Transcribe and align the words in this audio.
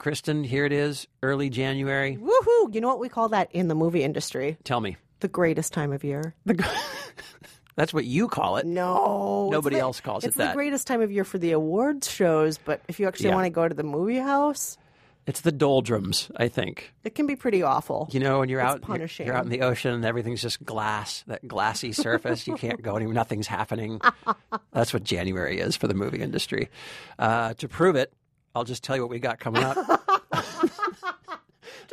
Kristen, 0.00 0.44
here 0.44 0.64
it 0.64 0.72
is, 0.72 1.06
early 1.22 1.50
January. 1.50 2.16
Woohoo! 2.16 2.74
You 2.74 2.80
know 2.80 2.88
what 2.88 3.00
we 3.00 3.10
call 3.10 3.28
that 3.28 3.52
in 3.52 3.68
the 3.68 3.74
movie 3.74 4.02
industry? 4.02 4.56
Tell 4.64 4.80
me. 4.80 4.96
The 5.20 5.28
greatest 5.28 5.74
time 5.74 5.92
of 5.92 6.02
year. 6.02 6.34
That's 7.76 7.92
what 7.92 8.06
you 8.06 8.26
call 8.26 8.56
it. 8.56 8.64
No. 8.66 9.50
Nobody 9.50 9.76
the- 9.76 9.82
else 9.82 10.00
calls 10.00 10.24
it 10.24 10.32
that. 10.34 10.42
it's 10.42 10.50
the 10.52 10.54
greatest 10.56 10.86
time 10.86 11.02
of 11.02 11.12
year 11.12 11.24
for 11.24 11.36
the 11.36 11.52
awards 11.52 12.10
shows, 12.10 12.56
but 12.56 12.80
if 12.88 12.98
you 12.98 13.06
actually 13.08 13.28
Yeah. 13.28 13.34
want 13.34 13.44
to 13.44 13.50
go 13.50 13.68
to 13.68 13.74
the 13.74 13.82
movie 13.82 14.16
house, 14.16 14.78
It's 15.26 15.42
the 15.42 15.52
doldrums, 15.52 16.30
I 16.34 16.48
think. 16.48 16.94
it 17.04 17.14
can 17.14 17.26
be 17.26 17.36
pretty 17.36 17.62
awful. 17.62 18.08
You 18.10 18.20
know, 18.20 18.38
when 18.38 18.48
you're 18.48 18.60
It's 18.62 18.82
out, 18.88 18.98
you're, 18.98 19.26
you're 19.26 19.36
out 19.36 19.44
in 19.44 19.50
the 19.50 19.60
ocean 19.60 19.92
and 19.92 20.06
everything's 20.06 20.40
just 20.40 20.64
glass, 20.64 21.24
that 21.26 21.46
glassy 21.46 21.92
surface. 22.06 22.46
you 22.46 22.54
can't 22.54 22.80
go 22.80 22.96
anywhere. 22.96 23.14
Nothing's 23.14 23.46
happening. 23.46 24.00
That's 24.72 24.94
what 24.94 25.04
January 25.04 25.60
is 25.60 25.76
for 25.76 25.88
the 25.88 25.94
movie 25.94 26.20
industry. 26.22 26.70
Uh, 27.18 27.52
to 27.54 27.68
prove 27.68 27.96
it, 27.96 28.12
I'll 28.54 28.64
just 28.64 28.82
tell 28.82 28.96
you 28.96 29.02
what 29.02 29.10
we 29.10 29.18
got 29.18 29.38
coming 29.38 29.62
up. 29.62 29.76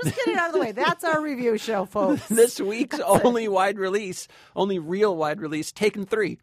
Just 0.04 0.16
get 0.16 0.28
it 0.28 0.38
out 0.38 0.50
of 0.50 0.54
the 0.54 0.60
way. 0.60 0.72
That's 0.72 1.04
our 1.04 1.22
review 1.22 1.58
show, 1.58 1.86
folks. 1.92 2.28
this 2.28 2.60
week's 2.60 3.00
only 3.00 3.48
wide 3.48 3.78
release, 3.80 4.28
only 4.56 4.80
real 4.80 5.16
wide 5.16 5.42
release, 5.42 5.72
Taken 5.72 6.06
Three. 6.06 6.38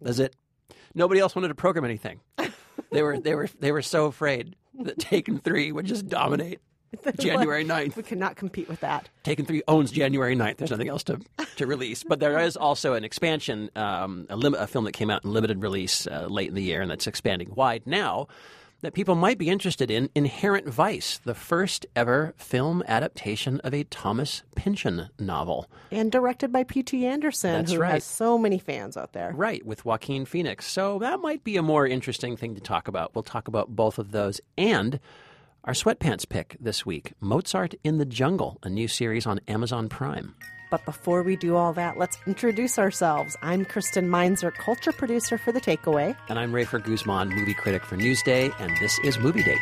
That's 0.00 0.18
it. 0.18 0.36
Nobody 0.94 1.20
else 1.20 1.34
wanted 1.34 1.48
to 1.48 1.54
program 1.54 1.84
anything. 1.84 2.20
They 2.92 3.02
were 3.02 3.20
they 3.20 3.36
were 3.36 3.48
they 3.60 3.70
were 3.70 3.82
so 3.82 4.06
afraid 4.06 4.56
that 4.80 4.98
Taken 4.98 5.38
Three 5.38 5.70
would 5.70 5.86
just 5.86 6.08
dominate 6.08 6.58
January 7.20 7.64
9th. 7.64 7.94
We 7.94 8.02
cannot 8.02 8.34
compete 8.34 8.68
with 8.68 8.80
that. 8.80 9.08
Taken 9.22 9.44
3 9.46 9.62
owns 9.68 9.92
January 9.92 10.34
9th. 10.34 10.56
There's 10.56 10.72
nothing 10.72 10.88
else 10.88 11.04
to, 11.04 11.20
to 11.56 11.66
release. 11.68 12.02
But 12.02 12.18
there 12.18 12.40
is 12.40 12.56
also 12.56 12.94
an 12.94 13.04
expansion, 13.04 13.70
um, 13.76 14.26
a, 14.28 14.34
lim- 14.34 14.54
a 14.54 14.66
film 14.66 14.86
that 14.86 14.92
came 14.92 15.08
out 15.08 15.24
in 15.24 15.32
limited 15.32 15.62
release 15.62 16.08
uh, 16.08 16.26
late 16.28 16.48
in 16.48 16.54
the 16.54 16.62
year 16.62 16.80
and 16.82 16.90
that's 16.90 17.06
expanding 17.06 17.52
wide 17.54 17.82
now 17.86 18.26
that 18.82 18.94
people 18.94 19.14
might 19.14 19.38
be 19.38 19.48
interested 19.48 19.90
in 19.90 20.10
Inherent 20.14 20.68
Vice, 20.68 21.18
the 21.18 21.34
first 21.34 21.86
ever 21.94 22.34
film 22.36 22.82
adaptation 22.86 23.60
of 23.60 23.74
a 23.74 23.84
Thomas 23.84 24.42
Pynchon 24.56 25.10
novel. 25.18 25.70
And 25.90 26.10
directed 26.10 26.52
by 26.52 26.64
P.T. 26.64 27.04
Anderson, 27.06 27.52
That's 27.52 27.72
who 27.72 27.78
right. 27.78 27.92
has 27.92 28.04
so 28.04 28.38
many 28.38 28.58
fans 28.58 28.96
out 28.96 29.12
there. 29.12 29.32
Right, 29.34 29.64
with 29.64 29.84
Joaquin 29.84 30.24
Phoenix. 30.24 30.66
So 30.66 30.98
that 31.00 31.20
might 31.20 31.44
be 31.44 31.56
a 31.56 31.62
more 31.62 31.86
interesting 31.86 32.36
thing 32.36 32.54
to 32.54 32.60
talk 32.60 32.88
about. 32.88 33.14
We'll 33.14 33.22
talk 33.22 33.48
about 33.48 33.68
both 33.68 33.98
of 33.98 34.12
those 34.12 34.40
and 34.56 35.00
our 35.64 35.74
sweatpants 35.74 36.28
pick 36.28 36.56
this 36.60 36.86
week 36.86 37.12
Mozart 37.20 37.74
in 37.84 37.98
the 37.98 38.04
Jungle, 38.06 38.58
a 38.62 38.70
new 38.70 38.88
series 38.88 39.26
on 39.26 39.40
Amazon 39.46 39.88
Prime. 39.88 40.34
But 40.70 40.84
before 40.84 41.22
we 41.22 41.36
do 41.36 41.56
all 41.56 41.72
that, 41.72 41.98
let's 41.98 42.16
introduce 42.26 42.78
ourselves. 42.78 43.36
I'm 43.42 43.64
Kristen 43.64 44.08
Meinzer, 44.08 44.52
culture 44.52 44.92
producer 44.92 45.36
for 45.36 45.52
The 45.52 45.60
Takeaway. 45.60 46.16
And 46.28 46.38
I'm 46.38 46.52
Rafer 46.52 46.82
Guzman, 46.82 47.28
movie 47.30 47.54
critic 47.54 47.84
for 47.84 47.96
Newsday, 47.96 48.54
and 48.60 48.76
this 48.78 48.98
is 49.00 49.18
Movie 49.18 49.42
Date. 49.42 49.58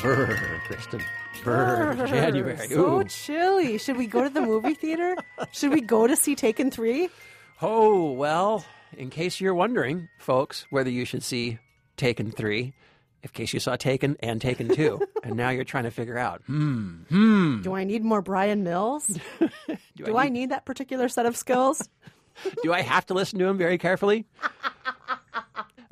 Brr, 0.00 0.60
Kristen. 0.66 1.02
Brr, 1.44 2.06
January. 2.06 2.56
So 2.68 3.00
Ooh. 3.00 3.04
chilly. 3.04 3.78
Should 3.78 3.96
we 3.96 4.06
go 4.06 4.22
to 4.22 4.30
the 4.30 4.40
movie 4.40 4.74
theater? 4.74 5.16
Should 5.50 5.72
we 5.72 5.80
go 5.80 6.06
to 6.06 6.16
see 6.16 6.34
Taken 6.34 6.70
3? 6.70 7.08
Oh, 7.60 8.12
well, 8.12 8.64
in 8.96 9.10
case 9.10 9.40
you're 9.40 9.54
wondering, 9.54 10.08
folks, 10.18 10.66
whether 10.70 10.90
you 10.90 11.04
should 11.04 11.22
see 11.22 11.58
Taken 11.96 12.30
3, 12.30 12.72
in 13.22 13.28
case 13.30 13.52
you 13.52 13.60
saw 13.60 13.76
Taken 13.76 14.16
and 14.20 14.40
Taken 14.40 14.68
2, 14.74 15.00
and 15.22 15.36
now 15.36 15.50
you're 15.50 15.64
trying 15.64 15.84
to 15.84 15.90
figure 15.90 16.18
out, 16.18 16.42
hmm, 16.46 17.02
hmm. 17.08 17.62
Do 17.62 17.74
I 17.74 17.84
need 17.84 18.04
more 18.04 18.22
Bryan 18.22 18.64
Mills? 18.64 19.06
do, 19.38 20.04
Do 20.04 20.16
I 20.16 20.28
need 20.28 20.50
that 20.50 20.64
particular 20.64 21.08
set 21.08 21.26
of 21.26 21.36
skills? 21.36 21.88
do 22.62 22.72
I 22.72 22.82
have 22.82 23.06
to 23.06 23.14
listen 23.14 23.38
to 23.38 23.46
him 23.46 23.58
very 23.58 23.78
carefully? 23.78 24.26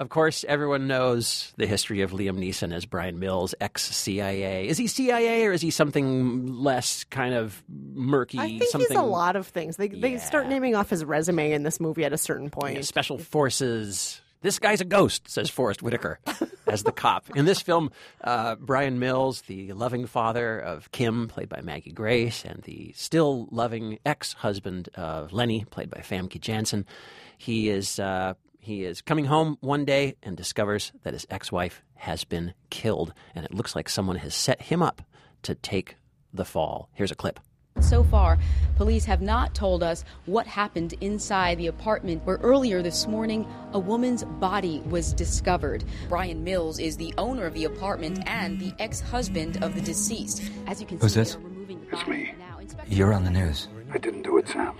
Of 0.00 0.08
course, 0.08 0.46
everyone 0.48 0.86
knows 0.86 1.52
the 1.58 1.66
history 1.66 2.00
of 2.00 2.12
Liam 2.12 2.38
Neeson 2.38 2.72
as 2.72 2.86
Bryan 2.86 3.18
Mills, 3.18 3.54
ex 3.60 3.82
CIA. 3.82 4.66
Is 4.66 4.78
he 4.78 4.86
CIA 4.86 5.44
or 5.44 5.52
is 5.52 5.60
he 5.60 5.70
something 5.70 6.46
less 6.46 7.04
kind 7.04 7.34
of 7.34 7.62
murky? 7.68 8.38
I 8.38 8.46
think 8.46 8.62
something 8.64 8.88
he's 8.88 8.98
a 8.98 9.02
lot 9.02 9.36
of 9.36 9.46
things. 9.46 9.76
They 9.76 9.88
they 9.88 10.16
start 10.16 10.46
naming 10.48 10.74
off 10.74 10.88
his 10.88 11.04
resume 11.04 11.52
in 11.52 11.64
this 11.64 11.80
movie 11.80 12.06
at 12.06 12.14
a 12.14 12.18
certain 12.18 12.48
point. 12.48 12.82
special 12.86 13.18
forces. 13.18 14.22
This 14.40 14.58
guy's 14.58 14.80
a 14.80 14.86
ghost, 14.86 15.28
says 15.28 15.50
Forest 15.50 15.82
Whitaker 15.82 16.18
as 16.66 16.82
the 16.82 16.92
cop. 16.92 17.36
In 17.36 17.44
this 17.44 17.60
film, 17.60 17.90
uh, 18.24 18.54
Bryan 18.54 18.98
Mills, 18.98 19.42
the 19.42 19.74
loving 19.74 20.06
father 20.06 20.58
of 20.58 20.90
Kim, 20.92 21.28
played 21.28 21.50
by 21.50 21.60
Maggie 21.60 21.92
Grace, 21.92 22.46
and 22.46 22.62
the 22.62 22.94
still 22.96 23.48
loving 23.50 23.98
ex 24.06 24.32
husband 24.32 24.88
of 24.94 25.34
Lenny, 25.34 25.66
played 25.66 25.90
by 25.90 25.98
Famke 26.00 26.40
Janssen, 26.40 26.86
he 27.36 27.68
is. 27.68 27.98
Uh, 27.98 28.32
he 28.60 28.84
is 28.84 29.00
coming 29.02 29.24
home 29.24 29.56
one 29.60 29.84
day 29.84 30.16
and 30.22 30.36
discovers 30.36 30.92
that 31.02 31.12
his 31.14 31.26
ex 31.30 31.50
wife 31.50 31.82
has 31.94 32.24
been 32.24 32.54
killed, 32.70 33.12
and 33.34 33.44
it 33.44 33.54
looks 33.54 33.74
like 33.74 33.88
someone 33.88 34.16
has 34.16 34.34
set 34.34 34.62
him 34.62 34.82
up 34.82 35.02
to 35.42 35.54
take 35.54 35.96
the 36.32 36.44
fall. 36.44 36.88
Here's 36.92 37.10
a 37.10 37.14
clip. 37.16 37.40
So 37.80 38.02
far, 38.04 38.36
police 38.76 39.04
have 39.06 39.22
not 39.22 39.54
told 39.54 39.82
us 39.82 40.04
what 40.26 40.46
happened 40.46 40.94
inside 41.00 41.56
the 41.56 41.68
apartment 41.68 42.24
where 42.24 42.36
earlier 42.38 42.82
this 42.82 43.06
morning 43.06 43.46
a 43.72 43.78
woman's 43.78 44.24
body 44.24 44.80
was 44.86 45.12
discovered. 45.14 45.84
Bryan 46.08 46.44
Mills 46.44 46.78
is 46.78 46.96
the 46.96 47.14
owner 47.16 47.46
of 47.46 47.54
the 47.54 47.64
apartment 47.64 48.20
and 48.26 48.60
the 48.60 48.72
ex-husband 48.78 49.62
of 49.62 49.74
the 49.74 49.80
deceased. 49.80 50.42
As 50.66 50.80
you 50.80 50.86
can 50.86 50.98
Who's 50.98 51.14
see, 51.14 51.20
this? 51.20 51.36
removing 51.36 51.80
the 51.90 51.96
It's 51.96 52.06
me. 52.08 52.34
now. 52.38 52.58
Inspector 52.58 52.92
You're 52.94 53.14
on 53.14 53.24
the 53.24 53.30
news. 53.30 53.68
I 53.92 53.98
didn't 53.98 54.22
do 54.22 54.36
it, 54.38 54.48
Sam. 54.48 54.74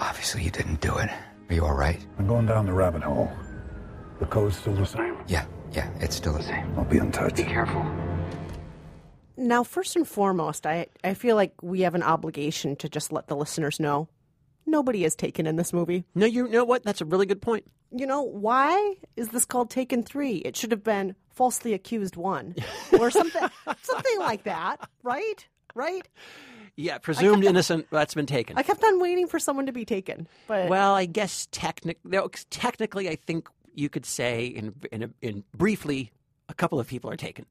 Obviously, 0.00 0.42
you 0.42 0.50
didn't 0.50 0.80
do 0.80 0.96
it. 0.98 1.08
Are 1.48 1.54
you 1.54 1.64
all 1.64 1.74
right? 1.74 2.04
I'm 2.18 2.26
going 2.26 2.46
down 2.46 2.66
the 2.66 2.72
rabbit 2.72 3.02
hole. 3.02 3.30
The 4.18 4.26
code's 4.26 4.56
still 4.56 4.74
the 4.74 4.86
same. 4.86 5.16
Yeah, 5.26 5.44
yeah, 5.72 5.88
it's 6.00 6.16
still 6.16 6.32
the 6.32 6.42
same. 6.42 6.72
I'll 6.78 6.84
be 6.84 6.98
in 6.98 7.12
touch. 7.12 7.36
Be 7.36 7.44
Careful. 7.44 7.84
Now, 9.36 9.64
first 9.64 9.96
and 9.96 10.06
foremost, 10.06 10.64
I, 10.66 10.86
I 11.02 11.14
feel 11.14 11.34
like 11.36 11.52
we 11.60 11.80
have 11.80 11.94
an 11.94 12.02
obligation 12.04 12.76
to 12.76 12.88
just 12.88 13.12
let 13.12 13.26
the 13.26 13.36
listeners 13.36 13.80
know 13.80 14.08
nobody 14.64 15.04
is 15.04 15.16
taken 15.16 15.46
in 15.46 15.56
this 15.56 15.72
movie. 15.72 16.04
No, 16.14 16.24
you 16.26 16.48
know 16.48 16.64
what? 16.64 16.84
That's 16.84 17.00
a 17.00 17.04
really 17.04 17.26
good 17.26 17.42
point. 17.42 17.64
You 17.90 18.06
know, 18.06 18.22
why 18.22 18.94
is 19.16 19.28
this 19.28 19.44
called 19.44 19.70
Taken 19.70 20.02
3? 20.02 20.36
It 20.38 20.56
should 20.56 20.70
have 20.70 20.84
been 20.84 21.14
Falsely 21.30 21.74
Accused 21.74 22.16
1 22.16 22.54
or 22.98 23.10
something 23.10 23.48
something 23.82 24.18
like 24.18 24.44
that, 24.44 24.76
right? 25.02 25.46
Right? 25.74 26.08
Yeah, 26.76 26.98
presumed 26.98 27.44
innocent, 27.44 27.86
that's 27.90 28.14
been 28.14 28.26
taken. 28.26 28.58
I 28.58 28.62
kept 28.62 28.82
on 28.82 29.00
waiting 29.00 29.28
for 29.28 29.38
someone 29.38 29.66
to 29.66 29.72
be 29.72 29.84
taken, 29.84 30.26
but 30.48 30.68
Well, 30.68 30.94
I 30.94 31.06
guess 31.06 31.46
technic- 31.52 31.98
technically, 32.50 33.08
I 33.08 33.16
think 33.16 33.48
you 33.74 33.88
could 33.88 34.04
say 34.06 34.46
in, 34.46 34.74
in, 34.90 35.14
in 35.22 35.44
briefly, 35.56 36.10
a 36.48 36.54
couple 36.54 36.80
of 36.80 36.88
people 36.88 37.10
are 37.10 37.16
taken. 37.16 37.46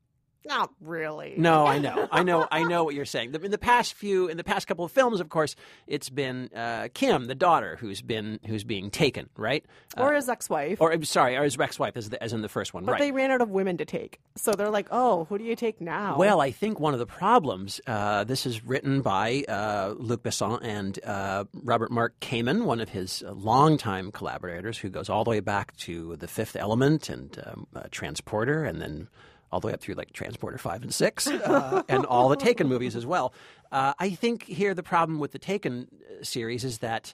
Not 0.45 0.71
really. 0.81 1.35
No, 1.37 1.65
I 1.65 1.77
know, 1.79 2.07
I 2.11 2.23
know, 2.23 2.47
I 2.51 2.63
know 2.63 2.83
what 2.83 2.95
you're 2.95 3.05
saying. 3.05 3.33
In 3.35 3.51
the 3.51 3.57
past 3.57 3.93
few, 3.93 4.27
in 4.27 4.37
the 4.37 4.43
past 4.43 4.67
couple 4.67 4.85
of 4.85 4.91
films, 4.91 5.19
of 5.19 5.29
course, 5.29 5.55
it's 5.87 6.09
been 6.09 6.49
uh, 6.55 6.89
Kim, 6.93 7.25
the 7.25 7.35
daughter, 7.35 7.77
who's 7.79 8.01
been 8.01 8.39
who's 8.45 8.63
being 8.63 8.89
taken, 8.89 9.29
right? 9.37 9.65
Or 9.97 10.13
his 10.13 10.29
ex-wife. 10.29 10.81
Or 10.81 11.03
sorry, 11.03 11.37
or 11.37 11.43
his 11.43 11.59
ex-wife, 11.59 11.95
as, 11.95 12.09
the, 12.09 12.21
as 12.21 12.33
in 12.33 12.41
the 12.41 12.49
first 12.49 12.73
one, 12.73 12.85
but 12.85 12.93
right? 12.93 12.99
they 12.99 13.11
ran 13.11 13.31
out 13.31 13.41
of 13.41 13.49
women 13.49 13.77
to 13.77 13.85
take. 13.85 14.19
So 14.35 14.51
they're 14.51 14.69
like, 14.69 14.87
"Oh, 14.91 15.25
who 15.25 15.37
do 15.37 15.43
you 15.43 15.55
take 15.55 15.81
now?" 15.81 16.17
Well, 16.17 16.41
I 16.41 16.51
think 16.51 16.79
one 16.79 16.93
of 16.93 16.99
the 16.99 17.05
problems, 17.05 17.79
uh, 17.87 18.23
this 18.23 18.45
is 18.45 18.65
written 18.65 19.01
by 19.01 19.43
uh, 19.47 19.93
Luc 19.97 20.23
Besson 20.23 20.59
and 20.63 20.99
uh, 21.03 21.45
Robert 21.53 21.91
Mark 21.91 22.19
Kamen, 22.19 22.63
one 22.65 22.79
of 22.79 22.89
his 22.89 23.23
uh, 23.25 23.31
longtime 23.31 24.11
collaborators, 24.11 24.77
who 24.77 24.89
goes 24.89 25.09
all 25.09 25.23
the 25.23 25.29
way 25.29 25.39
back 25.39 25.75
to 25.77 26.15
The 26.17 26.27
Fifth 26.27 26.55
Element 26.55 27.09
and 27.09 27.39
um, 27.45 27.67
uh, 27.75 27.83
Transporter, 27.91 28.63
and 28.63 28.81
then 28.81 29.07
all 29.53 29.59
the 29.59 29.67
way 29.67 29.73
up 29.73 29.81
through 29.81 29.93
like 29.93 30.11
Transporter 30.13 30.57
5 30.57 30.81
and 30.81 30.93
6, 30.93 31.27
uh, 31.27 31.83
and 31.87 32.05
all 32.07 32.27
the 32.27 32.35
Taken 32.35 32.67
movies 32.67 32.95
as 32.95 33.05
well. 33.05 33.33
Uh, 33.71 33.93
I 33.99 34.09
think 34.09 34.43
here 34.43 34.73
the 34.73 34.81
problem 34.81 35.19
with 35.19 35.31
the 35.31 35.37
Taken 35.39 35.87
uh, 35.91 36.23
series 36.23 36.63
is 36.63 36.79
that 36.79 37.13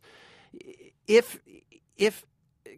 if 1.05 1.39
if 1.97 2.25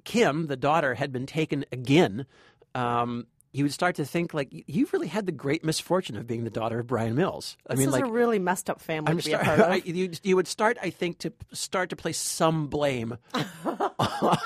Kim, 0.04 0.48
the 0.48 0.58
daughter, 0.58 0.96
had 0.96 1.12
been 1.14 1.28
taken 1.28 1.64
again, 1.72 2.26
um, 2.74 3.28
you 3.54 3.66
would 3.66 3.74
start 3.74 3.96
to 3.96 4.06
think 4.06 4.34
like 4.34 4.48
you've 4.52 4.94
really 4.94 5.08
had 5.08 5.26
the 5.26 5.32
great 5.32 5.64
misfortune 5.64 6.16
of 6.16 6.26
being 6.26 6.46
the 6.46 6.50
daughter 6.50 6.80
of 6.80 6.88
Bryan 6.88 7.16
Mills. 7.16 7.58
I 7.68 7.74
this 7.74 7.80
mean, 7.80 7.88
is 7.90 7.94
like 7.94 8.06
a 8.06 8.12
really 8.12 8.40
messed 8.40 8.70
up 8.70 8.80
family 8.80 9.12
I'm 9.12 9.18
to 9.18 9.24
be 9.26 9.32
sorry, 9.32 9.44
a 9.44 9.46
part 9.46 9.60
of. 9.60 9.66
I, 9.72 9.76
you, 9.84 10.12
you 10.24 10.36
would 10.38 10.48
start, 10.48 10.78
I 10.82 10.90
think, 10.90 11.20
to 11.20 11.34
start 11.52 11.90
to 11.90 11.96
place 11.98 12.18
some 12.18 12.68
blame 12.68 13.18
on, 13.66 14.38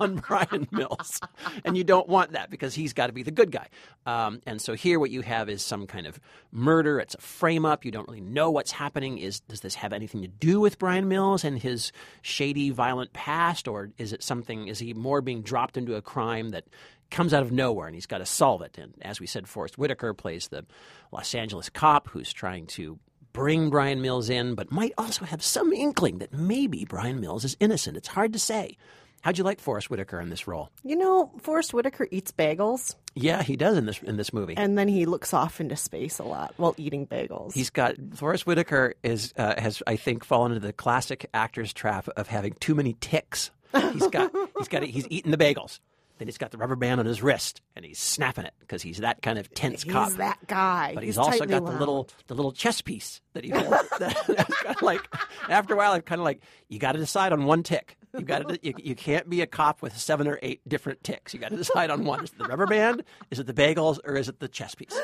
on 0.00 0.16
Bryan 0.16 0.66
Mills, 0.70 1.20
and 1.64 1.76
you 1.76 1.84
don't 1.84 2.08
want 2.08 2.32
that 2.32 2.50
because 2.50 2.74
he's 2.74 2.94
got 2.94 3.08
to 3.08 3.12
be 3.12 3.22
the 3.22 3.30
good 3.30 3.50
guy. 3.50 3.68
Um, 4.06 4.40
and 4.46 4.60
so 4.60 4.72
here, 4.74 4.98
what 4.98 5.10
you 5.10 5.20
have 5.20 5.50
is 5.50 5.62
some 5.62 5.86
kind 5.86 6.06
of 6.06 6.18
murder. 6.50 6.98
It's 7.00 7.14
a 7.14 7.20
frame 7.20 7.66
up. 7.66 7.84
You 7.84 7.90
don't 7.90 8.08
really 8.08 8.22
know 8.22 8.50
what's 8.50 8.72
happening. 8.72 9.18
Is 9.18 9.40
does 9.40 9.60
this 9.60 9.74
have 9.74 9.92
anything 9.92 10.22
to 10.22 10.28
do 10.28 10.58
with 10.60 10.78
Bryan 10.78 11.06
Mills 11.08 11.44
and 11.44 11.58
his 11.58 11.92
shady, 12.22 12.70
violent 12.70 13.12
past, 13.12 13.68
or 13.68 13.90
is 13.98 14.14
it 14.14 14.22
something? 14.22 14.68
Is 14.68 14.78
he 14.78 14.94
more 14.94 15.20
being 15.20 15.42
dropped 15.42 15.76
into 15.76 15.96
a 15.96 16.02
crime 16.02 16.50
that? 16.50 16.64
Comes 17.14 17.32
out 17.32 17.42
of 17.42 17.52
nowhere 17.52 17.86
and 17.86 17.94
he's 17.94 18.06
got 18.06 18.18
to 18.18 18.26
solve 18.26 18.60
it. 18.62 18.76
And 18.76 18.92
as 19.02 19.20
we 19.20 19.26
said, 19.26 19.46
Forest 19.48 19.78
Whitaker 19.78 20.12
plays 20.14 20.48
the 20.48 20.64
Los 21.12 21.32
Angeles 21.34 21.68
cop 21.68 22.08
who's 22.08 22.32
trying 22.32 22.66
to 22.68 22.98
bring 23.32 23.70
Bryan 23.70 24.02
Mills 24.02 24.28
in, 24.28 24.54
but 24.56 24.72
might 24.72 24.92
also 24.98 25.24
have 25.24 25.40
some 25.42 25.72
inkling 25.72 26.18
that 26.18 26.32
maybe 26.32 26.84
Bryan 26.84 27.20
Mills 27.20 27.44
is 27.44 27.56
innocent. 27.60 27.96
It's 27.96 28.08
hard 28.08 28.32
to 28.32 28.38
say. 28.40 28.76
How'd 29.22 29.38
you 29.38 29.44
like 29.44 29.60
Forest 29.60 29.90
Whitaker 29.90 30.20
in 30.20 30.28
this 30.28 30.46
role? 30.48 30.70
You 30.82 30.96
know, 30.96 31.30
Forest 31.40 31.72
Whitaker 31.72 32.08
eats 32.10 32.30
bagels, 32.32 32.94
Yeah, 33.14 33.42
he 33.44 33.56
does 33.56 33.78
in 33.78 33.86
this 33.86 34.02
in 34.02 34.16
this 34.16 34.32
movie. 34.32 34.54
and 34.56 34.76
then 34.76 34.88
he 34.88 35.06
looks 35.06 35.32
off 35.32 35.60
into 35.60 35.76
space 35.76 36.18
a 36.18 36.24
lot 36.24 36.52
while 36.56 36.74
eating 36.78 37.06
bagels. 37.06 37.54
He's 37.54 37.70
got 37.70 37.94
Forest 38.16 38.46
Whitaker 38.46 38.94
is 39.04 39.32
uh, 39.38 39.54
has 39.58 39.82
I 39.86 39.94
think 39.96 40.24
fallen 40.24 40.50
into 40.52 40.66
the 40.66 40.72
classic 40.74 41.30
actor's 41.32 41.72
trap 41.72 42.08
of 42.16 42.26
having 42.26 42.54
too 42.60 42.74
many 42.74 42.94
ticks. 43.00 43.50
He's 43.92 44.06
got 44.08 44.30
he's 44.58 44.68
got 44.68 44.82
he's 44.82 45.06
eating 45.08 45.30
the 45.30 45.38
bagels. 45.38 45.78
Then 46.24 46.28
he's 46.28 46.38
got 46.38 46.52
the 46.52 46.56
rubber 46.56 46.74
band 46.74 47.00
on 47.00 47.04
his 47.04 47.22
wrist 47.22 47.60
and 47.76 47.84
he's 47.84 47.98
snapping 47.98 48.46
it 48.46 48.54
because 48.58 48.80
he's 48.80 48.96
that 48.96 49.20
kind 49.20 49.38
of 49.38 49.52
tense 49.52 49.82
He's 49.82 49.92
cop. 49.92 50.08
He's 50.08 50.16
that 50.16 50.38
guy. 50.46 50.92
But 50.94 51.04
he's, 51.04 51.18
also 51.18 51.32
tightly 51.32 51.48
got 51.48 51.66
the 51.66 51.72
little 51.72 52.08
the 52.28 52.34
little 52.34 52.50
chess 52.50 52.80
piece 52.80 53.20
that 53.34 53.44
he 53.44 53.50
holds. 53.54 53.86
that, 53.98 54.24
that's 54.26 54.62
kind 54.62 54.74
of 54.74 54.80
like 54.80 55.02
after 55.50 55.74
a 55.74 55.76
while, 55.76 55.92
it's 55.92 56.06
kind 56.06 56.22
of 56.22 56.24
like 56.24 56.40
you 56.70 56.78
got 56.78 56.92
to 56.92 56.98
decide 56.98 57.34
on 57.34 57.44
one 57.44 57.62
tick. 57.62 57.98
You 58.16 58.24
got 58.24 58.48
to 58.48 58.58
you, 58.62 58.72
you 58.82 58.94
can't 58.94 59.28
be 59.28 59.42
a 59.42 59.46
cop 59.46 59.82
with 59.82 59.94
seven 59.98 60.26
or 60.26 60.38
eight 60.40 60.66
different 60.66 61.04
ticks. 61.04 61.34
You 61.34 61.40
got 61.40 61.50
to 61.50 61.58
decide 61.58 61.90
on 61.90 62.06
one. 62.06 62.24
Is 62.24 62.30
it 62.30 62.38
the 62.38 62.46
rubber 62.46 62.66
band? 62.66 63.04
Is 63.30 63.38
it 63.38 63.46
the 63.46 63.52
bagels? 63.52 63.98
Or 64.02 64.16
is 64.16 64.30
it 64.30 64.40
the 64.40 64.48
chess 64.48 64.74
piece? 64.74 64.98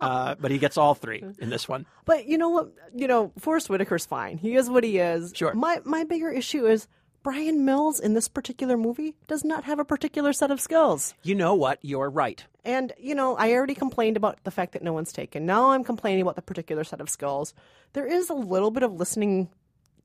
Uh, 0.00 0.34
but 0.40 0.50
he 0.50 0.58
gets 0.58 0.76
all 0.76 0.94
three 0.96 1.22
in 1.38 1.50
this 1.50 1.68
one. 1.68 1.86
But 2.04 2.26
you 2.26 2.36
know 2.36 2.48
what? 2.48 2.72
You 2.92 3.06
know, 3.06 3.30
Forest 3.38 3.68
Whitaker's 3.68 4.06
fine. 4.06 4.38
He 4.38 4.56
is 4.56 4.68
what 4.68 4.82
he 4.82 4.98
is. 4.98 5.32
Sure. 5.36 5.54
My 5.54 5.80
my 5.84 6.02
bigger 6.02 6.30
issue 6.30 6.66
is 6.66 6.88
Bryan 7.22 7.64
Mills 7.64 8.00
in 8.00 8.14
this 8.14 8.28
particular 8.28 8.76
movie 8.76 9.14
does 9.28 9.44
not 9.44 9.64
have 9.64 9.78
a 9.78 9.84
particular 9.84 10.32
set 10.32 10.50
of 10.50 10.60
skills. 10.60 11.14
You 11.22 11.34
know 11.34 11.54
what? 11.54 11.78
You're 11.82 12.10
right. 12.10 12.44
And 12.64 12.92
you 12.98 13.14
know, 13.14 13.36
I 13.36 13.52
already 13.52 13.74
complained 13.74 14.16
about 14.16 14.42
the 14.44 14.50
fact 14.50 14.72
that 14.72 14.82
no 14.82 14.92
one's 14.92 15.12
taken. 15.12 15.46
Now 15.46 15.70
I'm 15.70 15.84
complaining 15.84 16.22
about 16.22 16.36
the 16.36 16.42
particular 16.42 16.84
set 16.84 17.00
of 17.00 17.08
skills. 17.08 17.54
There 17.92 18.06
is 18.06 18.28
a 18.30 18.34
little 18.34 18.70
bit 18.70 18.82
of 18.82 18.92
listening 18.94 19.50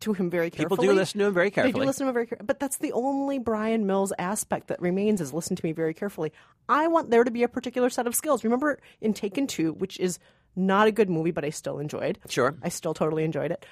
to 0.01 0.13
him 0.13 0.29
very 0.29 0.51
carefully. 0.51 0.65
People 0.77 0.93
do 0.93 0.93
listen 0.93 1.19
to 1.19 1.25
him 1.25 1.33
very 1.33 1.47
They 1.47 1.51
carefully. 1.55 1.73
do 1.73 1.85
listen 1.87 2.05
to 2.05 2.09
him 2.09 2.13
very 2.13 2.27
carefully. 2.27 2.45
But 2.45 2.59
that's 2.59 2.77
the 2.77 2.91
only 2.91 3.39
Bryan 3.39 3.87
Mills 3.87 4.13
aspect 4.19 4.67
that 4.67 4.79
remains 4.79 5.21
is 5.21 5.33
listen 5.33 5.55
to 5.55 5.65
me 5.65 5.71
very 5.71 5.95
carefully. 5.95 6.31
I 6.69 6.87
want 6.87 7.09
there 7.09 7.23
to 7.23 7.31
be 7.31 7.41
a 7.41 7.47
particular 7.47 7.89
set 7.89 8.05
of 8.05 8.13
skills. 8.15 8.43
Remember 8.43 8.79
in 9.01 9.13
Taken 9.15 9.47
2, 9.47 9.73
which 9.73 9.99
is 9.99 10.19
not 10.55 10.87
a 10.87 10.91
good 10.91 11.09
movie, 11.09 11.31
but 11.31 11.43
I 11.43 11.49
still 11.49 11.79
enjoyed. 11.79 12.19
Sure. 12.29 12.55
I 12.61 12.69
still 12.69 12.93
totally 12.93 13.23
enjoyed 13.23 13.49
it. 13.51 13.65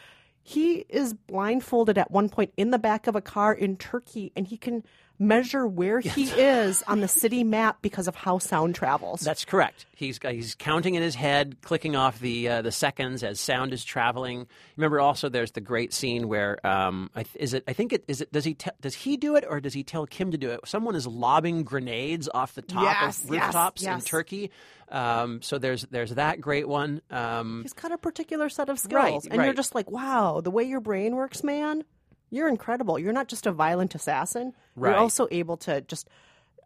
He 0.47 0.85
is 0.89 1.15
blindfolded 1.15 1.97
at 1.97 2.11
one 2.11 2.29
point 2.29 2.53
in 2.55 2.69
the 2.69 2.77
back 2.77 3.07
of 3.07 3.15
a 3.15 3.21
car 3.21 3.51
in 3.51 3.77
Turkey, 3.77 4.31
and 4.35 4.45
he 4.45 4.57
can 4.57 4.83
measure 5.17 5.65
where 5.65 5.99
he 5.99 6.23
is 6.25 6.83
on 6.83 6.99
the 6.99 7.07
city 7.07 7.43
map 7.43 7.77
because 7.81 8.07
of 8.07 8.15
how 8.15 8.37
sound 8.37 8.75
travels. 8.75 9.21
That's 9.21 9.45
correct. 9.45 9.85
He's 9.95 10.19
he's 10.21 10.55
counting 10.55 10.95
in 10.95 11.01
his 11.01 11.15
head, 11.15 11.57
clicking 11.61 11.95
off 11.95 12.19
the 12.19 12.49
uh, 12.49 12.61
the 12.61 12.71
seconds 12.71 13.23
as 13.23 13.39
sound 13.39 13.73
is 13.73 13.83
traveling. 13.85 14.47
Remember, 14.77 14.99
also 14.99 15.29
there's 15.29 15.51
the 15.51 15.61
great 15.61 15.93
scene 15.93 16.27
where 16.27 16.65
um, 16.65 17.09
is 17.35 17.53
it? 17.53 17.63
I 17.67 17.73
think 17.73 17.93
it 17.93 18.03
is 18.07 18.21
it. 18.21 18.31
Does 18.31 18.43
he 18.43 18.53
te- 18.55 18.71
does 18.81 18.93
he 18.93 19.17
do 19.17 19.35
it 19.35 19.45
or 19.47 19.59
does 19.59 19.73
he 19.73 19.83
tell 19.83 20.05
Kim 20.05 20.31
to 20.31 20.37
do 20.37 20.51
it? 20.51 20.59
Someone 20.65 20.95
is 20.95 21.07
lobbing 21.07 21.63
grenades 21.63 22.27
off 22.33 22.53
the 22.53 22.61
top 22.61 22.83
Yes, 22.83 23.23
of 23.23 23.33
yes, 23.33 23.43
rooftops 23.45 23.83
in. 23.83 24.01
Turkey. 24.01 24.51
Um, 24.89 25.41
so 25.41 25.57
there's 25.57 25.83
there's 25.83 26.11
that 26.11 26.41
great 26.41 26.67
one. 26.67 27.01
Um, 27.09 27.61
He's 27.63 27.73
got 27.73 27.91
a 27.91 27.97
particular 27.97 28.49
set 28.49 28.69
of 28.69 28.77
skills. 28.79 28.93
Right, 29.25 29.33
and 29.33 29.43
you're 29.43 29.53
just 29.53 29.73
like, 29.73 29.89
wow, 29.89 30.41
the 30.41 30.51
way 30.51 30.63
your 30.63 30.79
brain 30.81 31.15
works, 31.15 31.43
man, 31.43 31.83
you're 32.29 32.47
incredible. 32.47 32.99
You're 32.99 33.13
not 33.13 33.27
just 33.27 33.45
a 33.45 33.51
violent 33.51 33.95
assassin. 33.95 34.53
Right. 34.75 34.91
You're 34.91 34.99
also 34.99 35.27
able 35.31 35.57
to 35.57 35.81
just 35.81 36.09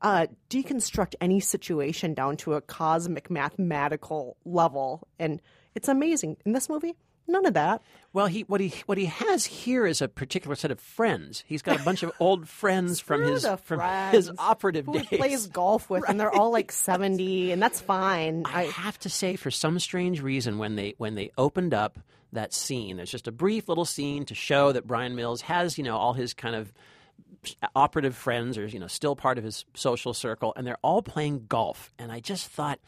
uh, 0.01 0.27
deconstruct 0.49 1.15
any 1.21 1.39
situation 1.39 2.13
down 2.13 2.37
to 2.37 2.53
a 2.53 2.61
cosmic 2.61 3.29
mathematical 3.29 4.37
level. 4.45 5.07
And 5.19 5.41
it's 5.75 5.87
amazing. 5.87 6.37
In 6.45 6.53
this 6.53 6.69
movie, 6.69 6.95
none 7.27 7.45
of 7.45 7.53
that. 7.53 7.81
Well, 8.11 8.25
he 8.25 8.41
what 8.41 8.59
he 8.59 8.73
what 8.85 8.97
he 8.97 9.05
has 9.05 9.45
here 9.45 9.85
is 9.85 10.01
a 10.01 10.07
particular 10.07 10.55
set 10.55 10.71
of 10.71 10.79
friends. 10.79 11.43
He's 11.47 11.61
got 11.61 11.79
a 11.79 11.83
bunch 11.83 12.01
of 12.03 12.11
old 12.19 12.47
friends 12.61 12.99
from 12.99 13.21
his 13.21 13.45
from 13.45 13.79
friends 13.79 14.15
his 14.15 14.31
operative 14.39 14.85
who 14.85 14.93
days. 14.93 15.07
he 15.09 15.17
plays 15.17 15.47
golf 15.47 15.89
with, 15.89 16.03
and 16.09 16.19
they're 16.19 16.33
all 16.33 16.51
like 16.51 16.71
70, 16.71 17.51
and 17.51 17.61
that's 17.61 17.79
fine. 17.81 18.43
I 18.45 18.61
I, 18.61 18.65
have 18.65 18.97
to 18.99 19.09
say, 19.09 19.35
for 19.35 19.51
some 19.51 19.79
strange 19.79 20.21
reason, 20.21 20.57
when 20.57 20.75
they 20.75 20.95
when 20.97 21.15
they 21.15 21.31
opened 21.37 21.73
up 21.73 21.99
that 22.33 22.53
scene, 22.53 22.97
there's 22.97 23.11
just 23.11 23.27
a 23.27 23.31
brief 23.31 23.67
little 23.67 23.85
scene 23.85 24.25
to 24.25 24.35
show 24.35 24.71
that 24.71 24.87
Bryan 24.87 25.15
Mills 25.15 25.41
has, 25.41 25.77
you 25.77 25.83
know, 25.83 25.97
all 25.97 26.13
his 26.13 26.33
kind 26.33 26.55
of 26.55 26.71
operative 27.75 28.15
friends, 28.15 28.57
or 28.57 28.65
you 28.67 28.79
know, 28.79 28.87
still 28.87 29.15
part 29.15 29.37
of 29.37 29.43
his 29.43 29.65
social 29.73 30.13
circle, 30.13 30.53
and 30.55 30.65
they're 30.65 30.77
all 30.81 31.01
playing 31.01 31.45
golf. 31.47 31.93
And 31.97 32.11
I 32.11 32.19
just 32.19 32.47
thought, 32.47 32.79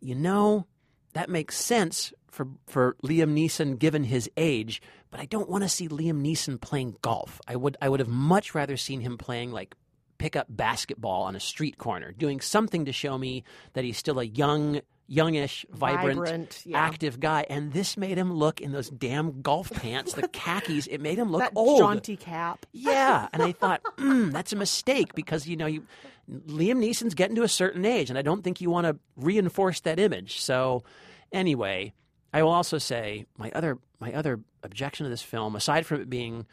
you 0.00 0.14
know, 0.14 0.66
that 1.14 1.28
makes 1.28 1.56
sense 1.56 2.12
for 2.30 2.48
for 2.66 2.96
Liam 3.02 3.34
Neeson 3.34 3.78
given 3.78 4.04
his 4.04 4.30
age, 4.36 4.82
but 5.10 5.20
I 5.20 5.24
don't 5.24 5.48
want 5.48 5.64
to 5.64 5.68
see 5.68 5.88
Liam 5.88 6.22
Neeson 6.22 6.60
playing 6.60 6.96
golf. 7.02 7.40
I 7.48 7.56
would 7.56 7.76
I 7.80 7.88
would 7.88 8.00
have 8.00 8.08
much 8.08 8.54
rather 8.54 8.76
seen 8.76 9.00
him 9.00 9.18
playing 9.18 9.52
like 9.52 9.74
pick 10.18 10.36
up 10.36 10.46
basketball 10.48 11.22
on 11.22 11.36
a 11.36 11.40
street 11.40 11.78
corner, 11.78 12.12
doing 12.12 12.40
something 12.40 12.84
to 12.84 12.92
show 12.92 13.16
me 13.16 13.44
that 13.72 13.84
he's 13.84 13.96
still 13.96 14.18
a 14.18 14.24
young 14.24 14.80
youngish, 15.08 15.64
vibrant, 15.70 16.18
Vibrant, 16.18 16.62
yeah. 16.66 16.78
active 16.78 17.18
guy. 17.18 17.46
And 17.48 17.72
this 17.72 17.96
made 17.96 18.18
him 18.18 18.32
look 18.32 18.60
in 18.60 18.72
those 18.72 18.90
damn 18.90 19.40
golf 19.40 19.70
pants, 19.70 20.12
the 20.12 20.28
khakis, 20.32 20.86
it 20.86 21.00
made 21.00 21.18
him 21.18 21.32
look 21.32 21.40
that 21.40 21.52
old. 21.56 21.78
jaunty 21.78 22.16
cap. 22.16 22.66
Yeah, 22.72 23.28
and 23.32 23.42
I 23.42 23.52
thought 23.52 23.82
mm, 23.96 24.30
that's 24.30 24.52
a 24.52 24.56
mistake 24.56 25.14
because 25.14 25.48
you 25.48 25.56
know 25.56 25.66
you 25.66 25.84
Liam 26.30 26.76
Neeson's 26.76 27.14
getting 27.14 27.36
to 27.36 27.42
a 27.42 27.48
certain 27.48 27.84
age, 27.84 28.10
and 28.10 28.18
I 28.18 28.22
don't 28.22 28.44
think 28.44 28.60
you 28.60 28.70
want 28.70 28.86
to 28.86 28.98
reinforce 29.16 29.80
that 29.80 29.98
image. 29.98 30.40
So, 30.40 30.84
anyway, 31.32 31.94
I 32.32 32.42
will 32.42 32.50
also 32.50 32.78
say 32.78 33.26
my 33.36 33.50
other 33.54 33.78
my 33.98 34.12
other 34.12 34.40
objection 34.62 35.04
to 35.04 35.10
this 35.10 35.22
film, 35.22 35.56
aside 35.56 35.86
from 35.86 36.02
it 36.02 36.10
being 36.10 36.46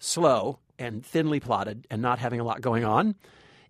slow 0.00 0.58
and 0.80 1.06
thinly 1.06 1.38
plotted 1.38 1.86
and 1.90 2.02
not 2.02 2.18
having 2.18 2.40
a 2.40 2.44
lot 2.44 2.60
going 2.60 2.84
on, 2.84 3.14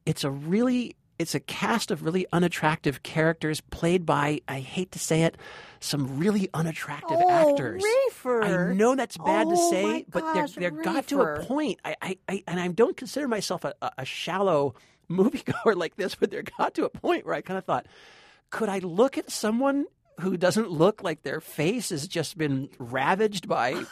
it's 0.07 0.25
a 0.25 0.31
really 0.31 0.97
it's 1.19 1.35
a 1.35 1.41
cast 1.41 1.91
of 1.91 2.03
really 2.03 2.27
unattractive 2.33 3.03
characters 3.03 3.61
played 3.61 4.07
by 4.07 4.41
I 4.49 4.61
hate 4.61 4.93
to 4.93 4.99
say 4.99 5.25
it 5.25 5.37
some 5.79 6.19
really 6.19 6.49
unattractive 6.55 7.19
Oh, 7.21 7.51
actors. 7.53 7.85
Rafer. 8.15 8.71
I 8.71 8.73
know 8.73 8.95
that's 8.97 9.19
bad 9.19 9.49
to 9.49 9.55
Oh, 9.55 9.71
say, 9.71 9.83
my 9.85 10.05
but 10.09 10.33
there 10.33 10.43
gosh, 10.47 10.55
there 10.55 10.71
got 10.71 11.07
to 11.09 11.21
a 11.21 11.41
point. 11.45 11.79
I, 11.85 11.97
I, 12.01 12.19
I 12.29 12.43
and 12.47 12.59
I 12.59 12.69
don't 12.69 12.97
consider 12.97 13.29
myself 13.29 13.65
a, 13.67 13.75
a, 13.83 13.91
a 13.99 14.05
shallow 14.07 14.75
moviegoer 15.11 15.77
like 15.77 15.97
this, 15.97 16.15
but 16.15 16.31
there 16.31 16.45
got 16.57 16.73
to 16.75 16.85
a 16.85 16.89
point 16.91 17.27
where 17.27 17.35
I 17.35 17.43
kind 17.43 17.59
of 17.59 17.65
thought, 17.65 17.85
could 18.49 18.69
I 18.71 18.79
look 18.79 19.19
at 19.19 19.31
someone 19.31 19.85
who 20.21 20.37
doesn't 20.37 20.71
look 20.71 21.03
like 21.03 21.23
their 21.23 21.41
face 21.41 21.91
has 21.91 22.07
just 22.09 22.39
been 22.39 22.69
ravaged 22.79 23.49
by 23.49 23.83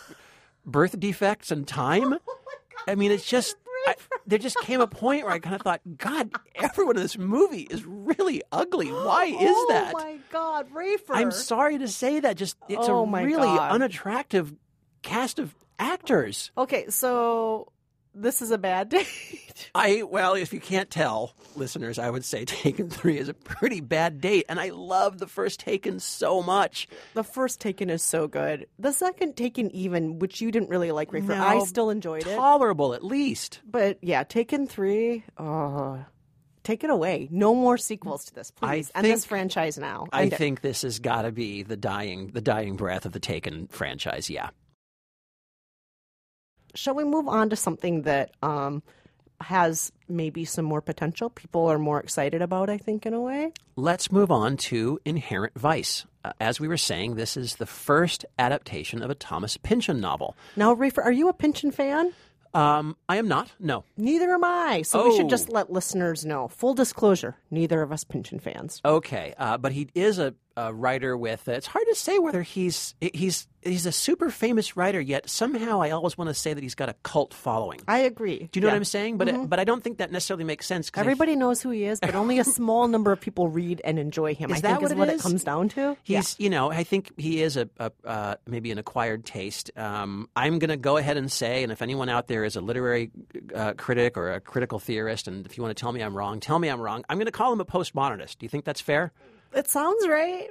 birth 0.67 0.99
defects 0.99 1.51
and 1.51 1.67
time? 1.67 2.15
Oh 2.29 2.93
I 2.93 2.95
mean, 2.95 3.11
it's 3.11 3.27
just. 3.27 3.57
I, 3.87 3.97
there 4.27 4.39
just 4.39 4.57
came 4.61 4.81
a 4.81 4.87
point 4.87 5.25
where 5.25 5.35
I 5.35 5.41
kind 5.41 5.55
of 5.55 5.63
thought, 5.63 5.81
God, 5.99 6.31
everyone 6.55 6.97
in 6.97 7.03
this 7.03 7.19
movie 7.19 7.63
is 7.63 7.85
really 7.85 8.43
ugly. 8.53 8.89
Why 8.89 9.25
is 9.27 9.37
oh 9.41 9.67
that? 9.69 9.95
Oh 9.95 9.99
my 9.99 10.19
God, 10.31 10.71
Rafer. 10.73 11.11
I'm 11.11 11.31
sorry 11.31 11.79
to 11.79 11.89
say 11.89 12.21
that. 12.21 12.37
Just 12.37 12.57
it's 12.69 12.89
Oh 12.89 13.05
a 13.05 13.25
really 13.25 13.43
God. 13.43 13.73
unattractive 13.73 14.55
cast 15.03 15.39
of 15.39 15.55
actors. 15.79 16.51
Okay, 16.57 16.87
so 16.89 17.73
this 18.21 18.43
is 18.43 18.51
a 18.51 18.59
bad 18.59 18.89
date. 18.91 19.71
I 19.75 20.03
well, 20.03 20.35
if 20.35 20.53
you 20.53 20.61
can't 20.61 20.91
tell, 20.91 21.35
listeners, 21.57 21.99
I 21.99 22.11
would 22.11 22.25
say 22.25 22.45
Taken 22.47 22.91
Three 22.91 23.19
is 23.19 23.29
a 23.29 23.35
pretty 23.35 23.81
bad 23.81 24.21
date, 24.21 24.47
and 24.49 24.59
I 24.61 24.71
love 24.71 25.19
the 25.19 25.27
first 25.27 25.61
Taken 25.61 26.01
so 26.01 26.43
much. 26.43 26.89
the 27.15 27.25
first 27.25 27.61
Taken 27.61 27.91
is 27.91 28.03
so 28.03 28.29
good. 28.29 28.67
The 28.79 28.93
second 28.93 29.37
Taken, 29.37 29.71
even, 29.75 30.19
which 30.19 30.41
you 30.41 30.51
didn't 30.51 30.69
really 30.71 30.93
like, 30.93 31.11
Rafer, 31.11 31.29
No, 31.29 31.43
I 31.45 31.59
still 31.65 31.91
enjoyed 31.91 32.27
it. 32.27 32.35
Tolerable, 32.37 32.95
at 32.95 33.05
least. 33.05 33.61
But 33.69 33.99
yeah, 34.03 34.23
Taken 34.25 34.67
three, 34.67 35.25
oh, 35.37 36.05
take 36.65 36.85
it 36.85 36.91
away. 36.91 37.29
No 37.31 37.55
more 37.55 37.79
sequels 37.79 38.27
to 38.27 38.35
this, 38.35 38.51
please. 38.51 38.91
I 38.95 38.99
End 38.99 39.07
this 39.07 39.25
franchise 39.25 39.79
now. 39.79 40.07
I 40.13 40.23
End 40.23 40.33
it. 40.35 40.37
think 40.37 40.61
this 40.61 40.83
has 40.83 40.99
got 40.99 41.23
to 41.23 41.33
be 41.33 41.63
the 41.63 41.77
dying, 41.77 42.29
the 42.29 42.41
dying 42.43 42.77
breath 42.77 43.07
of 43.07 43.13
the 43.13 43.21
Taken 43.21 43.67
franchise. 43.69 44.29
Yeah. 44.31 44.51
Shall 46.79 46.95
we 46.95 47.03
move 47.03 47.27
on 47.27 47.51
to 47.51 47.57
something 47.57 48.03
that 48.03 48.31
um, 48.41 48.85
has 49.41 49.91
maybe 50.09 50.45
some 50.45 50.65
more 50.65 50.81
potential? 50.81 51.29
People 51.29 51.67
are 51.67 51.77
more 51.79 51.99
excited 51.99 52.41
about. 52.41 52.71
I 52.71 52.79
think 52.79 53.05
in 53.05 53.15
a 53.15 53.21
way. 53.21 53.53
Let's 53.75 54.13
move 54.13 54.31
on 54.31 54.57
to 54.69 55.01
Inherent 55.05 55.59
Vice. 55.59 56.07
Uh, 56.25 56.33
as 56.41 56.61
we 56.61 56.69
were 56.69 56.77
saying, 56.77 57.17
this 57.17 57.37
is 57.37 57.57
the 57.57 57.67
first 57.67 58.25
adaptation 58.39 59.03
of 59.03 59.11
a 59.11 59.17
Thomas 59.17 59.57
Pynchon 59.57 60.01
novel. 60.01 60.37
Now, 60.55 60.73
Rafer, 60.73 61.05
are 61.05 61.11
you 61.11 61.29
a 61.29 61.33
Pynchon 61.33 61.73
fan? 61.73 62.13
Um, 62.55 62.97
I 63.09 63.17
am 63.17 63.27
not. 63.27 63.51
No. 63.59 63.83
Neither 63.97 64.31
am 64.31 64.45
I. 64.45 64.83
So 64.83 65.05
we 65.09 65.17
should 65.17 65.27
Oh. 65.27 65.31
just 65.31 65.49
let 65.49 65.73
listeners 65.73 66.25
know. 66.25 66.47
Full 66.47 66.75
disclosure: 66.75 67.37
neither 67.51 67.83
of 67.83 67.91
us 67.91 68.05
Pynchon 68.05 68.39
fans. 68.39 68.81
Okay, 68.85 69.35
uh, 69.37 69.59
but 69.59 69.73
he 69.73 69.89
is 69.97 70.19
a, 70.21 70.33
a 70.67 70.73
writer 70.75 71.17
with. 71.17 71.47
it's 71.49 71.67
hard 71.67 71.87
to 71.89 71.95
say 71.95 72.19
whether 72.19 72.43
he's 72.43 72.95
he's 73.01 73.47
he's 73.63 73.87
a 73.87 73.93
super 73.93 74.31
famous 74.31 74.77
writer. 74.77 75.01
Yet 75.01 75.29
somehow 75.29 75.81
I 75.83 75.91
always 75.91 76.17
want 76.19 76.29
to 76.29 76.35
say 76.35 76.55
that 76.55 76.63
he's 76.63 76.75
got 76.75 76.89
a 76.89 76.95
cult 77.03 77.35
following. 77.35 77.81
I 77.87 77.99
agree. 78.01 78.49
Do 78.51 78.59
you 78.59 78.63
know 78.63 78.69
Yeah. 78.69 78.73
what 78.75 78.77
I'm 78.79 78.85
saying? 78.85 79.19
But 79.19 79.49
but 79.51 79.59
I 79.61 79.65
don't 79.65 79.83
think 79.85 79.99
that 79.99 80.11
necessarily 80.13 80.45
makes 80.45 80.67
sense. 80.67 80.91
'cause 80.91 81.01
I 81.01 81.05
Everybody 81.05 81.37
knows 81.37 81.61
who 81.63 81.71
he 81.71 81.85
is, 81.85 82.01
but 82.01 82.15
only 82.15 82.39
a 82.39 82.45
small 82.45 82.89
number 82.95 83.13
of 83.13 83.21
people 83.21 83.49
read 83.49 83.81
and 83.85 83.99
enjoy 83.99 84.35
him. 84.35 84.51
Is 84.51 84.59
I 84.59 84.61
that 84.63 84.69
think 84.69 84.83
what 84.83 84.87
is 84.87 84.93
it 84.93 84.99
what 84.99 85.09
is? 85.11 85.21
it 85.21 85.23
comes 85.23 85.45
down 85.45 85.69
to. 85.71 85.97
He's, 86.03 86.35
you 86.39 86.51
know, 86.51 86.71
I 86.71 86.83
think 86.85 87.13
he 87.19 87.43
is 87.43 87.57
a, 87.57 87.69
a 87.79 87.93
uh, 88.05 88.35
maybe 88.47 88.71
an 88.71 88.79
acquired 88.79 89.25
taste. 89.25 89.71
Um, 89.77 90.29
I'm 90.37 90.59
going 90.59 90.71
to 90.71 90.77
go 90.77 90.97
ahead 90.97 91.17
and 91.17 91.31
say, 91.31 91.63
and 91.63 91.71
if 91.73 91.83
anyone 91.83 92.09
out 92.09 92.27
there 92.29 92.45
is 92.45 92.57
a 92.57 92.61
literary 92.61 93.11
uh, 93.55 93.75
critic 93.75 94.17
or 94.17 94.33
a 94.33 94.41
critical 94.41 94.79
theorist, 94.79 95.29
and 95.29 95.45
if 95.47 95.57
you 95.57 95.63
want 95.63 95.77
to 95.77 95.81
tell 95.81 95.93
me 95.93 96.01
I'm 96.01 96.17
wrong, 96.17 96.41
tell 96.41 96.59
me 96.59 96.69
I'm 96.69 96.81
wrong. 96.81 97.05
I'm 97.09 97.19
going 97.19 97.27
to 97.27 97.33
call 97.33 97.53
him 97.53 97.61
a 97.61 97.65
postmodernist. 97.65 98.39
Do 98.39 98.45
you 98.47 98.49
think 98.51 98.65
that's 98.65 98.81
fair? 98.81 99.13
It 99.55 99.69
sounds 99.69 100.07
right. 100.07 100.49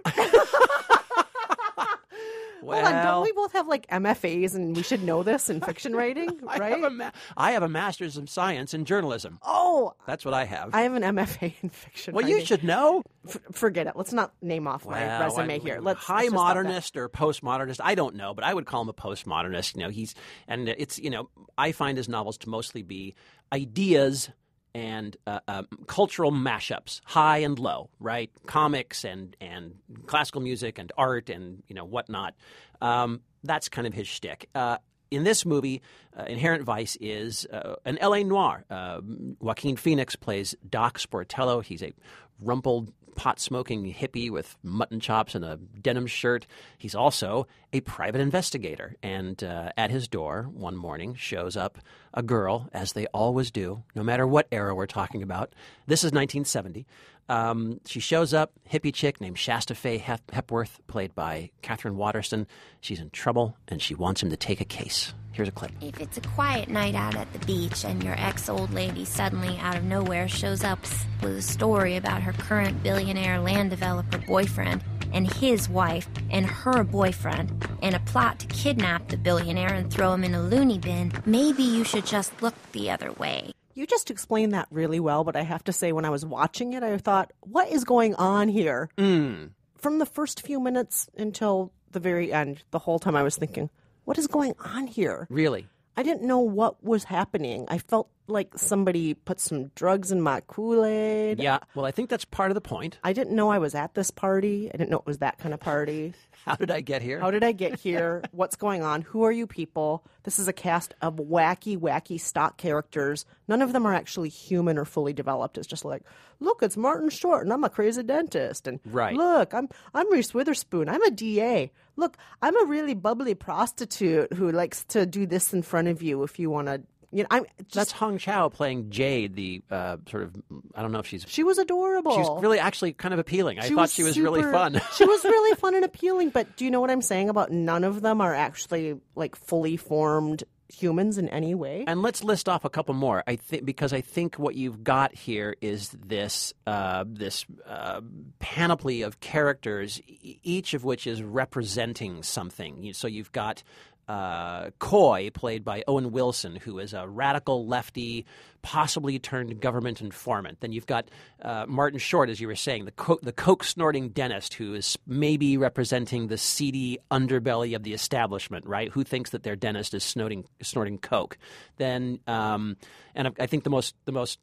Well, 2.64 2.82
Hold 2.84 2.94
on, 2.96 3.06
don't 3.06 3.24
we 3.24 3.32
both 3.32 3.54
have 3.54 3.68
like 3.68 3.86
MFAs 3.88 4.56
and 4.56 4.76
we 4.76 4.82
should 4.84 5.04
know 5.04 5.22
this 5.24 5.50
in 5.50 5.62
fiction 5.62 5.96
writing, 5.96 6.40
I 6.48 6.58
right? 6.58 6.72
have, 6.74 6.84
a 6.84 6.90
ma- 6.90 7.12
I 7.38 7.52
have 7.52 7.62
a 7.64 7.70
master's 7.70 8.18
of 8.18 8.30
science 8.30 8.74
in 8.74 8.84
journalism. 8.86 9.40
oh, 9.46 9.94
That's 10.08 10.26
what 10.26 10.34
I 10.34 10.44
have. 10.46 10.74
I 10.74 10.82
have 10.82 10.94
an 10.96 11.04
MFA 11.04 11.54
in 11.62 11.70
fiction. 11.70 12.16
well, 12.16 12.28
you 12.28 12.44
should 12.44 12.64
know. 12.64 13.04
F- 13.28 13.38
forget 13.52 13.86
it. 13.88 13.94
Let's 13.96 14.12
not 14.12 14.34
name 14.42 14.68
off 14.68 14.86
my 14.86 15.06
Well, 15.06 15.22
resume 15.22 15.56
I- 15.56 15.60
here. 15.60 15.80
Let's 15.80 16.00
high 16.04 16.24
let's 16.24 16.34
modernist 16.34 16.98
or 16.98 17.08
postmodernist. 17.08 17.80
I 17.84 17.94
don't 17.96 18.16
know, 18.16 18.34
but 18.34 18.44
I 18.44 18.54
would 18.54 18.66
call 18.66 18.82
him 18.82 18.90
a 18.90 18.94
postmodernist. 18.94 19.76
You 19.76 19.84
know, 19.84 19.90
he's 19.90 20.16
and 20.48 20.68
it's 20.68 20.98
you 20.98 21.12
know 21.12 21.30
I 21.58 21.72
find 21.72 21.98
his 21.98 22.10
novels 22.10 22.38
to 22.40 22.50
mostly 22.50 22.82
be 22.82 23.14
ideas 23.54 24.30
and 24.78 25.18
uh, 25.26 25.40
um, 25.48 25.68
cultural 25.88 26.32
mashups, 26.32 27.02
high 27.04 27.40
and 27.40 27.58
low, 27.58 27.90
right? 28.00 28.30
Comics 28.46 29.04
and 29.04 29.36
and 29.42 29.74
classical 30.06 30.40
music 30.40 30.78
and 30.78 30.92
art 30.96 31.32
and 31.32 31.64
you 31.68 31.74
know 31.74 31.84
whatnot. 31.84 32.36
Um, 32.80 33.22
that's 33.44 33.70
kind 33.70 33.88
of 33.88 33.96
his 33.96 34.08
shtick. 34.08 34.50
Uh, 34.54 34.78
in 35.10 35.24
this 35.24 35.48
movie, 35.48 35.82
uh, 36.16 36.26
Inherent 36.26 36.64
Vice 36.64 36.96
is 37.02 37.48
uh, 37.52 37.78
an 37.86 37.98
L.A. 37.98 38.24
noir. 38.24 38.66
Uh, 38.70 39.02
Joaquin 39.40 39.78
Phoenix 39.78 40.16
plays 40.16 40.54
Doc 40.70 41.00
Sportello. 41.00 41.64
He's 41.64 41.82
a 41.82 41.92
rumpled, 42.40 42.94
pot 43.18 43.40
smoking 43.40 43.94
hippie 43.94 44.30
with 44.30 44.56
mutton 44.64 45.02
chops 45.02 45.36
and 45.36 45.44
a 45.44 45.58
denim 45.82 46.08
shirt. 46.08 46.48
He's 46.78 46.96
also 46.96 47.48
a 47.74 47.82
private 47.82 48.22
investigator. 48.22 48.96
And 49.04 49.44
uh, 49.44 49.72
at 49.76 49.92
his 49.92 50.08
door 50.08 50.48
one 50.54 50.78
morning 50.78 51.16
shows 51.16 51.58
up 51.58 51.80
a 52.14 52.24
girl, 52.24 52.70
as 52.72 52.94
they 52.94 53.08
always 53.08 53.52
do, 53.52 53.84
no 53.96 54.04
matter 54.04 54.26
what 54.26 54.48
era 54.52 54.74
we're 54.74 54.86
talking 54.86 55.22
about. 55.22 55.54
This 55.88 56.02
is 56.02 56.12
1970. 56.12 56.86
Um, 57.30 57.82
she 57.86 58.00
shows 58.00 58.34
up, 58.34 58.54
hippie 58.72 58.94
chick 58.94 59.20
named 59.20 59.38
Shasta 59.38 59.76
Faye 59.76 59.98
Hep- 59.98 60.32
Hepworth, 60.32 60.80
played 60.88 61.14
by 61.14 61.52
Katherine 61.62 61.98
Waterston. 61.98 62.48
She's 62.80 63.00
in 63.00 63.10
trouble 63.10 63.58
and 63.68 63.82
she 63.82 63.96
wants 63.96 64.24
him 64.24 64.30
to 64.30 64.38
take 64.38 64.62
a 64.62 64.66
case. 64.66 65.14
Here's 65.34 65.50
a 65.50 65.52
clip. 65.52 65.72
If 65.82 66.00
it's 66.00 66.18
a 66.18 66.22
quiet 66.22 66.68
night 66.68 66.96
out 66.96 67.16
at 67.16 67.32
the 67.32 67.46
beach 67.46 67.86
and 67.86 68.04
your 68.04 68.16
ex 68.18 68.50
old 68.50 68.74
lady 68.74 69.06
suddenly 69.06 69.58
out 69.60 69.76
of 69.76 69.84
nowhere 69.84 70.28
shows 70.28 70.64
up 70.64 70.80
with 71.22 71.38
a 71.38 71.42
story 71.42 71.96
about 71.96 72.24
her 72.24 72.34
current 72.34 72.82
billionaire 72.82 73.40
land 73.40 73.70
developer 73.70 74.18
boyfriend 74.18 74.84
and 75.14 75.32
his 75.32 75.70
wife 75.70 76.08
and 76.32 76.46
her 76.46 76.84
boyfriend 76.84 77.68
and 77.82 77.96
a 77.96 78.00
plot 78.00 78.40
to 78.40 78.48
kidnap 78.48 79.10
the 79.10 79.18
billionaire 79.18 79.74
and 79.74 79.92
throw 79.92 80.14
him 80.14 80.24
in 80.24 80.34
a 80.34 80.42
loony 80.42 80.80
bin, 80.80 81.12
maybe 81.26 81.64
you 81.64 81.84
should 81.84 82.06
just 82.06 82.42
look 82.42 82.56
the 82.72 82.90
other 82.90 83.12
way. 83.14 83.52
You 83.78 83.86
just 83.86 84.10
explained 84.10 84.54
that 84.54 84.68
really 84.72 85.00
well, 85.00 85.24
but 85.24 85.36
I 85.36 85.44
have 85.44 85.64
to 85.66 85.72
say, 85.72 85.92
when 85.92 86.04
I 86.04 86.10
was 86.10 86.26
watching 86.26 86.74
it, 86.74 86.82
I 86.82 86.98
thought, 86.98 87.32
what 87.42 87.70
is 87.70 87.84
going 87.84 88.16
on 88.16 88.50
here? 88.50 88.90
Mm. 88.98 89.52
From 89.78 90.00
the 90.00 90.06
first 90.08 90.42
few 90.42 90.60
minutes 90.60 91.08
until 91.16 91.72
the 91.92 92.00
very 92.00 92.34
end, 92.34 92.64
the 92.72 92.80
whole 92.80 92.98
time 92.98 93.16
I 93.16 93.22
was 93.22 93.38
thinking, 93.38 93.70
what 94.06 94.18
is 94.18 94.26
going 94.26 94.56
on 94.58 94.88
here? 94.88 95.28
Really? 95.30 95.68
I 95.96 96.02
didn't 96.02 96.24
know 96.24 96.40
what 96.40 96.84
was 96.84 97.04
happening. 97.04 97.66
I 97.68 97.78
felt 97.78 98.10
like 98.26 98.50
somebody 98.56 99.14
put 99.14 99.40
some 99.40 99.68
drugs 99.76 100.12
in 100.12 100.22
my 100.22 100.42
Kool 100.48 100.84
Aid. 100.84 101.40
Yeah. 101.40 101.60
Well, 101.76 101.86
I 101.86 101.92
think 101.92 102.10
that's 102.10 102.26
part 102.26 102.50
of 102.50 102.56
the 102.56 102.62
point. 102.62 102.98
I 103.04 103.14
didn't 103.14 103.36
know 103.36 103.50
I 103.50 103.60
was 103.60 103.76
at 103.76 103.94
this 103.94 104.10
party. 104.10 104.72
I 104.74 104.78
didn't 104.78 104.90
know 104.90 104.98
it 104.98 105.06
was 105.06 105.20
that 105.20 105.38
kind 105.38 105.54
of 105.54 105.60
party. 105.60 106.16
How 106.46 106.56
did 106.56 106.72
I 106.72 106.82
get 106.82 107.02
here? 107.02 107.20
How 107.20 107.32
did 107.32 107.44
I 107.44 107.52
get 107.52 107.80
here? 107.80 108.24
What's 108.32 108.56
going 108.56 108.84
on? 108.84 109.02
Who 109.02 109.24
are 109.24 109.32
you 109.32 109.48
people? 109.48 110.06
This 110.24 110.40
is 110.40 110.48
a 110.48 110.54
cast 110.54 110.94
of 111.02 111.16
wacky, 111.16 111.78
wacky 111.78 112.20
stock 112.20 112.58
characters. 112.58 113.26
None 113.48 113.62
of 113.62 113.74
them 113.74 113.86
are 113.86 113.94
actually 113.94 114.30
human 114.30 114.78
or 114.78 114.86
fully 114.86 115.14
developed. 115.14 115.58
It's 115.58 115.68
just 115.68 115.84
like, 115.86 116.04
look, 116.40 116.62
it's 116.62 116.78
Martin 116.78 117.10
Short, 117.10 117.44
and 117.44 117.52
I'm 117.54 117.64
a 117.64 117.70
crazy 117.70 118.04
dentist. 118.04 118.68
And 118.68 118.80
Right. 118.86 119.16
look, 119.16 119.54
I'm 119.54 119.68
I'm 119.94 120.12
Reese 120.12 120.34
Witherspoon. 120.34 120.90
I'm 120.90 121.04
a 121.04 121.12
DA. 121.12 121.72
Look, 121.96 122.16
I'm 122.42 122.62
a 122.62 122.66
really 122.70 122.94
bubbly 122.94 123.34
prostitute 123.36 124.34
who 124.34 124.52
likes 124.52 124.84
to 124.86 125.06
do 125.06 125.26
this 125.26 125.54
in 125.54 125.64
front 125.64 125.88
of 125.88 126.02
you 126.02 126.24
if 126.24 126.40
you 126.40 126.50
want 126.50 126.68
to. 126.68 126.82
You 127.18 127.24
know, 127.24 127.28
I'm 127.32 127.46
just. 127.64 127.74
That's 127.74 127.92
Hong 127.94 128.18
Chau 128.20 128.48
playing 128.50 128.92
Jade, 128.92 129.36
the 129.36 129.62
uh, 129.72 129.98
sort 130.10 130.24
of 130.24 130.36
I 130.76 130.82
don't 130.84 130.92
know 130.92 131.00
if 131.00 131.08
she's 131.08 131.26
she 131.28 131.44
was 131.44 131.58
adorable. 131.58 132.16
she's 132.16 132.42
really 132.44 132.60
actually 132.60 132.94
kind 132.94 133.14
of 133.14 133.20
appealing. 133.20 133.60
I 133.60 133.68
She 133.68 133.74
thought 133.74 133.90
she 133.90 134.04
was 134.04 134.20
really 134.20 134.44
fun. 134.44 134.80
she 134.96 135.04
was 135.06 135.24
really 135.24 135.56
fun 135.56 135.74
and 135.74 135.84
appealing. 135.84 136.30
But 136.30 136.56
do 136.58 136.66
you 136.66 136.70
know 136.72 136.80
what 136.80 136.92
I'm 136.92 137.02
saying 137.02 137.30
about 137.30 137.52
none 137.52 137.84
of 137.84 138.02
them 138.02 138.22
are 138.22 138.36
actually 138.36 139.00
like 139.16 139.36
fully 139.36 139.78
formed 139.78 140.44
humans 140.70 141.18
in 141.18 141.28
any 141.30 141.56
way? 141.56 141.86
And 141.88 142.02
let's 142.04 142.24
list 142.24 142.48
off 142.48 142.66
a 142.66 142.70
couple 142.70 142.94
more. 142.94 143.24
I 143.26 143.36
think 143.38 143.66
because 143.66 143.94
I 143.94 144.02
think 144.02 144.36
what 144.36 144.54
you've 144.56 144.84
got 144.84 145.16
here 145.16 145.56
is 145.60 145.90
this 145.90 146.54
uh, 146.68 147.04
this 147.08 147.46
uh, 147.66 148.02
panoply 148.40 149.02
of 149.02 149.20
characters, 149.22 150.00
e- 150.08 150.40
each 150.44 150.74
of 150.76 150.84
which 150.84 151.08
is 151.08 151.24
representing 151.24 152.22
something. 152.22 152.94
So 152.94 153.08
you've 153.08 153.32
got. 153.32 153.64
Uh, 154.08 154.70
Coy, 154.80 155.30
played 155.34 155.66
by 155.66 155.84
Owen 155.86 156.12
Wilson, 156.12 156.56
who 156.56 156.80
is 156.80 156.94
a 156.94 157.06
radical 157.06 157.68
lefty, 157.68 158.26
possibly 158.62 159.20
turned 159.20 159.60
government 159.60 160.00
informant. 160.02 160.62
Then 160.62 160.72
you've 160.72 160.86
got 160.86 161.10
uh, 161.42 161.66
Martin 161.68 162.00
Short, 162.00 162.30
as 162.30 162.40
you 162.40 162.48
were 162.48 162.56
saying, 162.56 162.86
the 162.86 162.92
co- 162.92 163.20
the 163.22 163.34
coke 163.34 163.66
snorting 163.66 164.10
dentist, 164.10 164.54
who 164.54 164.76
is 164.76 164.98
maybe 165.06 165.58
representing 165.58 166.28
the 166.28 166.38
seedy 166.38 167.00
underbelly 167.12 167.76
of 167.76 167.84
the 167.84 167.94
establishment, 167.94 168.66
right? 168.66 168.90
Who 168.92 169.04
thinks 169.04 169.32
that 169.32 169.44
their 169.44 169.58
dentist 169.58 169.94
is 169.94 170.06
snorting 170.06 170.46
snorting 170.62 171.00
coke? 171.00 171.38
Then, 171.76 172.20
um, 172.28 172.78
and 173.14 173.28
I, 173.28 173.32
I 173.40 173.46
think 173.46 173.66
the 173.66 173.70
most 173.70 173.94
the 174.06 174.14
most 174.14 174.40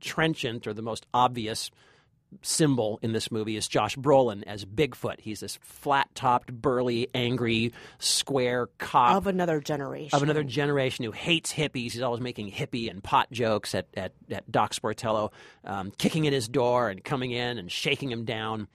trenchant 0.00 0.66
or 0.66 0.72
the 0.72 0.82
most 0.82 1.06
obvious 1.12 1.70
symbol 2.42 2.98
in 3.02 3.12
this 3.12 3.30
movie 3.30 3.56
is 3.56 3.68
Josh 3.68 3.96
Brolin 3.96 4.42
as 4.46 4.64
Bigfoot. 4.64 5.20
He's 5.20 5.40
this 5.40 5.58
flat-topped, 5.62 6.52
burly, 6.52 7.08
angry, 7.14 7.72
square 7.98 8.68
cop 8.78 9.16
of 9.16 9.26
another 9.26 9.60
generation. 9.60 10.14
of 10.16 10.22
another 10.22 10.44
generation 10.44 11.04
who 11.04 11.12
hates 11.12 11.52
hippies. 11.52 11.92
He's 11.92 12.02
always 12.02 12.20
making 12.20 12.50
hippie 12.50 12.90
and 12.90 13.02
pot 13.02 13.30
jokes 13.30 13.74
at, 13.74 13.86
at, 13.94 14.12
at 14.30 14.50
Doc 14.50 14.74
Sportello, 14.74 15.32
um, 15.64 15.92
kicking 15.98 16.24
in 16.24 16.32
his 16.32 16.48
door 16.48 16.88
and 16.88 17.02
coming 17.02 17.30
in 17.30 17.58
and 17.58 17.70
shaking 17.70 18.10
him 18.10 18.24
down. 18.24 18.68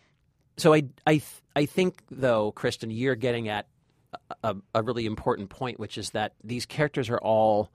So 0.57 0.73
I, 0.73 0.83
I, 1.07 1.13
th- 1.13 1.41
I 1.55 1.65
think, 1.65 2.01
though, 2.11 2.51
Kristen, 2.51 2.91
you're 2.91 3.15
getting 3.15 3.47
at 3.49 3.67
a, 4.43 4.55
a 4.75 4.83
really 4.83 5.05
important 5.05 5.49
point, 5.49 5.79
which 5.79 5.97
is 5.97 6.11
that 6.11 6.33
these 6.43 6.65
characters 6.65 7.09
are 7.09 7.19
all 7.19 7.71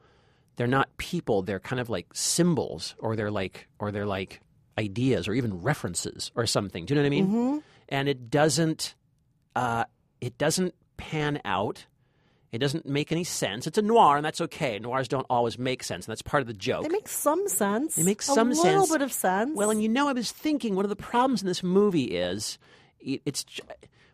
they're 0.56 0.66
not 0.66 0.88
people 0.96 1.42
they're 1.42 1.60
kind 1.60 1.80
of 1.80 1.90
like 1.90 2.06
symbols 2.14 2.94
or 2.98 3.14
they're 3.14 3.30
like 3.30 3.68
or 3.78 3.92
they're 3.92 4.06
like 4.06 4.40
ideas 4.78 5.26
or 5.28 5.34
even 5.34 5.62
references 5.62 6.30
or 6.34 6.46
something 6.46 6.84
do 6.84 6.94
you 6.94 6.96
know 6.96 7.02
what 7.02 7.06
i 7.06 7.10
mean 7.10 7.26
Mm-hmm. 7.26 7.58
and 7.88 8.08
it 8.08 8.30
doesn't 8.30 8.94
uh, 9.54 9.84
it 10.20 10.36
doesn't 10.38 10.74
pan 10.98 11.40
out 11.44 11.86
it 12.52 12.58
doesn't 12.58 12.86
make 12.86 13.10
any 13.12 13.24
sense 13.24 13.66
it's 13.66 13.78
a 13.78 13.82
noir 13.82 14.16
and 14.16 14.24
that's 14.24 14.40
okay 14.40 14.78
noirs 14.78 15.08
don't 15.08 15.26
always 15.30 15.58
make 15.58 15.82
sense 15.82 16.06
and 16.06 16.12
that's 16.12 16.22
part 16.22 16.40
of 16.42 16.46
the 16.46 16.52
joke 16.54 16.82
They 16.82 16.88
make 16.88 17.08
some 17.08 17.48
sense. 17.48 17.94
They 17.96 18.02
make 18.02 18.22
some 18.22 18.52
sense. 18.54 18.58
a 18.58 18.62
little 18.66 18.86
sense. 18.86 18.92
bit 18.92 19.02
of 19.02 19.12
sense. 19.12 19.56
well, 19.56 19.70
and 19.70 19.82
you 19.82 19.88
know, 19.88 20.08
I 20.08 20.12
was 20.12 20.30
thinking 20.30 20.74
one 20.76 20.84
of 20.84 20.88
the 20.90 20.96
problems 20.96 21.42
in 21.42 21.48
this 21.48 21.62
movie 21.62 22.04
is 22.16 22.58
it, 23.00 23.20
it's 23.24 23.44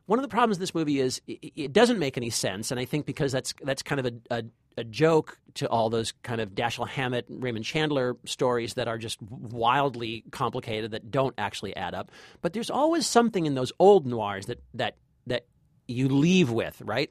one 0.07 0.19
of 0.19 0.23
the 0.23 0.29
problems 0.29 0.57
in 0.57 0.61
this 0.61 0.75
movie 0.75 0.99
is 1.01 1.21
it, 1.27 1.53
it 1.57 1.73
doesn't 1.73 1.99
make 1.99 2.17
any 2.17 2.31
sense, 2.31 2.71
and 2.71 2.81
I 2.81 2.85
think 2.85 3.07
because 3.07 3.31
that's 3.33 3.55
that's 3.63 3.83
kind 3.83 4.01
of 4.01 4.07
a, 4.07 4.13
a 4.39 4.43
a 4.77 4.85
joke 4.85 5.39
to 5.55 5.69
all 5.69 5.91
those 5.91 6.13
kind 6.23 6.41
of 6.41 6.51
Dashiell 6.51 6.89
Hammett, 6.89 7.27
Raymond 7.29 7.65
Chandler 7.65 8.17
stories 8.25 8.75
that 8.75 8.89
are 8.89 8.99
just 8.99 9.21
wildly 9.23 10.25
complicated 10.31 10.93
that 10.93 11.11
don't 11.11 11.35
actually 11.39 11.77
add 11.77 11.95
up. 11.95 12.11
But 12.41 12.53
there's 12.53 12.71
always 12.71 13.07
something 13.07 13.47
in 13.47 13.55
those 13.55 13.73
old 13.79 14.07
noirs 14.07 14.47
that 14.47 14.61
that 14.75 14.97
that 15.27 15.47
you 15.87 16.09
leave 16.09 16.51
with, 16.51 16.81
right? 16.85 17.11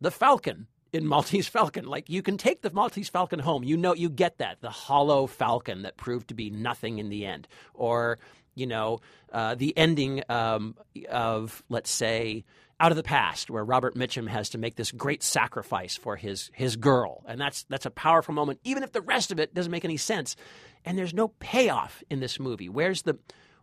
The 0.00 0.10
Falcon 0.10 0.66
in 0.92 1.06
Maltese 1.06 1.48
Falcon. 1.48 1.84
Like 1.86 2.08
you 2.08 2.22
can 2.22 2.36
take 2.36 2.62
the 2.62 2.70
Maltese 2.70 3.08
Falcon 3.08 3.38
home. 3.38 3.64
You 3.64 3.76
know, 3.76 3.94
you 3.94 4.08
get 4.08 4.38
that 4.38 4.60
the 4.60 4.70
hollow 4.70 5.26
Falcon 5.26 5.82
that 5.82 5.96
proved 5.96 6.28
to 6.28 6.34
be 6.34 6.50
nothing 6.50 6.98
in 6.98 7.08
the 7.08 7.26
end, 7.26 7.48
or 7.74 8.18
you 8.54 8.66
know, 8.66 9.00
uh, 9.32 9.54
the 9.54 9.76
ending 9.76 10.22
um, 10.28 10.76
of 11.08 11.62
let's 11.68 11.90
say. 11.90 12.44
Out 12.80 12.92
of 12.92 12.96
the 12.96 13.02
past, 13.02 13.50
where 13.50 13.64
Robert 13.64 13.94
Mitchum 13.94 14.26
has 14.26 14.48
to 14.50 14.58
make 14.58 14.76
this 14.76 14.90
great 14.90 15.22
sacrifice 15.22 15.96
for 15.96 16.16
his 16.16 16.50
his 16.54 16.76
girl, 16.76 17.22
and 17.28 17.40
that's 17.40 17.64
that's 17.64 17.86
a 17.86 17.90
powerful 17.90 18.34
moment, 18.34 18.58
even 18.64 18.82
if 18.82 18.92
the 18.92 19.02
rest 19.02 19.30
of 19.30 19.38
it 19.38 19.52
doesn't 19.54 19.70
make 19.70 19.84
any 19.84 19.98
sense. 19.98 20.34
And 20.84 20.96
there's 20.96 21.12
no 21.12 21.28
payoff 21.28 22.02
in 22.08 22.20
this 22.20 22.40
movie. 22.40 22.70
Where's 22.70 23.02
the 23.02 23.18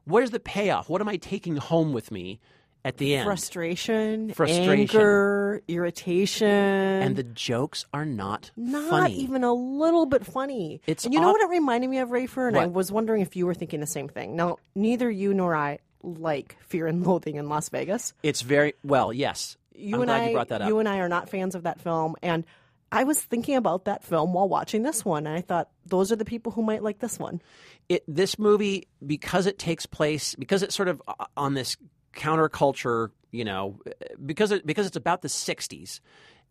where's 0.05 0.29
the 0.29 0.39
payoff? 0.39 0.88
What 0.88 1.01
am 1.01 1.09
I 1.09 1.17
taking 1.17 1.57
home 1.57 1.93
with 1.93 2.12
me 2.12 2.39
at 2.88 2.97
the 2.97 3.15
end. 3.15 3.25
Frustration, 3.25 4.31
Frustration. 4.33 4.71
anger, 4.71 5.62
irritation, 5.67 6.47
and 6.47 7.15
the 7.17 7.24
jokes 7.24 7.86
are 7.93 8.05
not, 8.05 8.51
not 8.55 8.89
funny. 8.89 9.15
even 9.15 9.43
a 9.43 9.53
little 9.53 10.05
bit 10.05 10.25
funny. 10.25 10.81
It's 10.88 11.03
and 11.03 11.13
you 11.13 11.19
know 11.19 11.31
what 11.31 11.41
it 11.41 11.50
reminded 11.50 11.89
me 11.89 12.00
of, 12.00 12.09
Rafer? 12.09 12.47
And 12.47 12.57
I 12.57 12.67
was 12.67 12.91
wondering 12.91 13.21
if 13.21 13.36
you 13.36 13.45
were 13.45 13.53
thinking 13.53 13.81
the 13.81 13.88
same 13.88 14.07
thing. 14.07 14.38
Now, 14.38 14.57
neither 14.74 15.12
you 15.12 15.33
nor 15.33 15.53
I 15.53 15.79
like 16.07 16.57
Fear 16.61 16.87
and 16.87 17.05
Loathing 17.05 17.35
in 17.35 17.49
Las 17.49 17.69
Vegas. 17.69 18.13
It's 18.23 18.41
very 18.41 18.73
well, 18.83 19.11
yes. 19.13 19.57
You 19.75 19.95
I'm 19.95 20.01
and 20.01 20.09
glad 20.09 20.21
I, 20.21 20.27
you 20.27 20.33
brought 20.33 20.47
that 20.49 20.61
up. 20.61 20.67
you 20.69 20.79
and 20.79 20.89
I 20.89 20.99
are 20.99 21.09
not 21.09 21.29
fans 21.29 21.53
of 21.53 21.63
that 21.63 21.79
film, 21.81 22.15
and 22.23 22.45
I 22.91 23.03
was 23.03 23.21
thinking 23.21 23.55
about 23.55 23.85
that 23.85 24.03
film 24.03 24.33
while 24.33 24.47
watching 24.49 24.81
this 24.83 25.03
one, 25.05 25.27
and 25.27 25.35
I 25.35 25.41
thought 25.41 25.69
those 25.85 26.11
are 26.11 26.15
the 26.15 26.25
people 26.25 26.51
who 26.53 26.63
might 26.63 26.81
like 26.81 26.99
this 26.99 27.19
one. 27.19 27.41
it, 27.89 28.03
this 28.07 28.39
movie 28.39 28.87
because 29.05 29.45
it 29.45 29.59
takes 29.59 29.85
place 29.85 30.35
because 30.35 30.63
it's 30.63 30.75
sort 30.75 30.87
of 30.87 31.01
uh, 31.07 31.25
on 31.35 31.53
this 31.53 31.75
counterculture, 32.15 33.11
you 33.31 33.45
know, 33.45 33.79
because 34.25 34.51
it, 34.51 34.65
because 34.65 34.87
it's 34.87 34.95
about 34.95 35.21
the 35.21 35.27
'60s, 35.27 35.99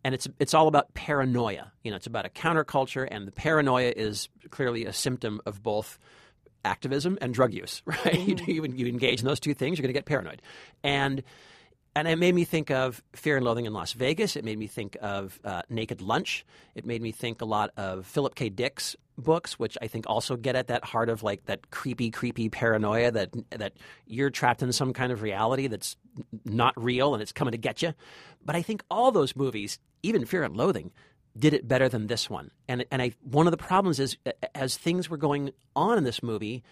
and 0.03 0.13
it's 0.15 0.27
it's 0.39 0.53
all 0.53 0.67
about 0.67 0.93
paranoia. 0.93 1.71
You 1.83 1.91
know, 1.91 1.97
it's 1.97 2.07
about 2.07 2.25
a 2.25 2.29
counterculture, 2.29 3.07
and 3.09 3.27
the 3.27 3.31
paranoia 3.31 3.91
is 3.95 4.29
clearly 4.49 4.85
a 4.85 4.93
symptom 4.93 5.41
of 5.45 5.61
both 5.63 5.99
activism 6.67 7.17
and 7.21 7.33
drug 7.33 7.53
use. 7.53 7.81
Right? 8.05 8.19
You, 8.19 8.35
you, 8.45 8.65
you 8.65 8.87
engage 8.87 9.21
in 9.21 9.25
those 9.27 9.39
two 9.39 9.53
things, 9.53 9.77
you're 9.77 9.83
going 9.83 9.93
to 9.93 9.97
get 9.97 10.05
paranoid, 10.05 10.41
and 10.83 11.23
and 11.95 12.07
it 12.07 12.19
made 12.19 12.35
me 12.35 12.43
think 12.43 12.69
of 12.69 13.01
Fear 13.13 13.37
and 13.37 13.45
Loathing 13.45 13.65
in 13.65 13.73
Las 13.73 13.93
Vegas. 13.93 14.35
It 14.35 14.45
made 14.45 14.59
me 14.59 14.67
think 14.67 14.97
of 15.01 15.39
uh, 15.43 15.63
Naked 15.67 15.99
Lunch. 15.99 16.45
It 16.75 16.85
made 16.85 17.01
me 17.01 17.11
think 17.11 17.41
a 17.41 17.45
lot 17.45 17.71
of 17.75 18.05
Philip 18.05 18.35
K. 18.35 18.49
Dick's 18.49 18.95
books, 19.17 19.57
which 19.57 19.79
I 19.81 19.87
think 19.87 20.05
also 20.07 20.35
get 20.35 20.55
at 20.55 20.67
that 20.67 20.85
heart 20.85 21.09
of 21.09 21.23
like 21.23 21.45
that 21.45 21.71
creepy, 21.71 22.11
creepy 22.11 22.49
paranoia 22.49 23.09
that 23.09 23.31
that 23.49 23.73
you're 24.05 24.29
trapped 24.29 24.61
in 24.61 24.71
some 24.73 24.93
kind 24.93 25.11
of 25.11 25.23
reality 25.23 25.65
that's 25.65 25.95
not 26.45 26.75
real 26.77 27.15
and 27.15 27.23
it's 27.23 27.31
coming 27.31 27.53
to 27.53 27.57
get 27.57 27.81
you. 27.81 27.95
But 28.45 28.55
I 28.55 28.61
think 28.61 28.83
all 28.91 29.11
those 29.11 29.35
movies, 29.35 29.79
even 30.03 30.25
Fear 30.25 30.43
and 30.43 30.55
Loathing, 30.55 30.91
did 31.37 31.53
it 31.53 31.67
better 31.67 31.89
than 31.89 32.07
this 32.07 32.29
one. 32.29 32.51
And 32.67 32.85
and 32.91 33.01
I 33.01 33.11
one 33.21 33.47
of 33.47 33.51
the 33.51 33.57
problems 33.57 33.99
is 33.99 34.17
as 34.55 34.77
things 34.77 35.09
were 35.09 35.17
going 35.17 35.51
on 35.75 35.97
in 35.97 36.03
this 36.03 36.23
movie, 36.23 36.63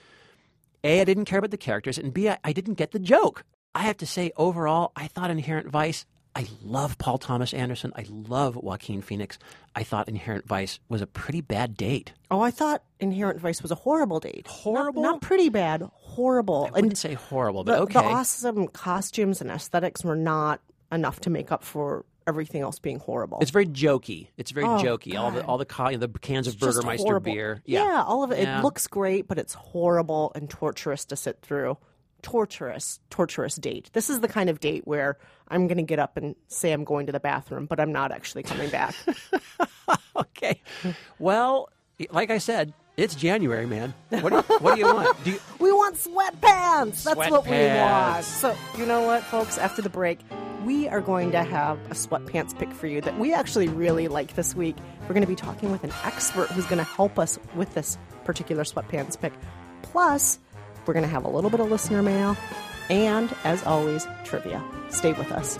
a, 0.83 1.01
I 1.01 1.03
didn't 1.03 1.25
care 1.25 1.39
about 1.39 1.51
the 1.51 1.57
characters, 1.57 1.97
and 1.97 2.13
B, 2.13 2.29
I, 2.29 2.37
I 2.43 2.53
didn't 2.53 2.75
get 2.75 2.91
the 2.91 2.99
joke. 2.99 3.43
I 3.73 3.81
have 3.81 3.97
to 3.97 4.05
say, 4.05 4.31
overall, 4.37 4.91
I 4.95 5.07
thought 5.07 5.29
Inherent 5.29 5.69
Vice. 5.69 6.05
I 6.37 6.47
love 6.61 6.97
Paul 6.97 7.17
Thomas 7.17 7.53
Anderson. 7.53 7.93
I 7.95 8.05
love 8.09 8.57
Joaquin 8.57 9.01
Phoenix. 9.01 9.39
I 9.73 9.83
thought 9.83 10.09
Inherent 10.09 10.45
Vice 10.45 10.79
was 10.89 11.01
a 11.01 11.07
pretty 11.07 11.39
bad 11.41 11.77
date. 11.77 12.11
Oh, 12.29 12.41
I 12.41 12.51
thought 12.51 12.83
Inherent 12.99 13.39
Vice 13.39 13.61
was 13.61 13.71
a 13.71 13.75
horrible 13.75 14.19
date. 14.19 14.45
Horrible? 14.47 15.01
Not, 15.01 15.21
pretty 15.21 15.49
bad, 15.49 15.89
horrible. 15.93 16.67
I 16.67 16.75
wouldn't 16.75 16.97
say 16.97 17.13
horrible, 17.13 17.63
but 17.63 17.75
the, 17.75 17.81
okay. 17.83 17.93
the 17.93 18.05
awesome 18.05 18.67
costumes 18.67 19.39
and 19.39 19.49
aesthetics 19.49 20.03
were 20.03 20.15
not 20.15 20.61
enough 20.91 21.21
to 21.21 21.29
make 21.29 21.51
up 21.53 21.63
for 21.63 22.05
everything 22.27 22.61
else 22.61 22.79
being 22.79 22.99
horrible. 22.99 23.39
It's 23.41 23.51
very 23.51 23.65
jokey. 23.67 24.27
It's 24.37 24.51
very 24.51 24.65
Oh, 24.65 24.77
jokey. 24.77 25.17
All 25.17 25.31
the 25.31 25.45
all 25.45 25.57
the 25.57 25.65
the 25.65 26.19
cans 26.19 26.47
of 26.47 26.53
It's 26.55 26.61
Burgermeister 26.63 27.19
beer. 27.19 27.61
Yeah. 27.65 28.03
all 28.05 28.23
of 28.23 28.31
it. 28.31 28.39
Yeah. 28.39 28.59
It 28.59 28.63
looks 28.63 28.87
great, 28.87 29.27
but 29.27 29.37
it's 29.37 29.53
horrible 29.53 30.31
and 30.35 30.49
torturous 30.49 31.05
to 31.05 31.15
sit 31.15 31.41
through. 31.41 31.77
Torturous, 32.21 32.99
torturous 33.11 33.55
date. 33.55 33.91
This 33.93 34.09
is 34.09 34.19
the 34.19 34.27
kind 34.27 34.49
of 34.49 34.59
date 34.59 34.87
where 34.87 35.17
I'm 35.47 35.67
going 35.67 35.77
to 35.77 35.83
get 35.83 35.99
up 35.99 36.17
and 36.17 36.35
say 36.47 36.71
I'm 36.71 36.83
going 36.83 37.05
to 37.05 37.11
the 37.11 37.19
bathroom, 37.19 37.67
but 37.67 37.79
I'm 37.79 37.91
not 37.91 38.11
actually 38.11 38.41
coming 38.41 38.71
back. 38.71 38.95
okay. 40.15 40.59
Well, 41.19 41.69
like 42.09 42.31
I 42.31 42.39
said, 42.39 42.73
it's 42.97 43.13
January, 43.13 43.67
man. 43.67 43.93
What 44.09 44.29
do 44.29 44.35
you, 44.37 44.59
what 44.59 44.73
do 44.73 44.79
you 44.79 44.91
want? 44.91 45.23
Do 45.23 45.31
you, 45.31 45.39
we 45.59 45.71
want 45.71 45.97
sweatpants. 45.97 47.03
That's 47.03 47.15
what 47.29 47.45
we 47.45 47.67
want. 47.67 48.23
So, 48.25 48.55
you 48.77 48.87
know 48.87 49.01
what, 49.01 49.21
folks? 49.25 49.59
After 49.59 49.83
the 49.83 49.89
break, 49.89 50.19
we 50.65 50.87
are 50.87 50.99
going 50.99 51.31
to 51.31 51.43
have 51.43 51.79
a 51.91 51.93
sweatpants 51.93 52.57
pick 52.57 52.71
for 52.71 52.87
you 52.87 52.99
that 53.01 53.19
we 53.19 53.33
actually 53.33 53.67
really 53.67 54.07
like 54.07 54.33
this 54.33 54.55
week. 54.55 54.75
We're 55.01 55.09
going 55.09 55.21
to 55.21 55.27
be 55.27 55.35
talking 55.35 55.71
with 55.71 55.83
an 55.83 55.93
expert 56.03 56.49
who's 56.49 56.65
going 56.65 56.79
to 56.79 56.83
help 56.83 57.19
us 57.19 57.37
with 57.55 57.73
this 57.75 57.97
particular 58.23 58.63
sweatpants 58.63 59.19
pick. 59.19 59.33
Plus, 59.83 60.39
we're 60.85 60.95
going 60.95 61.05
to 61.05 61.09
have 61.09 61.23
a 61.23 61.29
little 61.29 61.51
bit 61.51 61.59
of 61.59 61.69
listener 61.69 62.01
mail 62.01 62.35
and, 62.89 63.33
as 63.43 63.63
always, 63.63 64.07
trivia. 64.23 64.63
Stay 64.89 65.13
with 65.13 65.31
us. 65.31 65.59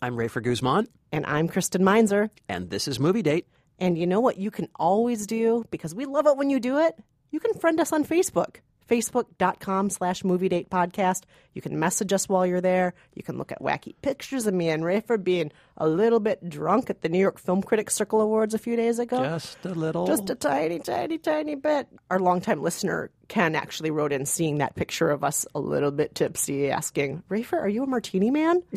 I'm 0.00 0.14
Rafer 0.16 0.42
Guzman, 0.42 0.86
And 1.12 1.26
I'm 1.26 1.48
Kristen 1.48 1.82
Meinzer. 1.84 2.30
and 2.48 2.70
this 2.70 2.86
is 2.88 3.00
Movie 3.00 3.22
Date. 3.22 3.46
And 3.80 3.96
you 3.98 4.06
know 4.06 4.20
what 4.20 4.36
you 4.38 4.50
can 4.50 4.68
always 4.76 5.26
do 5.26 5.64
because 5.70 5.94
we 5.94 6.04
love 6.04 6.26
it 6.26 6.36
when 6.36 6.50
you 6.50 6.58
do 6.60 6.78
it? 6.78 6.96
You 7.30 7.40
can 7.40 7.54
friend 7.54 7.78
us 7.80 7.92
on 7.92 8.04
Facebook. 8.04 8.56
Facebook.com 8.88 9.90
slash 9.90 10.24
movie 10.24 10.48
date 10.48 10.70
podcast. 10.70 11.24
You 11.52 11.60
can 11.60 11.78
message 11.78 12.10
us 12.14 12.26
while 12.26 12.46
you're 12.46 12.62
there. 12.62 12.94
You 13.14 13.22
can 13.22 13.36
look 13.36 13.52
at 13.52 13.60
wacky 13.60 13.94
pictures 14.00 14.46
of 14.46 14.54
me 14.54 14.70
and 14.70 14.82
Rafer 14.82 15.22
being 15.22 15.52
a 15.76 15.86
little 15.86 16.20
bit 16.20 16.48
drunk 16.48 16.88
at 16.88 17.02
the 17.02 17.10
New 17.10 17.18
York 17.18 17.38
Film 17.38 17.62
Critics 17.62 17.94
Circle 17.94 18.22
Awards 18.22 18.54
a 18.54 18.58
few 18.58 18.76
days 18.76 18.98
ago. 18.98 19.22
Just 19.22 19.62
a 19.66 19.74
little. 19.74 20.06
Just 20.06 20.30
a 20.30 20.34
tiny, 20.34 20.78
tiny, 20.78 21.18
tiny 21.18 21.54
bit. 21.54 21.86
Our 22.10 22.18
longtime 22.18 22.62
listener, 22.62 23.10
Ken, 23.28 23.54
actually 23.54 23.90
wrote 23.90 24.12
in 24.12 24.24
seeing 24.24 24.56
that 24.58 24.74
picture 24.74 25.10
of 25.10 25.22
us 25.22 25.44
a 25.54 25.60
little 25.60 25.90
bit 25.90 26.14
tipsy, 26.14 26.70
asking, 26.70 27.22
Rafer, 27.28 27.60
are 27.60 27.68
you 27.68 27.82
a 27.82 27.86
martini 27.86 28.30
man? 28.30 28.62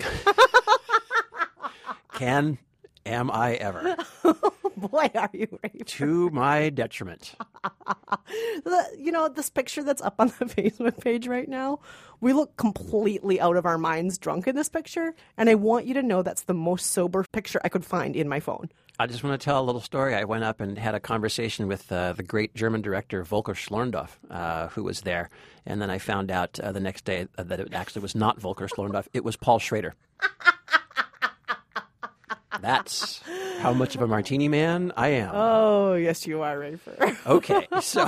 Can 2.22 2.60
am 3.04 3.32
I 3.32 3.56
ever? 3.56 3.98
Boy, 4.78 5.10
are 5.16 5.30
you, 5.34 5.48
Rafer. 5.48 5.86
to 5.88 6.30
my 6.30 6.70
detriment. 6.70 7.34
the, 8.64 8.86
you 8.96 9.12
know 9.12 9.28
this 9.28 9.50
picture 9.50 9.82
that's 9.82 10.04
up 10.04 10.18
on 10.20 10.28
the 10.28 10.46
Facebook 10.46 11.02
page 11.02 11.26
right 11.26 11.50
now. 11.50 11.80
We 12.20 12.34
look 12.34 12.58
completely 12.58 13.42
out 13.42 13.58
of 13.58 13.66
our 13.66 13.80
minds 13.80 14.20
drunk 14.20 14.46
in 14.46 14.56
this 14.56 14.70
picture, 14.70 15.16
and 15.36 15.50
I 15.50 15.56
want 15.56 15.88
you 15.88 15.96
to 15.96 16.04
know 16.04 16.22
that's 16.22 16.44
the 16.44 16.54
most 16.54 16.92
sober 16.92 17.26
picture 17.34 17.60
I 17.64 17.70
could 17.70 17.84
find 17.84 18.16
in 18.16 18.30
my 18.30 18.40
phone. 18.40 18.70
I 19.00 19.08
just 19.08 19.24
want 19.24 19.42
to 19.42 19.44
tell 19.44 19.60
a 19.60 19.66
little 19.66 19.82
story. 19.82 20.14
I 20.14 20.26
went 20.26 20.44
up 20.44 20.62
and 20.62 20.78
had 20.78 20.94
a 20.94 21.00
conversation 21.00 21.68
with 21.68 21.92
uh, 21.92 22.14
the 22.14 22.22
great 22.22 22.54
German 22.54 22.84
director 22.84 23.24
Volker 23.24 23.56
Schlöndorff, 23.56 24.12
uh, 24.30 24.68
who 24.68 24.84
was 24.84 25.02
there. 25.02 25.32
And 25.66 25.82
then 25.82 25.90
I 25.90 25.98
found 25.98 26.30
out 26.30 26.60
uh, 26.60 26.72
the 26.72 26.80
next 26.80 27.04
day 27.04 27.26
that 27.36 27.60
it 27.60 27.74
actually 27.74 28.04
was 28.04 28.14
not 28.14 28.40
Volker 28.40 28.68
Schlöndorff, 28.68 29.08
it 29.12 29.24
was 29.24 29.36
Paul 29.38 29.58
Schrader. 29.58 29.96
That's 32.60 33.22
how 33.60 33.74
much 33.74 33.96
of 33.96 34.02
a 34.02 34.08
martini 34.08 34.48
man 34.48 34.92
I 34.98 35.10
am. 35.10 35.32
Oh, 35.34 35.94
yes, 35.94 36.28
you 36.28 36.42
are, 36.42 36.58
Rafer. 36.58 37.18
Okay, 37.26 37.68
so 37.82 38.06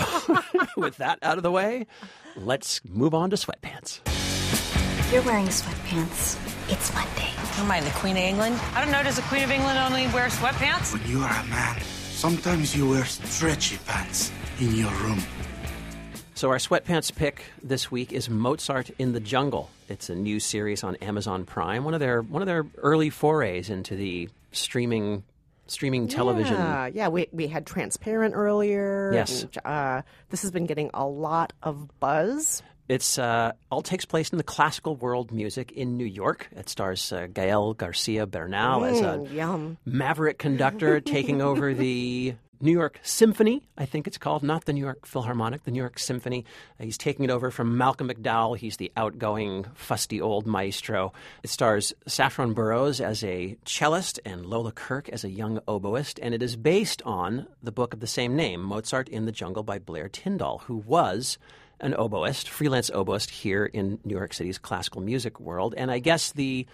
with 0.78 0.98
that 0.98 1.20
out 1.22 1.38
of 1.38 1.44
the 1.44 1.52
way, 1.52 1.86
let's 2.36 2.82
move 2.86 3.14
on 3.14 3.30
to 3.30 3.36
sweatpants. 3.36 4.00
You're 5.12 5.22
wearing 5.24 5.46
sweatpants. 5.48 6.38
It's 6.72 6.94
Monday. 6.94 7.30
Am 7.58 7.70
I 7.72 7.82
the 7.82 7.92
Queen 7.92 8.18
of 8.18 8.24
England? 8.24 8.60
I 8.74 8.82
don't 8.82 8.92
know. 8.92 9.04
Does 9.04 9.16
the 9.18 9.22
Queen 9.24 9.44
of 9.44 9.52
England 9.52 9.78
only 9.78 10.08
wear 10.08 10.28
sweatpants? 10.28 10.92
When 10.94 11.06
you 11.10 11.20
are 11.22 11.30
a 11.42 11.44
man, 11.46 11.80
sometimes 11.82 12.76
you 12.76 12.90
wear 12.90 13.06
stretchy 13.06 13.78
pants 13.86 14.32
in 14.60 14.74
your 14.76 14.92
room. 15.04 15.22
So 16.44 16.50
our 16.50 16.58
sweatpants 16.58 17.16
pick 17.16 17.46
this 17.64 17.90
week 17.90 18.12
is 18.12 18.30
Mozart 18.30 18.90
in 19.00 19.14
the 19.14 19.22
Jungle. 19.22 19.70
It's 19.88 20.10
a 20.10 20.14
new 20.16 20.42
series 20.42 20.84
on 20.84 20.98
Amazon 20.98 21.46
Prime. 21.46 21.86
One 21.86 21.94
of 21.94 22.02
their 22.02 22.22
one 22.22 22.42
of 22.42 22.48
their 22.48 22.66
early 22.80 23.10
forays 23.10 23.70
into 23.70 23.96
the 23.96 24.28
streaming 24.52 25.24
streaming 25.68 26.10
television. 26.10 26.56
Yeah, 26.56 26.88
yeah. 26.88 27.08
We 27.08 27.30
we 27.32 27.48
had 27.48 27.66
Transparent 27.66 28.36
earlier. 28.36 29.12
Yes. 29.14 29.44
and, 29.44 29.58
uh, 29.66 30.02
this 30.32 30.42
has 30.42 30.52
been 30.52 30.66
getting 30.66 30.90
a 30.94 31.08
lot 31.08 31.54
of 31.64 31.88
buzz. 32.02 32.62
It's 32.90 33.18
uh, 33.18 33.54
all 33.72 33.82
takes 33.82 34.04
place 34.04 34.30
in 34.32 34.38
the 34.38 34.44
classical 34.44 34.98
world 34.98 35.32
music 35.32 35.72
in 35.72 35.96
New 35.96 36.04
York. 36.04 36.50
It 36.58 36.68
stars 36.68 37.14
uh, 37.14 37.28
Gael 37.34 37.74
Garcia 37.74 38.26
Bernal 38.28 38.84
as 38.84 39.00
a 39.00 39.04
Mm, 39.04 39.34
yum. 39.34 39.78
maverick 39.86 40.40
conductor 40.40 41.00
taking 41.16 41.42
over 41.42 41.74
the 41.74 42.36
New 42.64 42.72
York 42.72 42.98
Symphony, 43.04 43.62
I 43.78 43.86
think 43.86 44.08
it's 44.08 44.18
called, 44.18 44.42
not 44.42 44.64
the 44.64 44.72
New 44.72 44.80
York 44.80 45.06
Philharmonic, 45.06 45.66
the 45.66 45.72
New 45.72 45.82
York 45.82 46.00
Symphony. 46.00 46.46
Uh, 46.80 46.86
he's 46.86 46.98
taking 46.98 47.26
it 47.26 47.30
over 47.30 47.52
from 47.52 47.78
Malcolm 47.78 48.08
McDowell. 48.08 48.58
He's 48.58 48.78
the 48.78 48.90
outgoing, 48.96 49.66
fusty 49.76 50.22
old 50.22 50.48
maestro. 50.48 51.12
It 51.44 51.50
stars 51.50 51.94
Saffron 52.08 52.54
Burrows 52.54 53.02
as 53.02 53.22
a 53.22 53.58
cellist 53.66 54.22
and 54.24 54.46
Lola 54.46 54.72
Kirke 54.72 55.10
as 55.10 55.26
a 55.26 55.30
young 55.30 55.60
oboist, 55.68 56.20
and 56.22 56.34
it 56.34 56.42
is 56.42 56.56
based 56.56 57.02
on 57.02 57.48
the 57.62 57.74
book 57.74 57.94
of 57.94 58.00
the 58.00 58.08
same 58.08 58.34
name, 58.34 58.62
Mozart 58.62 59.10
in 59.10 59.26
the 59.26 59.34
Jungle 59.34 59.64
by 59.64 59.78
Blair 59.78 60.08
Tindall, 60.08 60.60
who 60.60 60.78
was 60.78 61.38
an 61.82 61.92
oboist, 61.92 62.48
freelance 62.48 62.90
oboist 62.92 63.30
here 63.30 63.66
in 63.66 64.00
New 64.06 64.16
York 64.16 64.34
City's 64.34 64.58
classical 64.58 65.02
music 65.02 65.38
world. 65.42 65.74
And 65.76 65.92
I 65.92 66.00
guess 66.00 66.32
the 66.32 66.66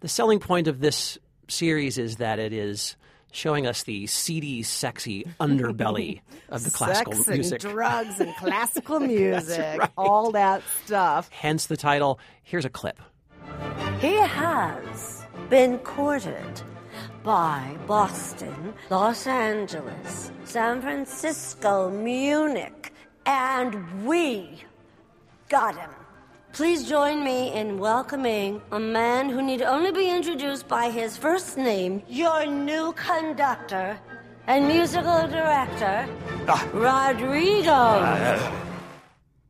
the 0.00 0.08
selling 0.08 0.38
point 0.38 0.68
of 0.68 0.80
this 0.80 1.16
series 1.48 1.96
is 1.96 2.16
that 2.16 2.38
it 2.38 2.52
is 2.52 2.94
showing 3.34 3.66
us 3.66 3.82
the 3.82 4.06
seedy, 4.06 4.62
sexy 4.62 5.26
underbelly 5.40 6.20
of 6.48 6.64
the 6.64 6.70
classical 6.70 7.12
Sex 7.14 7.28
music. 7.28 7.64
and 7.64 7.72
drugs 7.72 8.20
and 8.20 8.34
classical 8.38 9.00
music, 9.00 9.80
all 9.98 10.30
that 10.30 10.62
stuff. 10.84 11.28
Hence 11.32 11.66
the 11.66 11.76
title. 11.76 12.18
Here's 12.42 12.64
a 12.64 12.70
clip. 12.70 12.98
He 14.00 14.14
has 14.16 15.26
been 15.50 15.78
courted 15.78 16.62
by 17.22 17.76
Boston, 17.86 18.74
Los 18.90 19.26
Angeles, 19.26 20.30
San 20.44 20.80
Francisco, 20.80 21.90
Munich, 21.90 22.92
and 23.26 24.06
we 24.06 24.62
got 25.48 25.76
him. 25.76 25.90
Please 26.54 26.88
join 26.88 27.24
me 27.24 27.52
in 27.52 27.78
welcoming 27.78 28.62
a 28.70 28.78
man 28.78 29.28
who 29.28 29.42
need 29.42 29.60
only 29.60 29.90
be 29.90 30.08
introduced 30.08 30.68
by 30.68 30.88
his 30.88 31.16
first 31.16 31.58
name, 31.58 32.00
your 32.08 32.46
new 32.46 32.92
conductor 32.92 33.98
and 34.46 34.68
musical 34.68 35.26
director, 35.26 36.08
ah. 36.46 36.68
Rodrigo. 36.72 38.62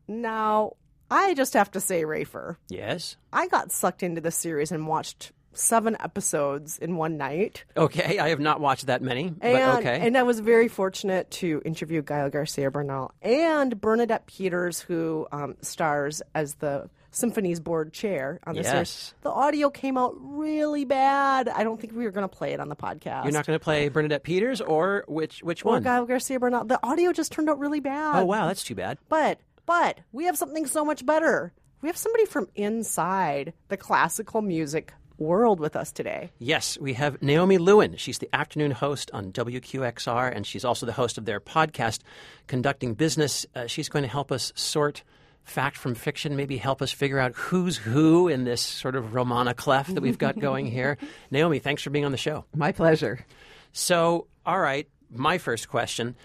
Now, 0.08 0.76
I 1.10 1.34
just 1.34 1.52
have 1.52 1.70
to 1.72 1.80
say, 1.80 2.04
Rafer, 2.04 2.56
Yes. 2.70 3.16
I 3.30 3.48
got 3.48 3.70
sucked 3.70 4.02
into 4.02 4.22
the 4.22 4.30
series 4.30 4.72
and 4.72 4.86
watched 4.86 5.32
seven 5.58 5.96
episodes 6.00 6.78
in 6.78 6.96
one 6.96 7.16
night. 7.16 7.64
Okay, 7.76 8.18
I 8.18 8.28
have 8.30 8.40
not 8.40 8.60
watched 8.60 8.86
that 8.86 9.02
many, 9.02 9.30
but 9.30 9.46
And, 9.46 9.78
okay. 9.78 10.06
and 10.06 10.16
I 10.16 10.22
was 10.22 10.40
very 10.40 10.68
fortunate 10.68 11.30
to 11.32 11.60
interview 11.64 12.02
Gael 12.02 12.30
Garcia 12.30 12.70
Bernal 12.70 13.12
and 13.22 13.80
Bernadette 13.80 14.26
Peters, 14.26 14.80
who 14.80 15.26
um, 15.32 15.56
stars 15.62 16.22
as 16.34 16.54
the 16.56 16.88
Symphony's 17.10 17.60
board 17.60 17.92
chair 17.92 18.40
on 18.44 18.56
the 18.56 18.62
Yes. 18.62 18.70
series. 18.72 19.14
The 19.22 19.30
audio 19.30 19.70
came 19.70 19.96
out 19.96 20.14
really 20.18 20.84
bad. 20.84 21.48
I 21.48 21.62
don't 21.62 21.80
think 21.80 21.94
we 21.94 22.04
were 22.04 22.10
going 22.10 22.28
to 22.28 22.36
play 22.36 22.52
it 22.54 22.58
on 22.60 22.68
the 22.68 22.74
podcast. 22.74 23.22
You're 23.24 23.32
not 23.32 23.46
going 23.46 23.56
to 23.56 23.62
play 23.62 23.88
Bernadette 23.88 24.24
Peters 24.24 24.60
or 24.60 25.04
which 25.06 25.40
which 25.42 25.64
or 25.64 25.74
one? 25.74 25.82
Gael 25.84 26.06
Garcia 26.06 26.40
Bernal. 26.40 26.64
The 26.64 26.80
audio 26.84 27.12
just 27.12 27.30
turned 27.30 27.48
out 27.48 27.60
really 27.60 27.78
bad. 27.80 28.20
Oh 28.20 28.24
wow, 28.24 28.48
that's 28.48 28.64
too 28.64 28.74
bad. 28.74 28.98
But 29.08 29.38
but 29.64 30.00
we 30.10 30.24
have 30.24 30.36
something 30.36 30.66
so 30.66 30.84
much 30.84 31.06
better. 31.06 31.52
We 31.82 31.88
have 31.88 31.96
somebody 31.96 32.24
from 32.24 32.48
inside 32.56 33.52
the 33.68 33.76
classical 33.76 34.42
music 34.42 34.92
world 35.18 35.61
with 35.61 35.77
us 35.77 35.92
today. 35.92 36.31
Yes, 36.38 36.79
we 36.79 36.94
have 36.94 37.22
Naomi 37.22 37.59
Lewin. 37.59 37.96
She's 37.96 38.18
the 38.18 38.29
afternoon 38.35 38.70
host 38.72 39.11
on 39.12 39.33
WQXR, 39.33 40.35
and 40.35 40.46
she's 40.46 40.64
also 40.64 40.87
the 40.87 40.92
host 40.92 41.18
of 41.18 41.24
their 41.24 41.40
podcast, 41.40 42.00
Conducting 42.46 42.94
Business. 42.94 43.46
Uh, 43.55 43.66
she's 43.66 43.88
going 43.88 44.03
to 44.03 44.09
help 44.09 44.33
us 44.33 44.53
sort 44.55 45.03
fact 45.44 45.77
from 45.77 45.94
fiction, 45.94 46.37
maybe 46.37 46.57
help 46.57 46.81
us 46.83 46.90
figure 46.90 47.18
out 47.18 47.33
who's 47.35 47.77
who 47.77 48.29
in 48.29 48.44
this 48.44 48.62
sort 48.62 48.96
of 48.96 49.14
roman 49.14 49.46
à 49.46 49.55
clef 49.55 49.88
that 49.88 50.00
we've 50.00 50.18
got 50.18 50.38
going 50.38 50.66
here. 50.66 50.96
Naomi, 51.31 51.59
thanks 51.59 51.83
for 51.83 51.90
being 51.90 52.05
on 52.05 52.12
the 52.12 52.18
show. 52.18 52.44
My 52.55 52.72
pleasure. 52.72 53.24
So, 53.72 54.27
all 54.46 54.59
right, 54.59 54.88
my 55.11 55.38
first 55.38 55.68
question 55.68 56.16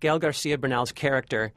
Gael 0.00 0.18
Garcia 0.18 0.58
Bernal's 0.58 0.92
character, 0.92 1.52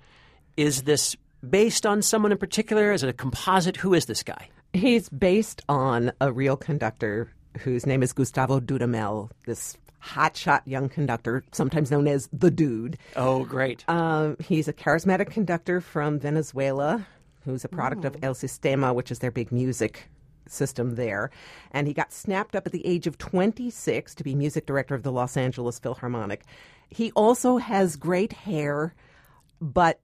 is 0.57 0.83
this 0.83 1.15
based 1.47 1.85
on 1.85 2.01
someone 2.01 2.31
in 2.31 2.37
particular? 2.37 2.91
Is 2.91 3.03
it 3.03 3.09
a 3.09 3.13
composite? 3.13 3.77
Who 3.77 3.93
is 3.93 4.05
this 4.05 4.23
guy? 4.23 4.49
He's 4.73 5.07
based 5.07 5.61
on 5.69 6.11
a 6.19 6.31
real 6.31 6.57
conductor 6.57 7.31
whose 7.59 7.85
name 7.85 8.01
is 8.01 8.11
Gustavo 8.11 8.59
Dudamel, 8.59 9.29
this 9.45 9.77
hotshot 10.03 10.61
young 10.65 10.89
conductor, 10.89 11.43
sometimes 11.51 11.91
known 11.91 12.07
as 12.07 12.27
the 12.33 12.49
Dude. 12.49 12.97
Oh, 13.15 13.45
great. 13.45 13.87
Um, 13.87 14.35
he's 14.39 14.67
a 14.67 14.73
charismatic 14.73 15.29
conductor 15.29 15.79
from 15.79 16.19
Venezuela 16.19 17.05
who's 17.45 17.63
a 17.63 17.69
product 17.69 18.03
of 18.03 18.17
El 18.23 18.33
Sistema, 18.33 18.95
which 18.95 19.11
is 19.11 19.19
their 19.19 19.31
big 19.31 19.51
music 19.51 20.09
system 20.47 20.95
there. 20.95 21.29
And 21.71 21.87
he 21.87 21.93
got 21.93 22.11
snapped 22.11 22.55
up 22.55 22.65
at 22.65 22.71
the 22.71 22.85
age 22.85 23.05
of 23.05 23.17
26 23.17 24.15
to 24.15 24.23
be 24.23 24.33
music 24.33 24.65
director 24.65 24.95
of 24.95 25.03
the 25.03 25.11
Los 25.11 25.37
Angeles 25.37 25.77
Philharmonic. 25.77 26.45
He 26.89 27.11
also 27.11 27.57
has 27.57 27.95
great 27.95 28.33
hair, 28.33 28.93
but 29.61 29.99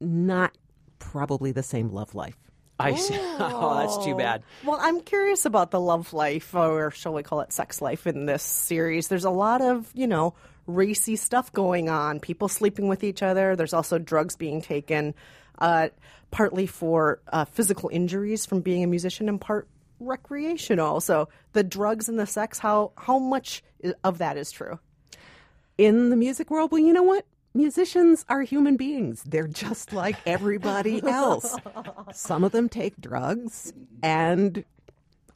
not 0.00 0.56
probably 0.98 1.52
the 1.52 1.62
same 1.62 1.90
love 1.90 2.14
life. 2.14 2.49
I 2.80 2.94
see. 2.94 3.18
Oh, 3.42 3.78
that's 3.78 4.04
too 4.04 4.14
bad. 4.14 4.42
Well, 4.64 4.78
I'm 4.80 5.00
curious 5.00 5.44
about 5.44 5.70
the 5.70 5.80
love 5.80 6.12
life, 6.12 6.54
or 6.54 6.90
shall 6.90 7.14
we 7.14 7.22
call 7.22 7.40
it 7.40 7.52
sex 7.52 7.80
life, 7.80 8.06
in 8.06 8.26
this 8.26 8.42
series. 8.42 9.08
There's 9.08 9.24
a 9.24 9.30
lot 9.30 9.62
of, 9.62 9.90
you 9.94 10.06
know, 10.06 10.34
racy 10.66 11.16
stuff 11.16 11.52
going 11.52 11.88
on. 11.88 12.20
People 12.20 12.48
sleeping 12.48 12.88
with 12.88 13.02
each 13.02 13.22
other. 13.22 13.56
There's 13.56 13.72
also 13.72 13.98
drugs 13.98 14.36
being 14.36 14.60
taken, 14.62 15.14
uh, 15.58 15.88
partly 16.30 16.66
for 16.66 17.20
uh, 17.32 17.44
physical 17.46 17.88
injuries 17.92 18.46
from 18.46 18.60
being 18.60 18.84
a 18.84 18.86
musician, 18.86 19.28
and 19.28 19.40
part 19.40 19.68
recreational. 19.98 21.00
So 21.00 21.28
the 21.52 21.64
drugs 21.64 22.08
and 22.08 22.18
the 22.18 22.26
sex, 22.26 22.58
how 22.58 22.92
how 22.96 23.18
much 23.18 23.62
of 24.04 24.18
that 24.18 24.36
is 24.36 24.50
true? 24.50 24.78
in 25.80 26.10
the 26.10 26.16
music 26.16 26.50
world, 26.50 26.70
well, 26.70 26.78
you 26.78 26.92
know 26.92 27.02
what? 27.02 27.24
Musicians 27.54 28.24
are 28.28 28.42
human 28.42 28.76
beings. 28.76 29.22
They're 29.24 29.48
just 29.48 29.92
like 29.92 30.16
everybody 30.26 31.02
else. 31.06 31.56
Some 32.12 32.44
of 32.44 32.52
them 32.52 32.68
take 32.68 33.00
drugs, 33.00 33.72
and 34.02 34.64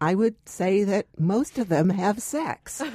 I 0.00 0.14
would 0.14 0.36
say 0.46 0.84
that 0.84 1.06
most 1.18 1.58
of 1.58 1.68
them 1.68 1.90
have 1.90 2.20
sex. 2.20 2.82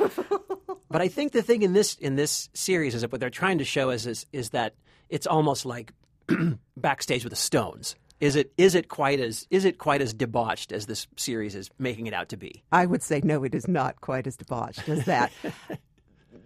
But 0.92 1.02
I 1.02 1.08
think 1.08 1.34
the 1.34 1.44
thing 1.44 1.62
in 1.62 1.74
this 1.74 1.96
in 1.96 2.16
this 2.16 2.50
series 2.54 2.96
is 2.96 3.02
that 3.02 3.12
what 3.12 3.22
they're 3.22 3.30
trying 3.30 3.60
to 3.60 3.64
show 3.64 3.92
is 3.92 4.08
is, 4.08 4.26
is 4.34 4.50
that 4.52 4.74
it's 5.08 5.28
almost 5.28 5.66
like 5.66 5.94
backstage 6.78 7.24
with 7.24 7.32
the 7.32 7.38
Stones. 7.38 7.96
Is 8.20 8.36
it 8.36 8.52
is 8.58 8.76
it 8.76 8.90
quite 8.90 9.20
as 9.20 9.46
is 9.52 9.66
it 9.66 9.78
quite 9.78 10.02
as 10.02 10.14
debauched 10.14 10.72
as 10.72 10.88
this 10.88 11.08
series 11.16 11.54
is 11.54 11.70
making 11.78 12.08
it 12.08 12.14
out 12.14 12.30
to 12.30 12.38
be? 12.38 12.64
I 12.72 12.86
would 12.86 13.04
say 13.04 13.22
no, 13.24 13.44
it 13.44 13.54
is 13.54 13.68
not 13.68 14.02
quite 14.02 14.26
as 14.26 14.36
debauched 14.36 14.90
as 14.90 15.06
that. 15.06 15.32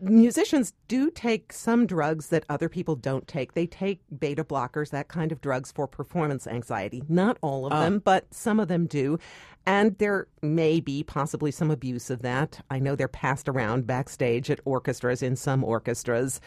Musicians 0.04 0.74
do 0.88 1.10
take 1.10 1.54
some 1.54 1.86
drugs 1.86 2.28
that 2.28 2.46
other 2.50 2.68
people 2.70 2.96
don't 2.96 3.28
take. 3.28 3.54
They 3.54 3.66
take 3.66 4.02
beta 4.20 4.44
blockers, 4.44 4.90
that 4.90 5.08
kind 5.08 5.32
of 5.32 5.40
drugs 5.42 5.72
for 5.72 5.88
performance 5.88 6.46
anxiety. 6.46 7.04
Not 7.08 7.38
all 7.42 7.66
of 7.66 7.74
Ah. 7.74 7.84
them, 7.84 8.00
but 8.00 8.34
some 8.34 8.60
of 8.60 8.68
them 8.68 8.86
do. 8.86 9.18
And 9.66 9.98
there 10.00 10.28
may 10.42 10.82
be 10.82 11.04
possibly 11.04 11.52
some 11.52 11.72
abuse 11.72 12.10
of 12.10 12.22
that. 12.22 12.60
I 12.70 12.80
know 12.80 12.96
they're 12.96 13.08
passed 13.08 13.48
around 13.48 13.88
backstage 13.88 14.52
at 14.52 14.60
orchestras, 14.66 15.22
in 15.24 15.36
some 15.38 15.64
orchestras, 15.64 16.42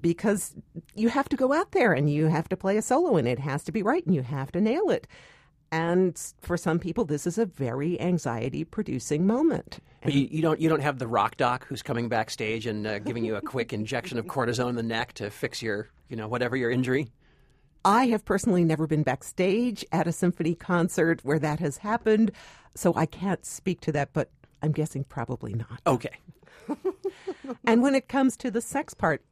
because 0.00 0.54
you 0.94 1.08
have 1.08 1.28
to 1.30 1.36
go 1.36 1.52
out 1.52 1.72
there 1.72 1.92
and 1.92 2.08
you 2.08 2.26
have 2.26 2.48
to 2.50 2.56
play 2.56 2.76
a 2.76 2.82
solo 2.82 3.16
and 3.16 3.26
it 3.26 3.40
has 3.40 3.64
to 3.64 3.72
be 3.72 3.82
right 3.82 4.04
and 4.06 4.14
you 4.14 4.22
have 4.22 4.52
to 4.52 4.60
nail 4.60 4.90
it. 4.90 5.06
And 5.72 6.20
for 6.40 6.56
some 6.56 6.78
people, 6.78 7.04
this 7.04 7.26
is 7.26 7.38
a 7.38 7.46
very 7.46 8.00
anxiety 8.00 8.64
producing 8.64 9.26
moment. 9.26 9.80
But 10.02 10.12
you, 10.12 10.28
you 10.30 10.42
don't 10.42 10.60
you 10.60 10.68
don't 10.68 10.82
have 10.82 10.98
the 10.98 11.06
rock 11.06 11.36
doc 11.36 11.66
who's 11.66 11.82
coming 11.82 12.08
backstage 12.08 12.66
and 12.66 12.86
uh, 12.86 12.98
giving 12.98 13.24
you 13.24 13.36
a 13.36 13.40
quick 13.40 13.72
injection 13.72 14.18
of 14.18 14.26
cortisone 14.26 14.68
in 14.70 14.76
the 14.76 14.82
neck 14.82 15.14
to 15.14 15.30
fix 15.30 15.62
your 15.62 15.88
you 16.08 16.16
know 16.16 16.28
whatever 16.28 16.56
your 16.56 16.70
injury. 16.70 17.10
I 17.84 18.06
have 18.06 18.24
personally 18.24 18.64
never 18.64 18.86
been 18.86 19.02
backstage 19.02 19.84
at 19.92 20.06
a 20.06 20.12
symphony 20.12 20.54
concert 20.54 21.20
where 21.22 21.38
that 21.38 21.60
has 21.60 21.78
happened, 21.78 22.32
so 22.74 22.94
I 22.94 23.04
can't 23.04 23.44
speak 23.44 23.80
to 23.82 23.92
that, 23.92 24.12
but 24.12 24.30
I'm 24.62 24.72
guessing 24.72 25.04
probably 25.04 25.52
not. 25.52 25.80
Okay. 25.86 26.16
and 27.66 27.82
when 27.82 27.94
it 27.94 28.08
comes 28.08 28.38
to 28.38 28.50
the 28.50 28.62
sex 28.62 28.94
part, 28.94 29.22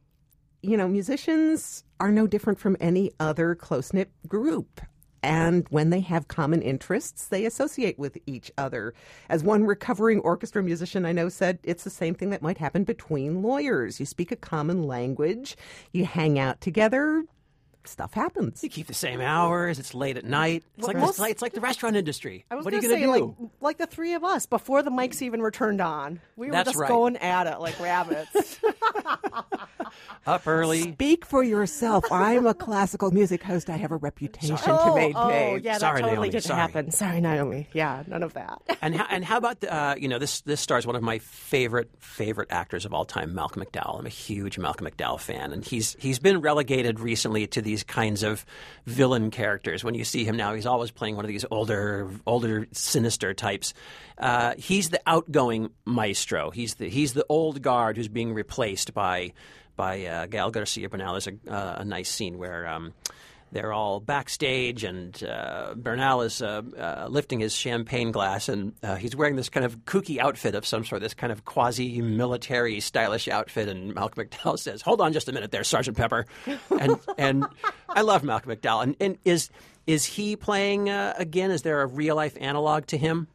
you 0.61 0.77
know, 0.77 0.87
musicians 0.87 1.83
are 1.99 2.11
no 2.11 2.27
different 2.27 2.59
from 2.59 2.77
any 2.79 3.11
other 3.19 3.55
close 3.55 3.91
knit 3.91 4.11
group. 4.27 4.81
And 5.23 5.65
when 5.69 5.89
they 5.89 6.01
have 6.01 6.27
common 6.27 6.61
interests, 6.61 7.27
they 7.27 7.45
associate 7.45 7.97
with 7.97 8.17
each 8.25 8.51
other. 8.57 8.93
As 9.29 9.41
one 9.41 9.63
recovering 9.63 10.19
orchestra 10.19 10.61
musician 10.61 11.05
I 11.05 11.13
know 11.13 11.29
said, 11.29 11.59
it's 11.63 11.85
the 11.85 11.89
same 11.89 12.13
thing 12.13 12.29
that 12.31 12.41
might 12.41 12.57
happen 12.57 12.83
between 12.83 13.41
lawyers. 13.41 14.01
You 14.01 14.05
speak 14.05 14.33
a 14.33 14.35
common 14.35 14.83
language, 14.83 15.55
you 15.93 16.03
hang 16.03 16.37
out 16.37 16.59
together, 16.59 17.23
stuff 17.87 18.13
happens. 18.13 18.63
You 18.63 18.69
keep 18.69 18.87
the 18.87 18.93
same 18.93 19.21
hours. 19.21 19.79
It's 19.79 19.93
late 19.93 20.17
at 20.17 20.25
night. 20.25 20.63
It's 20.77 20.87
like 20.87 20.97
Most- 20.97 21.09
it's 21.11 21.19
like, 21.19 21.31
it's 21.31 21.41
like 21.41 21.53
the 21.53 21.61
restaurant 21.61 21.95
industry. 21.95 22.45
I 22.51 22.55
was 22.55 22.65
what 22.65 22.73
are 22.73 22.77
you 22.77 22.81
gonna 22.83 22.95
going 22.99 23.07
to 23.07 23.13
say, 23.13 23.19
do? 23.19 23.49
like 23.61 23.73
like 23.73 23.77
the 23.77 23.87
three 23.87 24.13
of 24.13 24.23
us 24.23 24.45
before 24.45 24.81
the 24.83 24.91
mics 24.91 25.21
even 25.21 25.41
returned 25.41 25.81
on. 25.81 26.19
We 26.35 26.47
were 26.47 26.53
That's 26.53 26.69
just 26.69 26.79
right. 26.79 26.87
going 26.87 27.17
at 27.17 27.47
it 27.47 27.59
like 27.59 27.79
rabbits. 27.79 28.59
Up 30.25 30.47
early. 30.47 30.93
Speak 30.93 31.25
for 31.25 31.43
yourself. 31.43 32.05
I'm 32.11 32.45
a 32.47 32.53
classical 32.53 33.11
music 33.11 33.43
host. 33.43 33.69
I 33.69 33.75
have 33.77 33.91
a 33.91 33.97
reputation 33.97 34.55
to 34.55 34.95
maintain. 34.95 35.13
oh, 35.15 35.55
yeah, 35.55 35.77
Sorry, 35.77 36.01
that 36.01 36.07
totally 36.07 36.11
Naomi, 36.13 36.29
didn't 36.29 36.43
sorry. 36.45 36.59
happen. 36.59 36.91
Sorry, 36.91 37.21
Naomi. 37.21 37.67
Yeah, 37.73 38.03
none 38.07 38.23
of 38.23 38.33
that. 38.33 38.61
And 38.81 38.95
how, 38.95 39.05
and 39.09 39.23
how 39.25 39.37
about 39.37 39.59
the, 39.59 39.73
uh, 39.73 39.95
you 39.95 40.07
know 40.07 40.19
this 40.19 40.41
this 40.41 40.61
stars 40.61 40.87
one 40.87 40.95
of 40.95 41.03
my 41.03 41.19
favorite 41.19 41.89
favorite 41.99 42.47
actors 42.51 42.85
of 42.85 42.93
all 42.93 43.05
time, 43.05 43.35
Malcolm 43.35 43.63
McDowell. 43.63 43.99
I'm 43.99 44.05
a 44.05 44.09
huge 44.09 44.57
Malcolm 44.57 44.87
McDowell 44.87 45.19
fan, 45.19 45.51
and 45.51 45.63
he's 45.65 45.95
he's 45.99 46.19
been 46.19 46.39
relegated 46.41 46.99
recently 46.99 47.45
to 47.47 47.61
these 47.73 47.83
kinds 47.83 48.21
of 48.21 48.45
villain 48.85 49.31
characters. 49.31 49.83
When 49.83 49.95
you 49.95 50.03
see 50.03 50.25
him 50.25 50.37
now, 50.37 50.53
he's 50.53 50.67
always 50.67 50.91
playing 50.91 51.15
one 51.15 51.25
of 51.25 51.29
these 51.29 51.45
older 51.49 52.09
older 52.27 52.67
sinister 52.71 53.33
types. 53.33 53.73
Uh, 54.17 54.53
he's 54.57 54.89
the 54.89 55.01
outgoing 55.07 55.71
maestro. 55.85 56.51
He's 56.51 56.75
the 56.75 56.87
he's 56.87 57.13
the 57.13 57.25
old 57.29 57.61
guard 57.61 57.97
who's 57.97 58.07
being 58.07 58.33
replaced 58.33 58.93
by 58.93 59.33
by 59.75 60.05
uh, 60.05 60.27
Gael 60.27 60.51
Garcia 60.51 60.87
Bernal. 60.87 61.13
There's 61.13 61.27
a, 61.27 61.51
uh, 61.51 61.75
a 61.79 61.85
nice 61.85 62.09
scene 62.09 62.37
where. 62.37 62.67
Um, 62.67 62.93
they're 63.53 63.73
all 63.73 63.99
backstage, 63.99 64.83
and 64.83 65.23
uh, 65.23 65.73
Bernal 65.75 66.21
is 66.21 66.41
uh, 66.41 66.61
uh, 66.77 67.07
lifting 67.09 67.39
his 67.39 67.55
champagne 67.55 68.11
glass, 68.11 68.49
and 68.49 68.73
uh, 68.83 68.95
he's 68.95 69.15
wearing 69.15 69.35
this 69.35 69.49
kind 69.49 69.65
of 69.65 69.85
kooky 69.85 70.17
outfit 70.19 70.55
of 70.55 70.65
some 70.65 70.83
sort, 70.83 71.01
this 71.01 71.13
kind 71.13 71.31
of 71.31 71.45
quasi-military, 71.45 72.79
stylish 72.79 73.27
outfit. 73.27 73.69
And 73.69 73.93
Malcolm 73.93 74.25
McDowell 74.25 74.59
says, 74.59 74.81
"Hold 74.81 75.01
on, 75.01 75.13
just 75.13 75.29
a 75.29 75.31
minute, 75.31 75.51
there, 75.51 75.63
Sergeant 75.63 75.95
Pepper." 75.97 76.25
And 76.79 76.99
and 77.17 77.45
I 77.87 78.01
love 78.01 78.23
Malcolm 78.23 78.51
McDowell. 78.51 78.83
And, 78.83 78.95
and 78.99 79.17
is 79.23 79.49
is 79.87 80.05
he 80.05 80.35
playing 80.35 80.89
uh, 80.89 81.13
again? 81.17 81.51
Is 81.51 81.61
there 81.61 81.81
a 81.81 81.85
real 81.85 82.15
life 82.15 82.37
analog 82.39 82.87
to 82.87 82.97
him? 82.97 83.27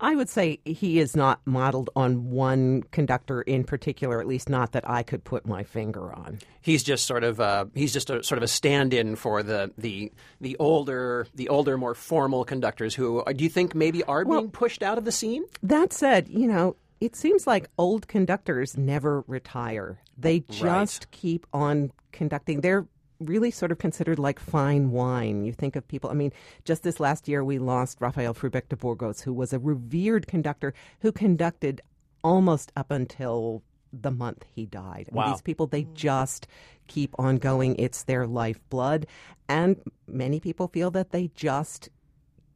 I 0.00 0.14
would 0.14 0.28
say 0.28 0.60
he 0.64 1.00
is 1.00 1.16
not 1.16 1.40
modeled 1.44 1.90
on 1.96 2.30
one 2.30 2.84
conductor 2.92 3.42
in 3.42 3.64
particular, 3.64 4.20
at 4.20 4.26
least 4.26 4.48
not 4.48 4.72
that 4.72 4.88
I 4.88 5.02
could 5.02 5.24
put 5.24 5.46
my 5.46 5.64
finger 5.64 6.12
on. 6.12 6.38
He's 6.60 6.82
just 6.82 7.06
sort 7.06 7.24
of 7.24 7.40
uh, 7.40 7.66
he's 7.74 7.92
just 7.92 8.10
a, 8.10 8.22
sort 8.22 8.36
of 8.38 8.42
a 8.42 8.48
stand-in 8.48 9.16
for 9.16 9.42
the 9.42 9.72
the 9.76 10.12
the 10.40 10.56
older 10.58 11.26
the 11.34 11.48
older 11.48 11.76
more 11.76 11.94
formal 11.94 12.44
conductors 12.44 12.94
who 12.94 13.20
uh, 13.20 13.32
do 13.32 13.42
you 13.42 13.50
think 13.50 13.74
maybe 13.74 14.04
are 14.04 14.24
Well- 14.24 14.40
being 14.42 14.50
pushed 14.50 14.82
out 14.82 14.98
of 14.98 15.04
the 15.04 15.12
scene? 15.12 15.44
That 15.62 15.92
said, 15.92 16.28
you 16.28 16.46
know, 16.46 16.76
it 17.00 17.16
seems 17.16 17.46
like 17.46 17.68
old 17.78 18.06
conductors 18.08 18.76
never 18.76 19.24
retire. 19.26 19.98
They 20.16 20.40
just 20.40 21.10
keep 21.10 21.46
on 21.52 21.92
conducting. 22.12 22.60
They're 22.60 22.86
really 23.20 23.50
sort 23.50 23.72
of 23.72 23.78
considered 23.78 24.18
like 24.18 24.38
fine 24.38 24.90
wine. 24.90 25.44
You 25.44 25.52
think 25.52 25.76
of 25.76 25.86
people, 25.88 26.10
I 26.10 26.14
mean, 26.14 26.32
just 26.64 26.82
this 26.82 27.00
last 27.00 27.28
year 27.28 27.44
we 27.44 27.58
lost 27.58 28.00
Rafael 28.00 28.34
Frühbeck 28.34 28.68
de 28.68 28.76
Burgos, 28.76 29.22
who 29.22 29.32
was 29.32 29.52
a 29.52 29.58
revered 29.58 30.26
conductor 30.26 30.72
who 31.00 31.12
conducted 31.12 31.80
almost 32.22 32.72
up 32.76 32.90
until 32.90 33.62
the 33.92 34.10
month 34.10 34.44
he 34.54 34.66
died. 34.66 35.06
And 35.08 35.16
Wow. 35.16 35.32
these 35.32 35.42
people, 35.42 35.66
they 35.66 35.84
mm. 35.84 35.94
just 35.94 36.46
keep 36.86 37.14
on 37.18 37.36
going. 37.36 37.76
It's 37.76 38.02
their 38.04 38.26
lifeblood. 38.26 39.06
And 39.48 39.80
many 40.06 40.40
people 40.40 40.68
feel 40.68 40.90
that 40.92 41.10
they 41.10 41.30
just 41.34 41.88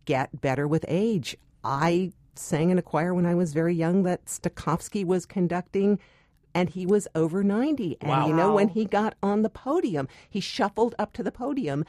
get 0.04 0.40
better 0.40 0.68
with 0.68 0.84
age. 0.88 1.36
I 1.64 2.12
sang 2.34 2.70
in 2.70 2.78
a 2.78 2.82
choir 2.82 3.14
when 3.14 3.26
I 3.26 3.34
was 3.34 3.52
very 3.52 3.74
young 3.74 4.02
that 4.04 4.26
Stokowski 4.26 5.04
was 5.04 5.26
conducting, 5.26 5.98
and 6.54 6.70
he 6.70 6.86
was 6.86 7.08
over 7.14 7.42
90. 7.42 7.96
And 8.00 8.10
Wow. 8.10 8.26
you 8.28 8.34
know, 8.34 8.54
when 8.54 8.68
he 8.68 8.84
got 8.84 9.14
on 9.22 9.42
the 9.42 9.50
podium, 9.50 10.08
he 10.28 10.40
shuffled 10.40 10.94
up 10.98 11.12
to 11.14 11.22
the 11.22 11.32
podium, 11.32 11.84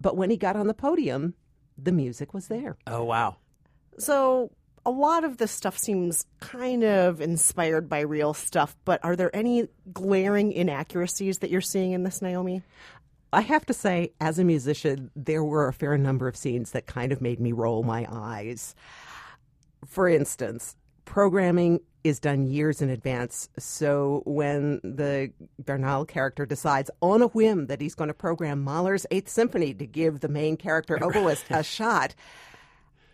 but 0.00 0.16
when 0.16 0.30
he 0.30 0.36
got 0.36 0.56
on 0.56 0.66
the 0.66 0.74
podium, 0.74 1.34
the 1.78 1.92
music 1.92 2.32
was 2.34 2.48
there. 2.48 2.76
Oh 2.86 3.04
wow. 3.04 3.36
So 3.98 4.50
a 4.84 4.90
lot 4.90 5.24
of 5.24 5.38
this 5.38 5.50
stuff 5.50 5.76
seems 5.76 6.26
kind 6.40 6.84
of 6.84 7.20
inspired 7.20 7.88
by 7.88 8.00
real 8.00 8.32
stuff, 8.34 8.76
but 8.84 9.04
are 9.04 9.16
there 9.16 9.34
any 9.34 9.68
glaring 9.92 10.52
inaccuracies 10.52 11.38
that 11.38 11.50
you're 11.50 11.60
seeing 11.60 11.92
in 11.92 12.04
this, 12.04 12.22
Naomi? 12.22 12.62
I 13.32 13.40
have 13.40 13.66
to 13.66 13.74
say, 13.74 14.12
as 14.20 14.38
a 14.38 14.44
musician, 14.44 15.10
there 15.16 15.42
were 15.42 15.66
a 15.66 15.72
fair 15.72 15.98
number 15.98 16.28
of 16.28 16.36
scenes 16.36 16.70
that 16.70 16.86
kind 16.86 17.10
of 17.10 17.20
made 17.20 17.40
me 17.40 17.52
roll 17.52 17.82
my 17.82 18.06
eyes. 18.08 18.74
For 19.86 20.08
instance, 20.08 20.76
programming 21.06 21.80
is 22.04 22.20
done 22.20 22.46
years 22.46 22.82
in 22.82 22.90
advance. 22.90 23.48
So 23.58 24.22
when 24.26 24.80
the 24.84 25.32
Bernal 25.58 26.04
character 26.04 26.44
decides 26.44 26.90
on 27.00 27.22
a 27.22 27.28
whim 27.28 27.66
that 27.66 27.80
he's 27.80 27.94
going 27.94 28.08
to 28.08 28.14
program 28.14 28.62
Mahler's 28.62 29.06
Eighth 29.10 29.30
Symphony 29.30 29.72
to 29.74 29.86
give 29.86 30.20
the 30.20 30.28
main 30.28 30.56
character 30.58 30.98
oboist 30.98 31.44
a 31.50 31.62
shot, 31.62 32.14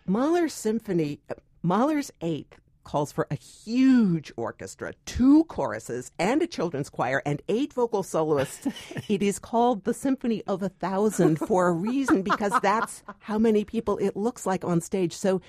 Mahler's 0.05 0.53
Symphony, 0.53 1.21
Mahler's 1.63 2.11
Eighth 2.21 2.59
calls 2.83 3.11
for 3.11 3.25
a 3.31 3.35
huge 3.35 4.31
orchestra, 4.35 4.93
two 5.05 5.45
choruses, 5.45 6.11
and 6.19 6.41
a 6.41 6.47
children's 6.47 6.89
choir, 6.89 7.21
and 7.25 7.41
eight 7.47 7.73
vocal 7.73 8.03
soloists. 8.03 8.67
it 9.07 9.23
is 9.23 9.39
called 9.39 9.85
the 9.85 9.93
Symphony 9.93 10.43
of 10.47 10.61
a 10.61 10.69
Thousand 10.69 11.39
for 11.39 11.69
a 11.69 11.71
reason 11.71 12.21
because 12.21 12.51
that's 12.61 13.03
how 13.19 13.37
many 13.37 13.63
people 13.63 13.97
it 13.97 14.15
looks 14.15 14.45
like 14.45 14.65
on 14.65 14.81
stage. 14.81 15.13
So 15.15 15.41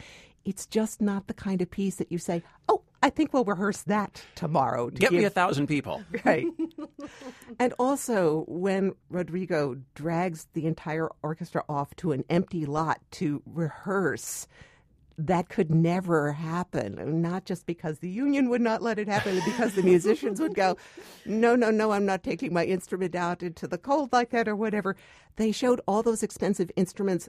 it's 0.44 0.66
just 0.66 1.00
not 1.00 1.26
the 1.26 1.34
kind 1.34 1.62
of 1.62 1.70
piece 1.70 1.96
that 1.96 2.10
you 2.10 2.18
say, 2.18 2.42
oh, 2.68 2.82
I 3.02 3.10
think 3.10 3.34
we'll 3.34 3.44
rehearse 3.44 3.82
that 3.82 4.24
tomorrow. 4.34 4.88
To 4.88 4.98
Get 4.98 5.12
me 5.12 5.24
a 5.24 5.30
thousand 5.30 5.66
people. 5.66 6.02
Right. 6.24 6.46
and 7.58 7.74
also, 7.78 8.44
when 8.48 8.94
Rodrigo 9.10 9.76
drags 9.94 10.46
the 10.54 10.66
entire 10.66 11.10
orchestra 11.22 11.64
off 11.68 11.94
to 11.96 12.12
an 12.12 12.24
empty 12.30 12.64
lot 12.64 13.00
to 13.12 13.42
rehearse, 13.44 14.46
that 15.18 15.48
could 15.50 15.70
never 15.70 16.32
happen. 16.32 17.20
Not 17.20 17.44
just 17.44 17.66
because 17.66 17.98
the 17.98 18.08
union 18.08 18.48
would 18.48 18.62
not 18.62 18.80
let 18.80 18.98
it 18.98 19.08
happen, 19.08 19.36
but 19.36 19.44
because 19.44 19.74
the 19.74 19.82
musicians 19.94 20.40
would 20.40 20.54
go, 20.54 20.76
no, 21.26 21.54
no, 21.54 21.70
no, 21.70 21.92
I'm 21.92 22.06
not 22.06 22.22
taking 22.22 22.54
my 22.54 22.64
instrument 22.64 23.14
out 23.14 23.42
into 23.42 23.66
the 23.66 23.78
cold 23.78 24.12
like 24.12 24.30
that 24.30 24.48
or 24.48 24.56
whatever. 24.56 24.96
They 25.36 25.52
showed 25.52 25.80
all 25.86 26.02
those 26.02 26.22
expensive 26.22 26.70
instruments 26.74 27.28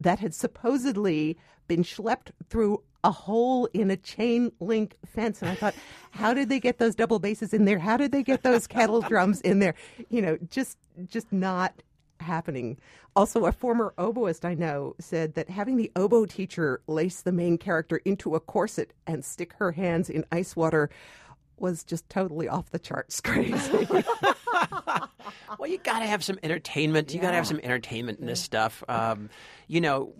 that 0.00 0.18
had 0.18 0.34
supposedly 0.34 1.38
been 1.68 1.82
schlepped 1.82 2.30
through 2.48 2.82
a 3.04 3.10
hole 3.10 3.66
in 3.72 3.90
a 3.90 3.96
chain 3.96 4.52
link 4.60 4.96
fence. 5.04 5.42
And 5.42 5.50
I 5.50 5.54
thought, 5.54 5.74
how 6.12 6.34
did 6.34 6.48
they 6.48 6.60
get 6.60 6.78
those 6.78 6.94
double 6.94 7.18
basses 7.18 7.52
in 7.52 7.64
there? 7.64 7.78
How 7.78 7.96
did 7.96 8.12
they 8.12 8.22
get 8.22 8.42
those 8.42 8.66
kettle 8.66 9.00
drums 9.08 9.40
in 9.40 9.58
there? 9.58 9.74
You 10.08 10.22
know, 10.22 10.38
just 10.50 10.78
just 11.06 11.32
not 11.32 11.82
happening. 12.20 12.78
Also, 13.14 13.44
a 13.44 13.52
former 13.52 13.92
oboist 13.98 14.44
I 14.44 14.54
know 14.54 14.94
said 14.98 15.34
that 15.34 15.50
having 15.50 15.76
the 15.76 15.90
oboe 15.96 16.24
teacher 16.24 16.80
lace 16.86 17.20
the 17.20 17.32
main 17.32 17.58
character 17.58 17.96
into 18.04 18.34
a 18.34 18.40
corset 18.40 18.92
and 19.06 19.24
stick 19.24 19.52
her 19.54 19.72
hands 19.72 20.08
in 20.08 20.24
ice 20.32 20.56
water 20.56 20.88
was 21.62 21.82
just 21.84 22.06
totally 22.10 22.48
off 22.48 22.68
the 22.70 22.78
charts 22.78 23.20
crazy. 23.22 23.88
Well, 25.58 25.68
you 25.70 25.78
got 25.78 26.00
to 26.00 26.06
have 26.06 26.24
some 26.24 26.38
entertainment. 26.42 27.12
You 27.12 27.20
got 27.20 27.30
to 27.30 27.36
have 27.36 27.46
some 27.46 27.60
entertainment 27.62 28.20
in 28.20 28.26
this 28.26 28.40
stuff. 28.40 28.82
Um, 28.88 29.28
you 29.68 29.80
know, 29.80 30.14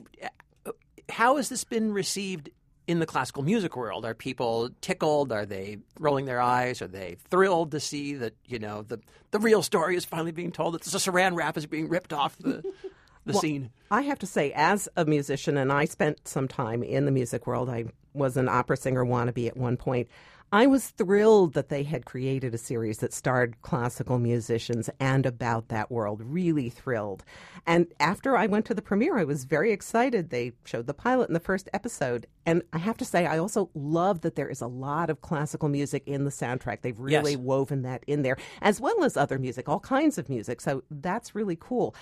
how 1.08 1.36
has 1.36 1.48
this 1.48 1.64
been 1.64 1.92
received 1.92 2.50
in 2.86 2.98
the 2.98 3.06
classical 3.06 3.42
music 3.42 3.76
world? 3.76 4.04
Are 4.04 4.14
people 4.14 4.70
tickled? 4.80 5.32
Are 5.32 5.46
they 5.46 5.78
rolling 5.98 6.26
their 6.26 6.40
eyes? 6.40 6.82
Are 6.82 6.86
they 6.86 7.16
thrilled 7.30 7.70
to 7.72 7.80
see 7.80 8.14
that 8.14 8.34
you 8.46 8.58
know 8.58 8.82
the 8.82 9.00
the 9.30 9.38
real 9.38 9.62
story 9.62 9.96
is 9.96 10.04
finally 10.04 10.32
being 10.32 10.52
told? 10.52 10.74
That 10.74 10.82
the 10.82 10.98
Saran 10.98 11.34
wrap 11.34 11.56
is 11.56 11.66
being 11.66 11.88
ripped 11.88 12.12
off 12.12 12.36
the 12.38 12.62
the 13.24 13.32
Well, 13.32 13.40
scene. 13.40 13.70
I 13.90 14.02
have 14.02 14.18
to 14.20 14.26
say, 14.26 14.52
as 14.54 14.88
a 14.96 15.04
musician, 15.04 15.56
and 15.56 15.72
I 15.72 15.86
spent 15.86 16.28
some 16.28 16.46
time 16.46 16.82
in 16.82 17.04
the 17.06 17.10
music 17.12 17.46
world, 17.46 17.68
I 17.70 17.86
was 18.12 18.36
an 18.36 18.48
opera 18.48 18.76
singer 18.76 19.04
wannabe 19.04 19.48
at 19.48 19.56
one 19.56 19.76
point. 19.76 20.08
I 20.54 20.66
was 20.66 20.90
thrilled 20.90 21.54
that 21.54 21.70
they 21.70 21.82
had 21.82 22.04
created 22.04 22.54
a 22.54 22.58
series 22.58 22.98
that 22.98 23.14
starred 23.14 23.56
classical 23.62 24.18
musicians 24.18 24.90
and 25.00 25.24
about 25.24 25.68
that 25.68 25.90
world. 25.90 26.20
Really 26.22 26.68
thrilled. 26.68 27.24
And 27.66 27.86
after 27.98 28.36
I 28.36 28.46
went 28.46 28.66
to 28.66 28.74
the 28.74 28.82
premiere, 28.82 29.16
I 29.16 29.24
was 29.24 29.44
very 29.44 29.72
excited. 29.72 30.28
They 30.28 30.52
showed 30.66 30.86
the 30.86 30.92
pilot 30.92 31.28
in 31.28 31.32
the 31.34 31.40
first 31.40 31.70
episode. 31.72 32.26
And 32.44 32.62
I 32.74 32.78
have 32.78 32.98
to 32.98 33.04
say, 33.06 33.24
I 33.24 33.38
also 33.38 33.70
love 33.74 34.20
that 34.20 34.34
there 34.36 34.50
is 34.50 34.60
a 34.60 34.66
lot 34.66 35.08
of 35.08 35.22
classical 35.22 35.70
music 35.70 36.02
in 36.04 36.24
the 36.24 36.30
soundtrack. 36.30 36.82
They've 36.82 37.00
really 37.00 37.32
Yes. 37.32 37.40
woven 37.40 37.82
that 37.82 38.04
in 38.06 38.20
there, 38.20 38.36
as 38.60 38.78
well 38.78 39.04
as 39.04 39.16
other 39.16 39.38
music, 39.38 39.70
all 39.70 39.80
kinds 39.80 40.18
of 40.18 40.28
music. 40.28 40.60
So 40.60 40.82
that's 40.90 41.34
really 41.34 41.56
cool. 41.58 41.94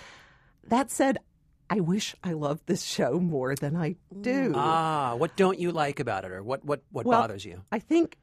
That 0.66 0.90
said, 0.90 1.18
I 1.70 1.78
wish 1.78 2.16
I 2.24 2.32
loved 2.32 2.66
this 2.66 2.82
show 2.82 3.20
more 3.20 3.54
than 3.54 3.76
I 3.76 3.94
do. 4.20 4.52
Ah, 4.56 5.14
what 5.16 5.36
don't 5.36 5.60
you 5.60 5.70
like 5.70 6.00
about 6.00 6.24
it, 6.24 6.32
or 6.32 6.42
what 6.42 6.64
what 6.64 6.82
what 6.90 7.06
Well, 7.06 7.20
bothers 7.20 7.44
you? 7.44 7.62
I 7.70 7.78
think 7.78 8.16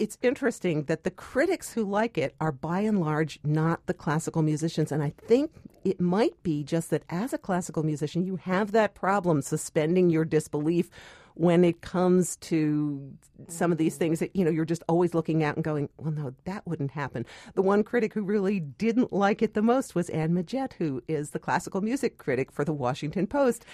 it's 0.00 0.16
interesting 0.22 0.84
that 0.84 1.04
the 1.04 1.10
critics 1.10 1.74
who 1.74 1.84
like 1.84 2.16
it 2.16 2.34
are 2.40 2.50
by 2.50 2.80
and 2.80 3.00
large 3.00 3.38
not 3.44 3.84
the 3.84 3.92
classical 3.92 4.40
musicians. 4.40 4.90
And 4.90 5.02
I 5.02 5.12
think 5.28 5.52
it 5.84 6.00
might 6.00 6.42
be 6.42 6.64
just 6.64 6.88
that 6.88 7.02
as 7.10 7.34
a 7.34 7.38
classical 7.38 7.82
musician, 7.82 8.24
you 8.24 8.36
have 8.36 8.72
that 8.72 8.94
problem 8.94 9.42
suspending 9.42 10.08
your 10.08 10.24
disbelief 10.24 10.88
when 11.34 11.64
it 11.64 11.82
comes 11.82 12.36
to 12.36 13.12
some 13.48 13.70
of 13.70 13.78
these 13.78 13.96
things 13.96 14.20
that 14.20 14.34
you 14.34 14.44
know 14.44 14.50
you're 14.50 14.64
just 14.64 14.82
always 14.88 15.14
looking 15.14 15.42
at 15.42 15.54
and 15.54 15.64
going 15.64 15.88
well 15.96 16.10
no 16.10 16.34
that 16.44 16.66
wouldn't 16.66 16.90
happen 16.90 17.24
the 17.54 17.62
one 17.62 17.84
critic 17.84 18.12
who 18.12 18.20
really 18.20 18.58
didn't 18.60 19.12
like 19.12 19.40
it 19.40 19.54
the 19.54 19.62
most 19.62 19.94
was 19.94 20.10
anne 20.10 20.32
Midgette, 20.32 20.72
who 20.74 21.00
is 21.08 21.30
the 21.30 21.38
classical 21.38 21.80
music 21.80 22.18
critic 22.18 22.50
for 22.50 22.64
the 22.64 22.74
washington 22.74 23.28
post 23.28 23.64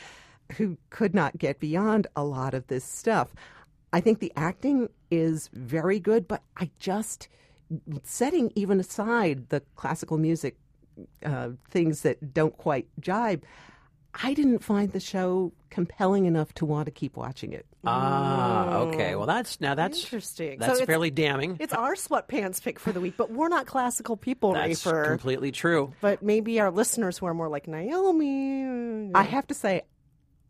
who 0.53 0.77
could 0.91 1.15
not 1.15 1.39
get 1.39 1.59
beyond 1.59 2.07
a 2.15 2.23
lot 2.23 2.53
of 2.53 2.67
this 2.67 2.85
stuff 2.85 3.35
I 3.93 4.01
think 4.01 4.19
the 4.19 4.33
acting 4.37 4.91
is 5.11 5.49
very 5.53 5.99
good, 6.01 6.27
but 6.29 6.43
I 6.57 6.71
just, 6.79 7.29
setting 8.05 8.53
even 8.55 8.81
aside 8.81 9.49
the 9.49 9.61
classical 9.77 10.19
music 10.19 10.57
uh, 11.25 11.51
things 11.71 12.03
that 12.03 12.33
don't 12.33 12.57
quite 12.57 12.87
jibe, 13.01 13.43
I 14.23 14.33
didn't 14.33 14.61
find 14.61 14.91
the 14.93 15.01
show 15.01 15.53
compelling 15.69 16.25
enough 16.25 16.55
to 16.55 16.65
want 16.65 16.87
to 16.87 16.91
keep 16.91 17.19
watching 17.19 17.53
it. 17.53 17.67
Ah, 17.85 18.79
okay. 18.79 19.15
Well, 19.15 19.27
that's 19.27 19.61
now 19.61 19.75
that's 19.75 20.03
Interesting. 20.03 20.59
That's 20.59 20.71
So 20.73 20.77
it's- 20.77 20.87
fairly 20.87 21.11
damning. 21.11 21.59
It's 21.61 21.75
our 21.75 21.95
sweatpants 21.95 22.63
pick 22.63 22.79
for 22.81 22.93
the 22.93 23.01
week, 23.01 23.15
but 23.19 23.31
we're 23.31 23.49
not 23.49 23.67
classical 23.67 24.17
people, 24.17 24.55
That's 24.55 24.85
Rafer. 24.85 25.07
completely 25.07 25.53
true. 25.53 25.93
But 26.01 26.23
maybe 26.23 26.59
our 26.61 26.71
listeners 26.71 27.19
who 27.19 27.27
are 27.27 27.35
more 27.35 27.49
like 27.51 27.69
Naomi. 27.69 29.11
I 29.15 29.23
have 29.23 29.47
to 29.49 29.55
say, 29.55 29.83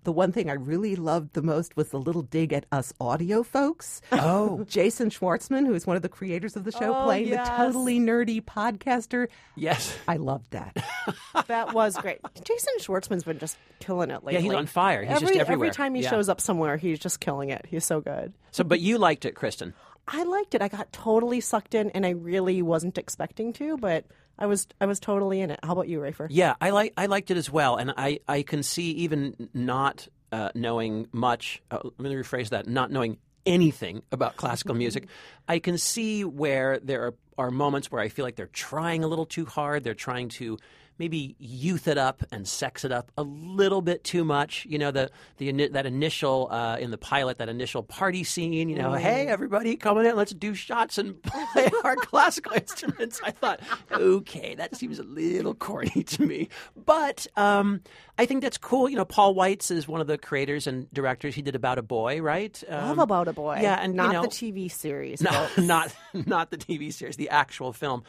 the 0.07 0.13
one 0.13 0.31
thing 0.33 0.49
I 0.49 0.55
really 0.55 0.95
loved 0.97 1.35
the 1.35 1.43
most 1.43 1.77
was 1.77 1.91
the 1.91 1.99
little 1.99 2.23
dig 2.23 2.53
at 2.53 2.65
us 2.73 2.95
audio 3.01 3.43
folks. 3.43 4.01
Oh. 4.13 4.65
Jason 4.69 5.11
Schwartzman, 5.11 5.67
who 5.67 5.75
is 5.75 5.85
one 5.87 5.97
of 5.97 6.03
the 6.03 6.09
creators 6.09 6.55
of 6.57 6.63
the 6.65 6.71
show, 6.73 6.95
Oh, 6.95 7.05
playing 7.05 7.27
yes. 7.29 7.49
the 7.49 7.57
totally 7.57 7.99
nerdy 7.99 8.41
podcaster. 8.43 9.27
Yes. 9.57 9.95
I 10.07 10.17
loved 10.17 10.53
that. 10.53 10.77
that 11.49 11.75
was 11.75 11.97
great. 11.97 12.21
Jason 12.45 12.75
Schwartzman's 12.81 13.25
been 13.25 13.41
just 13.41 13.59
killing 13.81 14.11
it 14.11 14.23
lately. 14.25 14.35
Yeah, 14.35 14.41
he's 14.41 14.53
on 14.53 14.67
fire. 14.67 15.03
He's 15.03 15.11
just 15.19 15.23
every, 15.25 15.41
everywhere. 15.41 15.67
Every 15.67 15.75
time 15.77 15.95
he 15.97 16.03
Yeah. 16.03 16.11
shows 16.11 16.29
up 16.29 16.41
somewhere, 16.41 16.77
he's 16.77 17.01
just 17.01 17.19
killing 17.21 17.51
it. 17.51 17.67
He's 17.69 17.85
so 17.85 18.01
good. 18.01 18.33
So, 18.53 18.63
but 18.65 18.79
you 18.81 18.97
liked 18.99 19.25
it, 19.25 19.35
Kristen. 19.35 19.75
I 20.07 20.23
liked 20.23 20.55
it. 20.55 20.63
I 20.63 20.69
got 20.69 20.93
totally 20.93 21.41
sucked 21.41 21.75
in, 21.75 21.91
and 21.91 22.07
I 22.07 22.11
really 22.11 22.63
wasn't 22.63 22.97
expecting 22.97 23.53
to, 23.55 23.77
but 23.77 24.05
I 24.39 24.47
was 24.47 24.67
I 24.81 24.87
was 24.87 25.01
totally 25.01 25.41
in 25.41 25.51
it. 25.51 25.61
How 25.63 25.73
about 25.73 25.89
you, 25.89 26.01
Rafer? 26.01 26.27
Yeah, 26.31 26.55
I 26.61 26.71
like 26.71 26.93
I 26.97 27.07
liked 27.07 27.31
it 27.31 27.37
as 27.37 27.51
well, 27.51 27.77
and 27.77 27.93
I 27.97 28.21
I 28.29 28.43
can 28.43 28.63
see 28.63 28.91
even 28.93 29.49
not. 29.55 30.09
uh, 30.33 30.51
knowing 30.55 31.07
much. 31.13 31.63
Uh, 31.71 31.79
let 31.83 32.01
me 32.01 32.15
rephrase 32.15 32.51
that: 32.51 32.67
not 32.67 32.91
knowing 32.91 33.19
anything 33.47 34.03
about 34.11 34.37
classical 34.37 34.75
music, 34.85 35.09
I 35.49 35.61
can 35.61 35.79
see 35.79 36.25
where 36.25 36.81
there 36.81 37.07
are, 37.07 37.15
are 37.39 37.51
moments 37.51 37.91
where 37.91 38.03
I 38.03 38.09
feel 38.09 38.25
like 38.25 38.35
they're 38.37 38.49
trying 38.49 39.05
a 39.05 39.07
little 39.07 39.27
too 39.27 39.47
hard. 39.47 39.85
They're 39.85 39.95
trying 39.95 40.29
to 40.31 40.59
maybe 40.99 41.37
youth 41.39 41.89
it 41.89 41.99
up 41.99 42.23
and 42.33 42.47
sex 42.47 42.85
it 42.85 42.93
up 42.93 43.11
a 43.19 43.23
little 43.23 43.83
bit 43.83 44.05
too 44.05 44.25
much. 44.25 44.67
You 44.69 44.79
know, 44.79 44.91
the 44.91 45.11
the 45.39 45.69
that 45.69 45.87
initial 45.87 46.49
uh, 46.51 46.77
in 46.79 46.91
the 46.91 46.99
pilot, 46.99 47.39
that 47.39 47.49
initial 47.49 47.83
party 47.83 48.25
scene. 48.25 48.69
You 48.69 48.77
know, 48.77 48.93
hey 48.93 49.27
everybody, 49.29 49.77
come 49.77 49.99
in, 49.99 50.17
let's 50.17 50.33
do 50.33 50.55
shots 50.55 50.99
and 50.99 51.23
play 51.23 51.69
our 51.85 51.97
classical 51.97 52.53
instruments. 52.57 53.21
I 53.25 53.31
thought, 53.31 53.61
okay, 53.93 54.55
that 54.57 54.77
seems 54.77 54.99
a 54.99 55.03
little 55.05 55.55
corny 55.55 56.03
to 56.07 56.23
me, 56.27 56.49
but 56.85 57.27
um, 57.37 57.81
I 58.19 58.27
think 58.27 58.43
that's 58.43 58.59
cool. 58.59 58.89
You 58.89 58.97
know, 58.97 59.05
Paul 59.05 59.35
Weitz 59.35 59.71
is 59.71 59.87
one 59.89 60.01
of 60.01 60.07
the 60.07 60.19
creators 60.19 60.67
and 60.67 60.93
directors. 60.93 61.35
He 61.35 61.43
did 61.43 61.55
About 61.55 61.79
a 61.79 61.83
Boy, 61.83 62.21
right? 62.23 62.63
Love 62.71 62.91
Um, 62.93 62.99
About 62.99 63.29
a 63.29 63.33
Boy. 63.33 63.59
Yeah, 63.63 63.75
and 63.81 63.93
you 63.95 63.97
not 63.97 64.13
know- 64.13 64.23
the 64.23 64.29
TV 64.29 64.71
series. 64.71 65.21
no, 65.23 65.49
not 65.59 65.95
not 66.15 66.51
the 66.51 66.57
TV 66.59 66.93
series, 66.93 67.17
the 67.17 67.29
actual 67.31 67.73
film. 67.73 68.03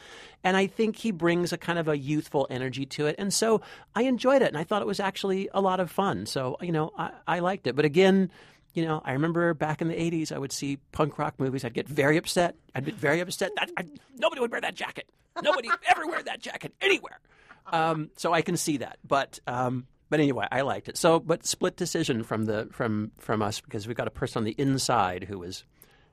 And 0.44 0.56
I 0.56 0.66
think 0.66 0.96
he 0.96 1.10
brings 1.10 1.52
a 1.52 1.58
kind 1.58 1.78
of 1.78 1.88
a 1.88 1.98
youthful 1.98 2.46
energy 2.48 2.77
to 2.86 3.06
it. 3.06 3.16
And 3.18 3.32
so 3.32 3.60
I 3.94 4.02
enjoyed 4.02 4.42
it 4.42 4.48
and 4.48 4.58
I 4.58 4.64
thought 4.64 4.82
it 4.82 4.88
was 4.88 5.00
actually 5.00 5.48
a 5.52 5.60
lot 5.60 5.80
of 5.80 5.90
fun. 5.90 6.26
So, 6.26 6.56
you 6.60 6.72
know, 6.72 6.92
I, 6.96 7.10
I 7.26 7.38
liked 7.40 7.66
it. 7.66 7.76
But 7.76 7.84
again, 7.84 8.30
you 8.74 8.84
know, 8.84 9.00
I 9.04 9.12
remember 9.12 9.54
back 9.54 9.80
in 9.80 9.88
the 9.88 9.94
80s, 9.94 10.32
I 10.32 10.38
would 10.38 10.52
see 10.52 10.78
punk 10.92 11.18
rock 11.18 11.34
movies. 11.38 11.64
I'd 11.64 11.74
get 11.74 11.88
very 11.88 12.16
upset. 12.16 12.54
I'd 12.74 12.84
get 12.84 12.94
very 12.94 13.20
upset. 13.20 13.50
That, 13.56 13.70
I, 13.76 13.84
nobody 14.16 14.40
would 14.40 14.50
wear 14.50 14.60
that 14.60 14.74
jacket. 14.74 15.08
Nobody 15.42 15.68
ever 15.88 16.06
wear 16.06 16.22
that 16.22 16.40
jacket 16.40 16.74
anywhere. 16.80 17.18
Um, 17.66 18.10
so 18.16 18.32
I 18.32 18.42
can 18.42 18.56
see 18.56 18.78
that. 18.78 18.98
But 19.06 19.40
um, 19.46 19.86
but 20.10 20.20
anyway, 20.20 20.46
I 20.50 20.62
liked 20.62 20.88
it. 20.88 20.96
So, 20.96 21.20
but 21.20 21.44
split 21.44 21.76
decision 21.76 22.22
from 22.22 22.46
the 22.46 22.68
from 22.72 23.12
from 23.18 23.42
us 23.42 23.60
because 23.60 23.86
we've 23.86 23.96
got 23.96 24.08
a 24.08 24.12
person 24.12 24.40
on 24.40 24.44
the 24.44 24.54
inside 24.58 25.24
who 25.24 25.38
was 25.38 25.64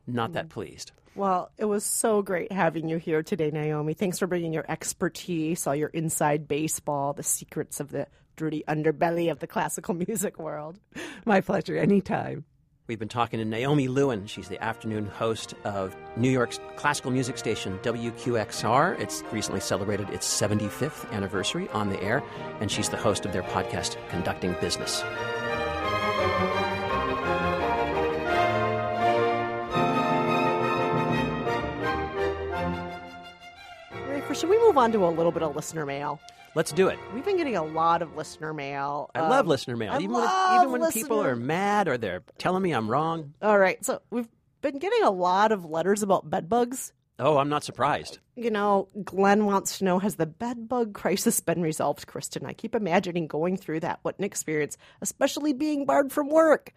not 0.08 0.34
that 0.34 0.50
pleased. 0.50 0.92
Well, 1.16 1.50
it 1.58 1.66
was 1.66 1.86
so 1.86 2.22
great 2.22 2.52
having 2.52 2.90
you 2.90 2.98
here 2.98 3.24
today, 3.24 3.50
Naomi. 3.50 3.94
Thanks 3.94 4.20
for 4.20 4.28
bringing 4.28 4.52
your 4.52 4.66
expertise, 4.70 5.66
all 5.66 5.76
your 5.76 5.90
inside 5.90 6.48
baseball, 6.48 7.14
the 7.14 7.24
secrets 7.24 7.80
of 7.80 7.92
the 7.92 8.08
dirty 8.36 8.64
underbelly 8.68 9.32
of 9.32 9.40
the 9.40 9.48
classical 9.48 9.94
music 10.08 10.38
world. 10.38 10.78
My 11.26 11.40
pleasure. 11.40 11.78
Anytime. 11.78 12.44
We've 12.88 13.00
been 13.00 13.08
talking 13.08 13.40
to 13.40 13.46
Naomi 13.46 13.88
Lewin. 13.88 14.28
She's 14.28 14.48
the 14.48 14.64
afternoon 14.64 15.08
host 15.08 15.56
of 15.64 15.96
New 16.18 16.30
York's 16.30 16.60
classical 16.76 17.10
music 17.10 17.40
station 17.40 17.80
WQXR. 17.80 19.00
It's 19.00 19.24
recently 19.32 19.62
celebrated 19.62 20.10
its 20.12 20.28
75th 20.28 21.12
anniversary 21.12 21.68
on 21.70 21.90
the 21.90 22.00
air, 22.04 22.22
and 22.60 22.70
she's 22.70 22.90
the 22.90 22.98
host 22.98 23.26
of 23.26 23.34
their 23.34 23.42
podcast, 23.42 23.98
Conducting 24.10 24.56
Business. 24.62 25.04
Should 34.36 34.50
we 34.50 34.60
move 34.60 34.78
on 34.78 34.92
to 34.92 35.06
a 35.06 35.08
little 35.08 35.32
bit 35.32 35.44
of 35.44 35.56
listener 35.56 35.86
mail? 35.86 36.20
Let's 36.56 36.72
do 36.72 36.90
it. 36.90 37.00
We've 37.14 37.24
been 37.24 37.38
getting 37.38 37.56
a 37.56 37.64
lot 37.64 38.02
of 38.02 38.16
listener 38.16 38.54
mail. 38.54 39.10
I 39.16 39.22
love 39.22 39.46
Um, 39.46 39.48
listener 39.48 39.78
mail. 39.78 39.94
I 39.94 40.00
even 40.00 40.12
when, 40.12 40.30
even 40.56 40.72
when 40.72 40.92
people 40.92 41.22
are 41.22 41.36
mad 41.36 41.88
or 41.88 41.98
they're 41.98 42.24
telling 42.38 42.62
me 42.62 42.72
I'm 42.74 42.90
wrong. 42.90 43.34
All 43.42 43.58
right, 43.58 43.84
so 43.84 44.02
we've 44.10 44.28
been 44.62 44.78
getting 44.80 45.04
a 45.04 45.10
lot 45.12 45.52
of 45.52 45.66
letters 45.66 46.04
about 46.04 46.30
bed 46.30 46.50
bugs. 46.50 46.92
Oh, 47.18 47.38
I'm 47.38 47.48
not 47.48 47.64
surprised. 47.64 48.20
You 48.36 48.52
know, 48.52 48.90
Glenn 49.06 49.46
wants 49.46 49.78
to 49.78 49.86
know 49.86 50.00
Has 50.00 50.16
the 50.16 50.26
bed 50.26 50.68
bug 50.68 50.94
crisis 50.94 51.40
been 51.40 51.62
resolved, 51.62 52.08
Kristen? 52.08 52.46
I 52.46 52.52
keep 52.52 52.76
imagining 52.76 53.28
going 53.28 53.56
through 53.56 53.80
that. 53.82 54.00
What 54.02 54.18
an 54.18 54.26
experience, 54.26 54.78
especially 55.02 55.54
being 55.54 55.86
barred 55.86 56.12
from 56.12 56.30
work. 56.30 56.74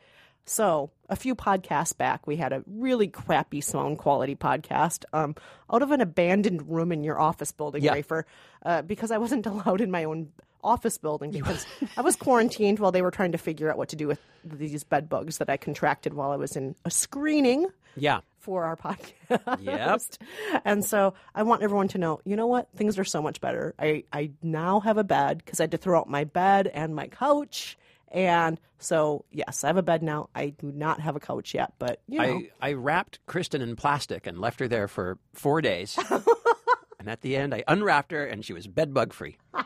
So, 0.48 0.90
a 1.10 1.16
few 1.16 1.34
podcasts 1.34 1.94
back, 1.96 2.26
we 2.26 2.36
had 2.36 2.52
a 2.54 2.62
really 2.66 3.06
crappy 3.08 3.60
sound 3.60 3.98
quality 3.98 4.34
podcast 4.34 5.04
um, 5.12 5.34
out 5.70 5.82
of 5.82 5.90
an 5.90 6.00
abandoned 6.00 6.70
room 6.70 6.90
in 6.90 7.04
your 7.04 7.20
office 7.20 7.52
building, 7.52 7.82
Yeah. 7.84 7.94
Rafer, 7.94 8.24
uh, 8.64 8.80
because 8.82 9.10
I 9.10 9.18
wasn't 9.18 9.44
allowed 9.52 9.80
in 9.82 9.90
my 9.90 10.04
own 10.04 10.30
office 10.64 10.96
building 10.98 11.30
because 11.30 11.66
I 11.96 12.00
was 12.00 12.16
quarantined 12.16 12.78
while 12.78 12.90
they 12.92 13.02
were 13.02 13.10
trying 13.10 13.32
to 13.32 13.38
figure 13.38 13.70
out 13.70 13.76
what 13.78 13.90
to 13.90 13.96
do 13.96 14.08
with 14.08 14.18
these 14.42 14.84
bed 14.84 15.08
bugs 15.08 15.36
that 15.38 15.48
I 15.50 15.56
contracted 15.58 16.14
while 16.14 16.30
I 16.32 16.36
was 16.36 16.56
in 16.56 16.74
a 16.84 16.90
screening 16.90 17.66
Yeah. 17.94 18.20
for 18.38 18.64
our 18.64 18.76
podcast. 19.28 19.60
Yep. 19.60 20.62
And 20.64 20.84
so 20.84 21.14
I 21.34 21.42
want 21.44 21.62
everyone 21.62 21.88
to 21.88 21.98
know, 21.98 22.20
you 22.24 22.36
know 22.36 22.46
what? 22.48 22.68
Things 22.74 22.98
are 22.98 23.04
so 23.04 23.20
much 23.22 23.40
better. 23.40 23.74
I, 23.78 24.04
I 24.12 24.30
now 24.42 24.80
have 24.80 24.96
a 24.98 25.04
bed 25.04 25.38
because 25.44 25.60
I 25.60 25.64
had 25.64 25.70
to 25.72 25.76
throw 25.78 26.00
out 26.00 26.08
my 26.08 26.24
bed 26.24 26.66
and 26.68 26.94
my 26.96 27.06
couch. 27.06 27.78
And 28.10 28.58
so, 28.78 29.24
yes, 29.30 29.64
I 29.64 29.68
have 29.68 29.76
a 29.76 29.82
bed 29.82 30.02
now. 30.02 30.30
I 30.34 30.50
do 30.50 30.72
not 30.72 31.00
have 31.00 31.16
a 31.16 31.20
couch 31.20 31.54
yet, 31.54 31.74
but 31.78 32.00
you 32.08 32.18
know, 32.18 32.42
I, 32.60 32.70
I 32.70 32.72
wrapped 32.72 33.18
Kristen 33.26 33.60
in 33.60 33.76
plastic 33.76 34.26
and 34.26 34.38
left 34.38 34.60
her 34.60 34.68
there 34.68 34.88
for 34.88 35.18
four 35.34 35.60
days. 35.60 35.98
and 36.98 37.08
at 37.08 37.20
the 37.20 37.36
end, 37.36 37.54
I 37.54 37.64
unwrapped 37.68 38.12
her 38.12 38.24
and 38.24 38.44
she 38.44 38.52
was 38.52 38.66
bed 38.66 38.94
bug 38.94 39.12
free. 39.12 39.36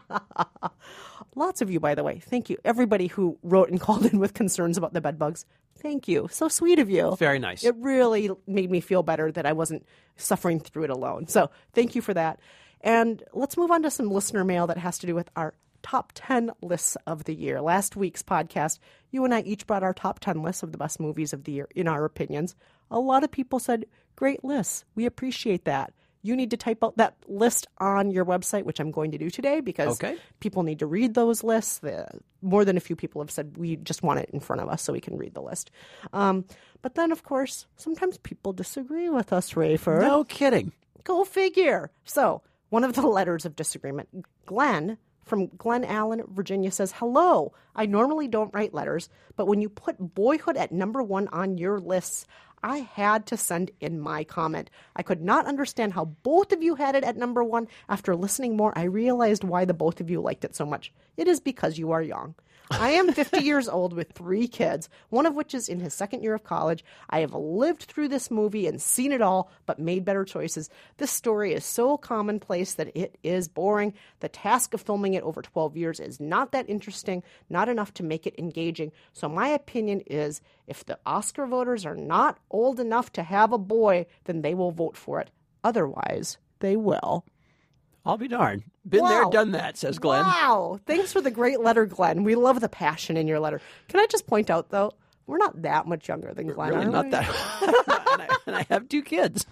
lots 1.34 1.60
of 1.60 1.70
you, 1.70 1.80
by 1.80 1.94
the 1.94 2.02
way, 2.02 2.18
thank 2.18 2.50
you. 2.50 2.56
Everybody 2.64 3.06
who 3.06 3.38
wrote 3.42 3.70
and 3.70 3.80
called 3.80 4.06
in 4.06 4.18
with 4.18 4.34
concerns 4.34 4.76
about 4.76 4.92
the 4.92 5.00
bed 5.00 5.18
bugs, 5.18 5.44
thank 5.76 6.08
you. 6.08 6.28
So 6.30 6.48
sweet 6.48 6.78
of 6.78 6.90
you. 6.90 7.16
Very 7.16 7.38
nice. 7.38 7.64
It 7.64 7.74
really 7.78 8.30
made 8.46 8.70
me 8.70 8.80
feel 8.80 9.02
better 9.02 9.30
that 9.32 9.46
I 9.46 9.52
wasn't 9.52 9.86
suffering 10.16 10.60
through 10.60 10.84
it 10.84 10.90
alone. 10.90 11.26
So 11.28 11.50
thank 11.74 11.94
you 11.94 12.02
for 12.02 12.14
that. 12.14 12.40
And 12.80 13.22
let's 13.32 13.56
move 13.56 13.70
on 13.70 13.82
to 13.82 13.90
some 13.90 14.10
listener 14.10 14.44
mail 14.44 14.66
that 14.66 14.78
has 14.78 14.98
to 14.98 15.06
do 15.06 15.14
with 15.14 15.30
our 15.36 15.54
top 15.82 16.12
10 16.14 16.50
lists 16.62 16.96
of 17.06 17.24
the 17.24 17.34
year. 17.34 17.60
Last 17.60 17.96
week's 17.96 18.22
podcast, 18.22 18.78
you 19.10 19.24
and 19.24 19.34
I 19.34 19.40
each 19.40 19.66
brought 19.66 19.82
our 19.82 19.94
top 19.94 20.20
10 20.20 20.42
lists 20.42 20.62
of 20.62 20.72
the 20.72 20.78
best 20.78 21.00
movies 21.00 21.32
of 21.32 21.44
the 21.44 21.52
year, 21.52 21.68
in 21.74 21.88
our 21.88 22.04
opinions. 22.04 22.54
A 22.90 22.98
lot 23.00 23.24
of 23.24 23.30
people 23.30 23.58
said, 23.58 23.86
great 24.16 24.44
lists. 24.44 24.84
We 24.94 25.06
appreciate 25.06 25.64
that. 25.64 25.92
You 26.24 26.36
need 26.36 26.50
to 26.50 26.56
type 26.56 26.84
out 26.84 26.96
that 26.98 27.16
list 27.26 27.66
on 27.78 28.12
your 28.12 28.24
website, 28.24 28.62
which 28.62 28.78
I'm 28.78 28.92
going 28.92 29.10
to 29.10 29.18
do 29.18 29.28
today 29.28 29.60
because 29.60 29.94
Okay. 29.94 30.16
people 30.38 30.62
need 30.62 30.78
to 30.78 30.86
read 30.86 31.14
those 31.14 31.42
lists. 31.42 31.78
The, 31.80 32.06
more 32.42 32.64
than 32.64 32.76
a 32.76 32.80
few 32.80 32.94
people 32.94 33.20
have 33.20 33.30
said 33.30 33.56
we 33.56 33.74
just 33.74 34.04
want 34.04 34.20
it 34.20 34.30
in 34.32 34.38
front 34.38 34.62
of 34.62 34.68
us 34.68 34.82
so 34.82 34.92
we 34.92 35.00
can 35.00 35.16
read 35.16 35.34
the 35.34 35.42
list. 35.42 35.72
Um, 36.12 36.44
but 36.80 36.94
then, 36.94 37.10
of 37.10 37.24
course, 37.24 37.66
sometimes 37.76 38.18
people 38.18 38.52
disagree 38.52 39.08
with 39.08 39.32
us, 39.32 39.54
Rafer. 39.54 40.00
No 40.00 40.22
kidding. 40.22 40.70
Go 41.02 41.24
figure. 41.24 41.90
So, 42.04 42.42
one 42.68 42.84
of 42.84 42.92
the 42.92 43.02
letters 43.06 43.44
of 43.44 43.56
disagreement, 43.56 44.08
Glenn 44.46 44.98
from 45.32 45.46
Glen 45.56 45.82
Allen, 45.86 46.24
Virginia 46.28 46.70
says, 46.70 46.92
Hello. 46.92 47.54
I 47.74 47.86
normally 47.86 48.28
don't 48.28 48.52
write 48.52 48.74
letters, 48.74 49.08
but 49.34 49.46
when 49.46 49.62
you 49.62 49.70
put 49.70 49.96
boyhood 49.98 50.58
at 50.58 50.72
number 50.72 51.02
one 51.02 51.28
on 51.28 51.56
your 51.56 51.80
lists, 51.80 52.26
I 52.62 52.78
had 52.78 53.26
to 53.26 53.36
send 53.36 53.70
in 53.80 54.00
my 54.00 54.24
comment. 54.24 54.70
I 54.94 55.02
could 55.02 55.22
not 55.22 55.46
understand 55.46 55.92
how 55.92 56.06
both 56.06 56.52
of 56.52 56.62
you 56.62 56.76
had 56.76 56.94
it 56.94 57.04
at 57.04 57.16
number 57.16 57.42
one. 57.42 57.68
After 57.88 58.14
listening 58.14 58.56
more, 58.56 58.72
I 58.76 58.84
realized 58.84 59.44
why 59.44 59.64
the 59.64 59.74
both 59.74 60.00
of 60.00 60.10
you 60.10 60.20
liked 60.20 60.44
it 60.44 60.54
so 60.54 60.64
much. 60.64 60.92
It 61.16 61.28
is 61.28 61.40
because 61.40 61.78
you 61.78 61.90
are 61.92 62.02
young. 62.02 62.34
I 62.70 62.90
am 62.90 63.12
50 63.12 63.42
years 63.44 63.68
old 63.68 63.92
with 63.92 64.12
three 64.12 64.48
kids, 64.48 64.88
one 65.10 65.26
of 65.26 65.34
which 65.34 65.54
is 65.54 65.68
in 65.68 65.80
his 65.80 65.94
second 65.94 66.22
year 66.22 66.34
of 66.34 66.44
college. 66.44 66.84
I 67.10 67.20
have 67.20 67.34
lived 67.34 67.82
through 67.82 68.08
this 68.08 68.30
movie 68.30 68.66
and 68.66 68.80
seen 68.80 69.12
it 69.12 69.22
all, 69.22 69.50
but 69.66 69.78
made 69.78 70.04
better 70.04 70.24
choices. 70.24 70.70
This 70.96 71.10
story 71.10 71.52
is 71.52 71.64
so 71.64 71.96
commonplace 71.96 72.74
that 72.74 72.96
it 72.96 73.18
is 73.22 73.48
boring. 73.48 73.94
The 74.20 74.28
task 74.28 74.74
of 74.74 74.80
filming 74.80 75.14
it 75.14 75.22
over 75.22 75.42
12 75.42 75.76
years 75.76 76.00
is 76.00 76.20
not 76.20 76.52
that 76.52 76.68
interesting, 76.68 77.22
not 77.50 77.68
enough 77.68 77.92
to 77.94 78.02
make 78.02 78.26
it 78.26 78.38
engaging. 78.38 78.92
So, 79.12 79.28
my 79.28 79.48
opinion 79.48 80.02
is 80.06 80.40
if 80.66 80.84
the 80.84 80.98
Oscar 81.04 81.46
voters 81.46 81.84
are 81.84 81.96
not 81.96 82.38
old 82.50 82.80
enough 82.80 83.12
to 83.12 83.22
have 83.22 83.52
a 83.52 83.58
boy, 83.58 84.06
then 84.24 84.42
they 84.42 84.54
will 84.54 84.70
vote 84.70 84.96
for 84.96 85.20
it. 85.20 85.30
Otherwise, 85.64 86.38
they 86.60 86.76
will. 86.76 87.24
I'll 88.04 88.18
be 88.18 88.28
darned. 88.28 88.64
Been 88.88 89.04
there, 89.04 89.24
done 89.30 89.52
that, 89.52 89.76
says 89.76 89.98
Glenn. 89.98 90.24
Wow. 90.24 90.80
Thanks 90.86 91.12
for 91.12 91.20
the 91.20 91.30
great 91.30 91.60
letter, 91.60 91.86
Glenn. 91.86 92.24
We 92.24 92.34
love 92.34 92.60
the 92.60 92.68
passion 92.68 93.16
in 93.16 93.28
your 93.28 93.38
letter. 93.38 93.60
Can 93.88 94.00
I 94.00 94.06
just 94.06 94.26
point 94.26 94.50
out, 94.50 94.70
though, 94.70 94.92
we're 95.26 95.38
not 95.38 95.62
that 95.62 95.86
much 95.86 96.08
younger 96.08 96.34
than 96.34 96.48
Glenn. 96.48 96.70
Really, 96.70 96.86
not 96.86 97.04
we? 97.04 97.10
that. 97.12 97.28
and, 98.12 98.22
I, 98.22 98.36
and 98.46 98.56
I 98.56 98.66
have 98.70 98.88
two 98.88 99.02
kids. 99.02 99.46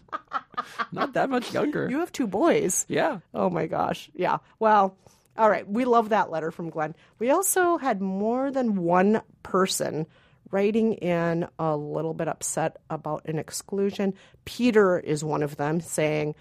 not 0.93 1.13
that 1.13 1.31
much 1.31 1.55
younger. 1.55 1.89
You 1.89 2.01
have 2.01 2.11
two 2.11 2.27
boys. 2.27 2.87
yeah. 2.89 3.21
Oh 3.33 3.51
my 3.51 3.67
gosh. 3.67 4.11
Yeah. 4.15 4.39
Well, 4.59 4.97
all 5.37 5.49
right. 5.49 5.69
We 5.69 5.85
love 5.85 6.09
that 6.09 6.31
letter 6.31 6.51
from 6.51 6.71
Glenn. 6.71 6.97
We 7.21 7.31
also 7.31 7.79
had 7.79 8.01
more 8.01 8.51
than 8.51 8.77
one 8.77 9.23
person 9.45 10.07
writing 10.51 10.95
in 10.95 11.49
a 11.59 11.77
little 11.77 12.15
bit 12.15 12.29
upset 12.29 12.77
about 12.91 13.25
an 13.27 13.39
exclusion. 13.39 14.15
Peter 14.45 14.99
is 14.99 15.23
one 15.23 15.43
of 15.43 15.57
them 15.57 15.81
saying, 15.81 16.35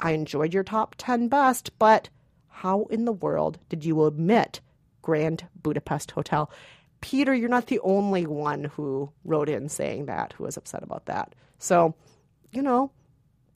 I 0.00 0.12
enjoyed 0.12 0.52
your 0.52 0.64
top 0.64 0.94
10 0.98 1.28
best, 1.28 1.70
but 1.78 2.08
how 2.48 2.84
in 2.90 3.04
the 3.04 3.12
world 3.12 3.58
did 3.68 3.84
you 3.84 4.02
omit 4.02 4.60
Grand 5.02 5.46
Budapest 5.60 6.10
Hotel? 6.12 6.50
Peter, 7.00 7.34
you're 7.34 7.48
not 7.48 7.66
the 7.66 7.80
only 7.80 8.26
one 8.26 8.64
who 8.64 9.10
wrote 9.24 9.48
in 9.48 9.68
saying 9.68 10.06
that, 10.06 10.32
who 10.32 10.44
was 10.44 10.56
upset 10.56 10.82
about 10.82 11.06
that. 11.06 11.34
So, 11.58 11.94
you 12.50 12.62
know, 12.62 12.90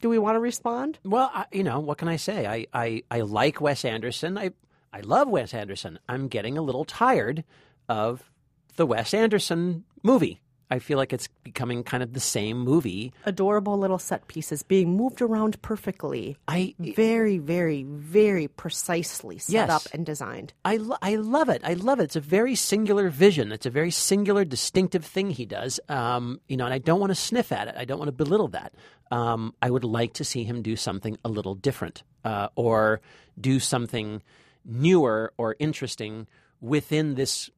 do 0.00 0.08
we 0.08 0.18
want 0.18 0.36
to 0.36 0.40
respond? 0.40 0.98
Well, 1.04 1.30
I, 1.32 1.46
you 1.52 1.64
know, 1.64 1.80
what 1.80 1.98
can 1.98 2.08
I 2.08 2.16
say? 2.16 2.46
I, 2.46 2.66
I, 2.72 3.02
I 3.10 3.20
like 3.22 3.60
Wes 3.60 3.84
Anderson. 3.84 4.36
I, 4.36 4.50
I 4.92 5.00
love 5.00 5.28
Wes 5.28 5.54
Anderson. 5.54 5.98
I'm 6.08 6.28
getting 6.28 6.58
a 6.58 6.62
little 6.62 6.84
tired 6.84 7.44
of 7.88 8.30
the 8.78 8.86
Wes 8.86 9.12
Anderson 9.12 9.84
movie. 10.02 10.40
I 10.70 10.80
feel 10.80 10.98
like 10.98 11.14
it's 11.14 11.28
becoming 11.44 11.82
kind 11.82 12.02
of 12.02 12.12
the 12.12 12.20
same 12.20 12.58
movie. 12.58 13.10
Adorable 13.24 13.78
little 13.78 13.98
set 13.98 14.28
pieces 14.28 14.62
being 14.62 14.96
moved 14.98 15.22
around 15.22 15.60
perfectly. 15.62 16.36
I 16.46 16.74
very, 16.78 17.38
very, 17.38 17.84
very 17.84 18.48
precisely 18.48 19.38
set 19.38 19.52
Yes. 19.54 19.70
up 19.70 19.82
and 19.94 20.04
designed. 20.04 20.52
I, 20.66 20.76
lo- 20.76 20.98
I 21.00 21.16
love 21.16 21.48
it. 21.48 21.62
I 21.64 21.72
love 21.72 22.00
it. 22.00 22.04
It's 22.04 22.16
a 22.16 22.20
very 22.20 22.54
singular 22.54 23.08
vision. 23.08 23.50
It's 23.50 23.64
a 23.64 23.70
very 23.70 23.90
singular, 23.90 24.44
distinctive 24.44 25.06
thing 25.06 25.30
he 25.30 25.46
does. 25.46 25.80
Um, 25.88 26.38
you 26.48 26.58
know, 26.58 26.66
and 26.66 26.74
I 26.74 26.78
don't 26.78 27.00
want 27.00 27.12
to 27.12 27.14
sniff 27.16 27.50
at 27.50 27.68
it. 27.68 27.74
I 27.78 27.86
don't 27.86 27.98
want 27.98 28.08
to 28.08 28.12
belittle 28.24 28.48
that. 28.48 28.74
Um, 29.10 29.54
I 29.62 29.70
would 29.70 29.84
like 29.84 30.12
to 30.14 30.24
see 30.24 30.44
him 30.44 30.60
do 30.60 30.76
something 30.76 31.16
a 31.24 31.30
little 31.30 31.54
different, 31.54 32.02
uh, 32.26 32.48
or 32.56 33.00
do 33.40 33.58
something 33.58 34.22
newer 34.66 35.32
or 35.38 35.56
interesting 35.58 36.26
within 36.60 37.14
this 37.14 37.48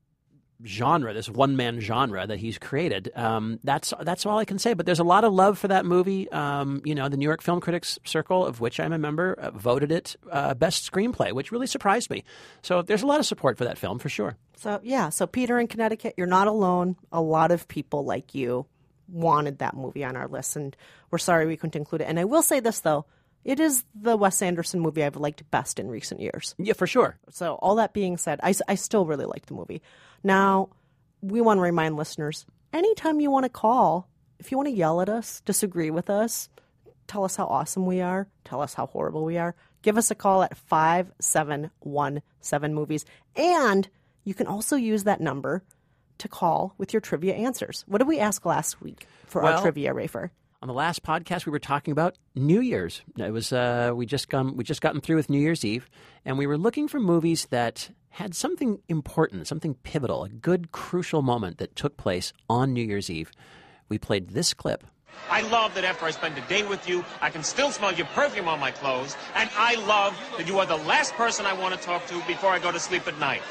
genre, 0.64 1.12
this 1.12 1.28
one 1.28 1.56
man 1.56 1.80
genre 1.80 2.26
that 2.26 2.38
he's 2.38 2.58
created. 2.58 3.11
Um, 3.14 3.58
that's 3.64 3.92
that's 4.00 4.26
all 4.26 4.38
I 4.38 4.44
can 4.44 4.58
say. 4.58 4.74
But 4.74 4.86
there's 4.86 4.98
a 4.98 5.04
lot 5.04 5.24
of 5.24 5.32
love 5.32 5.58
for 5.58 5.68
that 5.68 5.84
movie. 5.84 6.30
Um, 6.30 6.82
you 6.84 6.94
know, 6.94 7.08
the 7.08 7.16
New 7.16 7.24
York 7.24 7.42
Film 7.42 7.61
Critics 7.61 7.98
Circle, 8.04 8.46
of 8.46 8.61
which 8.61 8.80
I'm 8.80 8.92
a 8.92 8.98
member, 8.98 9.34
uh, 9.34 9.50
voted 9.50 9.92
it 9.92 10.16
uh, 10.30 10.54
best 10.54 10.90
screenplay, 10.90 11.32
which 11.32 11.52
really 11.52 11.66
surprised 11.66 12.11
me. 12.11 12.24
So 12.62 12.82
there's 12.82 13.02
a 13.02 13.06
lot 13.06 13.20
of 13.20 13.26
support 13.26 13.58
for 13.58 13.64
that 13.64 13.78
film 13.78 13.98
for 13.98 14.08
sure. 14.08 14.36
So, 14.56 14.80
yeah, 14.82 15.08
so 15.08 15.26
Peter 15.26 15.58
in 15.58 15.68
Connecticut, 15.68 16.14
you're 16.16 16.26
not 16.26 16.46
alone. 16.46 16.96
A 17.12 17.20
lot 17.20 17.50
of 17.50 17.66
people 17.66 18.04
like 18.04 18.34
you 18.34 18.66
wanted 19.08 19.58
that 19.58 19.74
movie 19.74 20.04
on 20.04 20.16
our 20.16 20.28
list, 20.28 20.56
and 20.56 20.76
we're 21.11 21.18
sorry 21.18 21.46
we 21.46 21.56
couldn't 21.56 21.76
include 21.76 22.02
it. 22.02 22.08
And 22.08 22.20
I 22.20 22.24
will 22.24 22.42
say 22.42 22.61
this, 22.61 22.80
though 22.80 23.06
it 23.45 23.61
is 23.61 23.84
the 23.95 24.16
Wes 24.16 24.43
Anderson 24.43 24.80
movie 24.80 25.05
I've 25.05 25.16
liked 25.16 25.49
best 25.51 25.78
in 25.78 25.88
recent 25.88 26.20
years. 26.20 26.55
Yeah, 26.59 26.74
for 26.74 26.86
sure. 26.86 27.18
So, 27.30 27.55
all 27.57 27.76
that 27.76 27.93
being 27.93 28.16
said, 28.16 28.41
I, 28.43 28.55
I 28.68 28.74
still 28.74 29.07
really 29.07 29.24
like 29.24 29.47
the 29.47 29.55
movie. 29.55 29.82
Now, 30.22 30.68
we 31.22 31.41
want 31.41 31.59
to 31.59 31.62
remind 31.62 31.97
listeners 31.97 32.45
anytime 32.72 33.20
you 33.20 33.30
want 33.30 33.45
to 33.45 33.51
call, 33.51 34.09
if 34.38 34.51
you 34.51 34.57
want 34.57 34.68
to 34.68 34.74
yell 34.74 35.01
at 35.01 35.09
us, 35.09 35.41
disagree 35.45 35.91
with 35.91 36.11
us, 36.11 36.49
tell 37.07 37.24
us 37.24 37.36
how 37.36 37.47
awesome 37.47 37.86
we 37.86 38.01
are, 38.01 38.28
tell 38.45 38.62
us 38.62 38.74
how 38.74 38.86
horrible 38.86 39.24
we 39.24 39.38
are, 39.38 39.55
give 39.82 39.99
us 39.99 40.11
a 40.11 40.14
call 40.14 40.43
at 40.43 40.57
5717 40.57 42.74
movies. 42.74 43.05
And 43.36 43.88
you 44.24 44.34
can 44.34 44.47
also 44.47 44.76
use 44.76 45.05
that 45.05 45.20
number 45.20 45.62
to 46.18 46.28
call 46.28 46.74
with 46.78 46.93
your 46.93 47.01
trivia 47.01 47.34
answers. 47.34 47.84
What 47.86 47.99
did 47.99 48.09
we 48.09 48.18
ask 48.18 48.45
last 48.45 48.80
week 48.82 49.07
for 49.26 49.43
Well- 49.43 49.57
our 49.57 49.62
trivia, 49.62 49.95
Rafer? 49.95 50.30
On 50.62 50.66
the 50.66 50.74
last 50.74 51.02
podcast, 51.02 51.46
we 51.46 51.52
were 51.52 51.58
talking 51.58 51.92
about 51.92 52.18
New 52.34 52.61
Year's. 52.61 53.00
It 53.16 53.30
was 53.30 53.50
uh, 53.50 53.92
we 53.94 54.04
just 54.04 54.28
come 54.28 54.56
we 54.56 54.64
just 54.64 54.82
gotten 54.82 55.00
through 55.00 55.16
with 55.16 55.30
New 55.30 55.38
Year's 55.38 55.64
Eve, 55.64 55.88
and 56.26 56.36
we 56.36 56.46
were 56.46 56.58
looking 56.58 56.86
for 56.86 57.00
movies 57.00 57.46
that 57.46 57.88
had 58.11 58.34
something 58.34 58.78
important, 58.86 59.46
something 59.46 59.72
pivotal, 59.84 60.24
a 60.24 60.28
good 60.28 60.70
crucial 60.70 61.22
moment 61.22 61.56
that 61.58 61.76
took 61.76 61.96
place 61.96 62.34
on 62.50 62.74
New 62.74 62.84
Year's 62.84 63.08
Eve. 63.08 63.30
We 63.88 63.96
played 63.96 64.30
this 64.30 64.52
clip. 64.52 64.84
I 65.30 65.40
love 65.48 65.74
that 65.76 65.84
after 65.84 66.04
I 66.04 66.11
spend 66.11 66.36
a 66.36 66.42
day 66.42 66.62
with 66.62 66.86
you, 66.86 67.06
I 67.22 67.30
can 67.30 67.42
still 67.42 67.70
smell 67.70 67.94
your 67.94 68.06
perfume 68.08 68.46
on 68.46 68.61
my 68.61 68.70
clothes. 68.70 69.16
And 69.34 69.48
I 69.56 69.76
love 69.86 70.14
that 70.36 70.46
you 70.46 70.58
are 70.58 70.66
the 70.66 70.76
last 70.76 71.14
person 71.14 71.46
I 71.46 71.54
want 71.54 71.74
to 71.74 71.80
talk 71.80 72.06
to 72.08 72.14
before 72.26 72.50
I 72.50 72.58
go 72.58 72.70
to 72.70 72.78
sleep 72.78 73.08
at 73.08 73.18
night. 73.18 73.42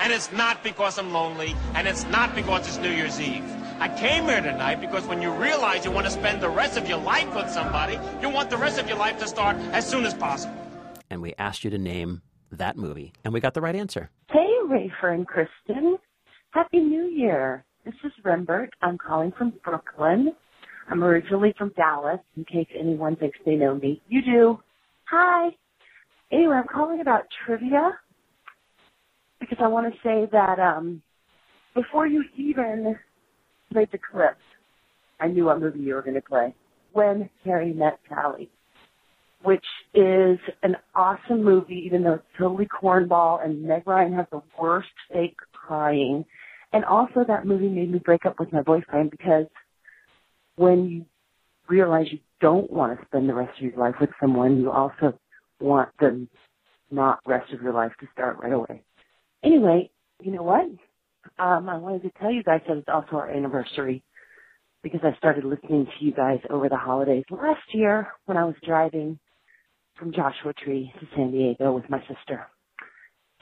And 0.00 0.12
it's 0.12 0.32
not 0.32 0.64
because 0.64 0.98
I'm 0.98 1.12
lonely, 1.12 1.54
and 1.74 1.86
it's 1.86 2.04
not 2.06 2.34
because 2.34 2.66
it's 2.66 2.78
New 2.78 2.90
Year's 2.90 3.20
Eve. 3.20 3.44
I 3.78 3.88
came 3.98 4.24
here 4.24 4.40
tonight 4.40 4.80
because 4.80 5.06
when 5.06 5.20
you 5.22 5.30
realize 5.32 5.84
you 5.84 5.90
want 5.90 6.06
to 6.06 6.12
spend 6.12 6.40
the 6.40 6.48
rest 6.48 6.76
of 6.76 6.88
your 6.88 6.98
life 6.98 7.34
with 7.34 7.50
somebody, 7.50 7.98
you 8.20 8.28
want 8.28 8.50
the 8.50 8.56
rest 8.56 8.78
of 8.78 8.88
your 8.88 8.96
life 8.98 9.18
to 9.18 9.28
start 9.28 9.56
as 9.72 9.88
soon 9.88 10.04
as 10.04 10.14
possible. 10.14 10.54
and 11.10 11.20
we 11.20 11.34
asked 11.38 11.62
you 11.62 11.68
to 11.70 11.76
name 11.78 12.22
that 12.50 12.76
movie, 12.76 13.12
and 13.24 13.34
we 13.34 13.40
got 13.40 13.52
the 13.54 13.60
right 13.60 13.74
answer. 13.76 14.10
Hey, 14.30 14.48
Rafer 14.66 15.12
and 15.14 15.26
Kristen. 15.26 15.98
Happy 16.52 16.78
New 16.80 17.04
Year. 17.04 17.64
This 17.84 17.94
is 18.04 18.12
Rembert. 18.24 18.68
I'm 18.80 18.96
calling 18.96 19.32
from 19.36 19.52
Brooklyn. 19.64 20.32
I'm 20.90 21.02
originally 21.04 21.54
from 21.58 21.70
Dallas, 21.76 22.20
in 22.36 22.44
case 22.44 22.66
anyone 22.78 23.16
thinks 23.16 23.38
they 23.44 23.56
know 23.56 23.74
me. 23.74 24.00
You 24.08 24.22
do. 24.22 24.60
Hi. 25.04 25.50
Anyway, 26.30 26.54
I'm 26.54 26.66
calling 26.66 27.00
about 27.00 27.24
trivia 27.44 27.92
because 29.38 29.58
I 29.60 29.68
want 29.68 29.92
to 29.92 29.98
say 30.02 30.28
that 30.32 30.58
um, 30.58 31.02
before 31.74 32.06
you 32.06 32.24
even 32.36 32.98
played 33.72 33.88
the 33.92 33.98
clip, 33.98 34.36
I 35.20 35.28
knew 35.28 35.46
what 35.46 35.60
movie 35.60 35.80
you 35.80 35.94
were 35.94 36.02
going 36.02 36.14
to 36.14 36.20
play. 36.20 36.54
When 36.92 37.30
Harry 37.44 37.72
Met 37.72 37.98
Sally 38.08 38.50
which 39.42 39.64
is 39.94 40.38
an 40.62 40.76
awesome 40.94 41.42
movie, 41.42 41.82
even 41.86 42.02
though 42.02 42.14
it's 42.14 42.24
totally 42.38 42.66
cornball 42.66 43.44
and 43.44 43.62
Meg 43.62 43.86
Ryan 43.86 44.12
has 44.14 44.26
the 44.30 44.42
worst 44.58 44.88
fake 45.12 45.36
crying. 45.52 46.24
And 46.72 46.84
also 46.84 47.24
that 47.26 47.46
movie 47.46 47.68
made 47.68 47.90
me 47.90 47.98
break 47.98 48.24
up 48.24 48.38
with 48.38 48.52
my 48.52 48.62
boyfriend 48.62 49.10
because 49.10 49.46
when 50.56 50.88
you 50.88 51.04
realize 51.68 52.06
you 52.10 52.18
don't 52.40 52.70
want 52.70 52.98
to 52.98 53.06
spend 53.06 53.28
the 53.28 53.34
rest 53.34 53.58
of 53.58 53.64
your 53.64 53.76
life 53.76 53.96
with 54.00 54.10
someone, 54.20 54.60
you 54.60 54.70
also 54.70 55.18
want 55.60 55.88
the 55.98 56.26
not 56.90 57.20
rest 57.26 57.52
of 57.52 57.62
your 57.62 57.72
life 57.72 57.92
to 58.00 58.06
start 58.12 58.38
right 58.38 58.52
away. 58.52 58.82
Anyway, 59.42 59.90
you 60.22 60.30
know 60.30 60.42
what? 60.42 60.66
Um, 61.38 61.68
I 61.68 61.78
wanted 61.78 62.02
to 62.02 62.10
tell 62.20 62.30
you 62.30 62.42
guys 62.42 62.60
that 62.68 62.76
it's 62.78 62.88
also 62.88 63.16
our 63.16 63.30
anniversary 63.30 64.02
because 64.82 65.00
I 65.04 65.16
started 65.18 65.44
listening 65.44 65.86
to 65.86 66.04
you 66.04 66.12
guys 66.12 66.40
over 66.50 66.68
the 66.68 66.76
holidays 66.76 67.24
last 67.30 67.62
year 67.72 68.08
when 68.26 68.36
I 68.36 68.44
was 68.44 68.56
driving 68.66 69.18
from 69.96 70.12
Joshua 70.12 70.52
Tree 70.54 70.92
to 71.00 71.06
San 71.16 71.30
Diego 71.30 71.72
with 71.72 71.88
my 71.88 72.00
sister. 72.00 72.46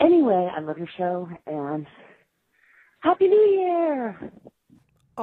Anyway, 0.01 0.51
I 0.55 0.61
love 0.61 0.79
your 0.79 0.89
show 0.97 1.29
and 1.47 1.87
Happy 3.01 3.29
New 3.29 3.61
Year! 3.61 4.33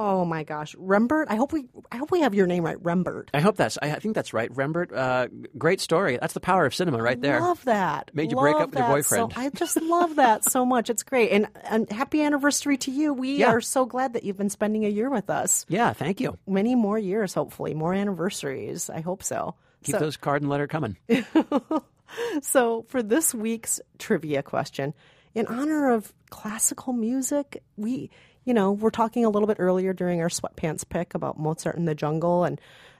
Oh 0.00 0.24
my 0.24 0.44
gosh, 0.44 0.76
Rembert! 0.76 1.26
I 1.28 1.34
hope 1.34 1.52
we 1.52 1.66
I 1.90 1.96
hope 1.96 2.12
we 2.12 2.20
have 2.20 2.32
your 2.32 2.46
name 2.46 2.64
right, 2.64 2.80
Rembert. 2.80 3.30
I 3.34 3.40
hope 3.40 3.56
that's. 3.56 3.76
I 3.82 3.90
think 3.98 4.14
that's 4.14 4.32
right. 4.32 4.48
Rembert, 4.54 4.92
uh, 4.96 5.26
great 5.58 5.80
story. 5.80 6.18
That's 6.20 6.34
the 6.34 6.40
power 6.40 6.64
of 6.66 6.72
cinema, 6.72 7.02
right 7.02 7.20
there. 7.20 7.38
I 7.38 7.40
love 7.40 7.64
that. 7.64 8.12
Made 8.14 8.30
you 8.30 8.36
Love 8.36 8.44
break 8.44 8.54
up 8.54 8.70
with 8.70 8.78
your 8.78 8.86
boyfriend. 8.88 9.32
So, 9.32 9.40
I 9.40 9.50
just 9.50 9.80
love 9.82 10.14
that 10.14 10.44
so 10.44 10.64
much. 10.64 10.88
It's 10.88 11.02
great. 11.02 11.32
And, 11.32 11.48
and 11.64 11.90
happy 11.90 12.22
anniversary 12.22 12.76
to 12.78 12.92
you. 12.92 13.12
We 13.12 13.38
Yeah. 13.38 13.48
are 13.48 13.60
so 13.60 13.86
glad 13.86 14.12
that 14.12 14.22
you've 14.22 14.38
been 14.38 14.50
spending 14.50 14.84
a 14.84 14.88
year 14.88 15.10
with 15.10 15.30
us. 15.30 15.66
Yeah, 15.68 15.92
thank 15.94 16.20
you. 16.20 16.38
Many 16.46 16.76
more 16.76 16.98
years, 16.98 17.34
hopefully. 17.34 17.74
More 17.74 17.92
anniversaries. 17.92 18.88
I 18.88 19.00
hope 19.00 19.24
so. 19.24 19.56
Keep 19.82 19.96
so, 19.96 19.98
those 19.98 20.16
card 20.16 20.42
and 20.42 20.50
letter 20.50 20.68
coming. 20.68 20.96
so, 22.42 22.84
for 22.88 23.02
this 23.02 23.34
week's 23.34 23.80
trivia 23.98 24.44
question, 24.44 24.94
in 25.34 25.46
honor 25.46 25.90
of 25.92 26.12
classical 26.30 26.92
music, 26.92 27.62
we, 27.76 28.10
you 28.48 28.54
know, 28.54 28.72
we're 28.72 28.88
talking 28.88 29.26
a 29.26 29.28
little 29.28 29.46
bit 29.46 29.58
earlier 29.60 29.92
during 29.92 30.22
our 30.22 30.30
sweatpants 30.30 30.88
pick 30.88 31.14
about 31.14 31.38
Mozart 31.38 31.76
in 31.76 31.84
the 31.84 31.94
jungle 31.94 32.44
and 32.44 32.58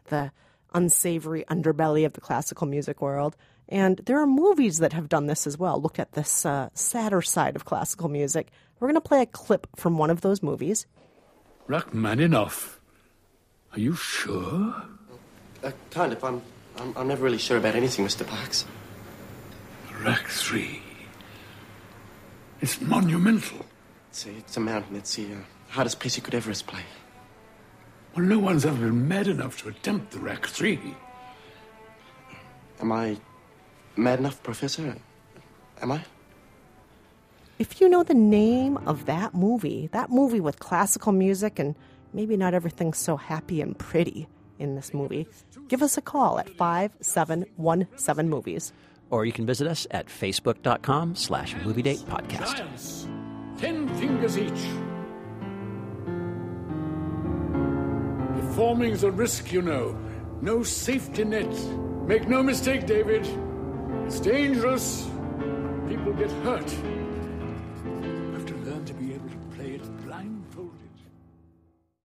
the 0.08 0.30
unsavory 0.74 1.42
underbelly 1.48 2.04
of 2.04 2.12
the 2.12 2.20
classical 2.20 2.66
music 2.66 3.00
world. 3.00 3.34
And 3.66 3.96
there 4.04 4.20
are 4.20 4.26
movies 4.26 4.76
that 4.80 4.92
have 4.92 5.08
done 5.08 5.24
this 5.24 5.46
as 5.46 5.56
well. 5.56 5.80
Look 5.80 5.98
at 5.98 6.12
this 6.12 6.44
uh, 6.44 6.68
sadder 6.74 7.22
side 7.22 7.56
of 7.56 7.64
classical 7.64 8.10
music. 8.10 8.48
We're 8.78 8.88
going 8.88 8.96
to 8.96 9.08
play 9.08 9.22
a 9.22 9.26
clip 9.26 9.66
from 9.74 9.96
one 9.96 10.10
of 10.10 10.20
those 10.20 10.42
movies. 10.42 10.84
Rachmaninoff. 11.66 12.78
Are 13.72 13.80
you 13.80 13.94
sure? 13.94 14.74
Uh, 15.64 15.70
kind 15.90 16.12
of. 16.12 16.22
I'm, 16.22 16.42
I'm, 16.76 16.94
I'm 16.94 17.08
never 17.08 17.24
really 17.24 17.38
sure 17.38 17.56
about 17.56 17.74
anything, 17.74 18.04
Mr. 18.04 18.26
Parkes. 18.26 18.66
Rach 20.02 20.26
3. 20.26 20.82
It's 22.60 22.82
monumental. 22.82 23.64
It's 24.10 24.26
a, 24.26 24.30
it's 24.30 24.56
a 24.56 24.60
mountain. 24.60 24.96
It's 24.96 25.14
the 25.16 25.32
uh, 25.32 25.36
hardest 25.68 26.00
piece 26.00 26.16
you 26.16 26.22
could 26.22 26.34
ever 26.34 26.52
play. 26.54 26.82
Well, 28.14 28.24
no 28.24 28.38
one's 28.38 28.64
ever 28.64 28.86
been 28.86 29.06
mad 29.06 29.28
enough 29.28 29.62
to 29.62 29.68
attempt 29.68 30.12
the 30.12 30.18
Rach 30.18 30.46
3. 30.46 30.78
Am 32.80 32.92
I 32.92 33.18
mad 33.96 34.18
enough, 34.18 34.42
Professor? 34.42 34.96
Am 35.82 35.92
I? 35.92 36.04
If 37.58 37.80
you 37.80 37.88
know 37.88 38.02
the 38.02 38.14
name 38.14 38.76
of 38.78 39.06
that 39.06 39.34
movie, 39.34 39.88
that 39.92 40.10
movie 40.10 40.40
with 40.40 40.60
classical 40.60 41.12
music 41.12 41.58
and 41.58 41.74
maybe 42.12 42.36
not 42.36 42.54
everything 42.54 42.92
so 42.92 43.16
happy 43.16 43.60
and 43.60 43.76
pretty 43.76 44.28
in 44.58 44.74
this 44.76 44.94
movie, 44.94 45.26
give 45.68 45.82
us 45.82 45.96
a 45.96 46.00
call 46.00 46.38
at 46.38 46.48
5717 46.50 48.28
Movies. 48.28 48.72
Or 49.10 49.24
you 49.24 49.32
can 49.32 49.46
visit 49.46 49.66
us 49.66 49.86
at 49.90 50.06
facebook.com 50.06 51.16
slash 51.16 51.54
movie 51.64 51.82
date 51.82 52.00
podcast. 52.00 53.08
Fingers 53.98 54.38
each. 54.38 54.64
Performing's 58.40 59.02
a 59.02 59.10
risk, 59.10 59.52
you 59.52 59.62
know. 59.62 59.98
No 60.40 60.62
safety 60.62 61.24
net. 61.24 61.52
Make 62.06 62.28
no 62.28 62.42
mistake, 62.42 62.86
David. 62.86 63.28
It's 64.06 64.20
dangerous. 64.20 65.08
People 65.88 66.12
get 66.12 66.30
hurt. 66.44 66.97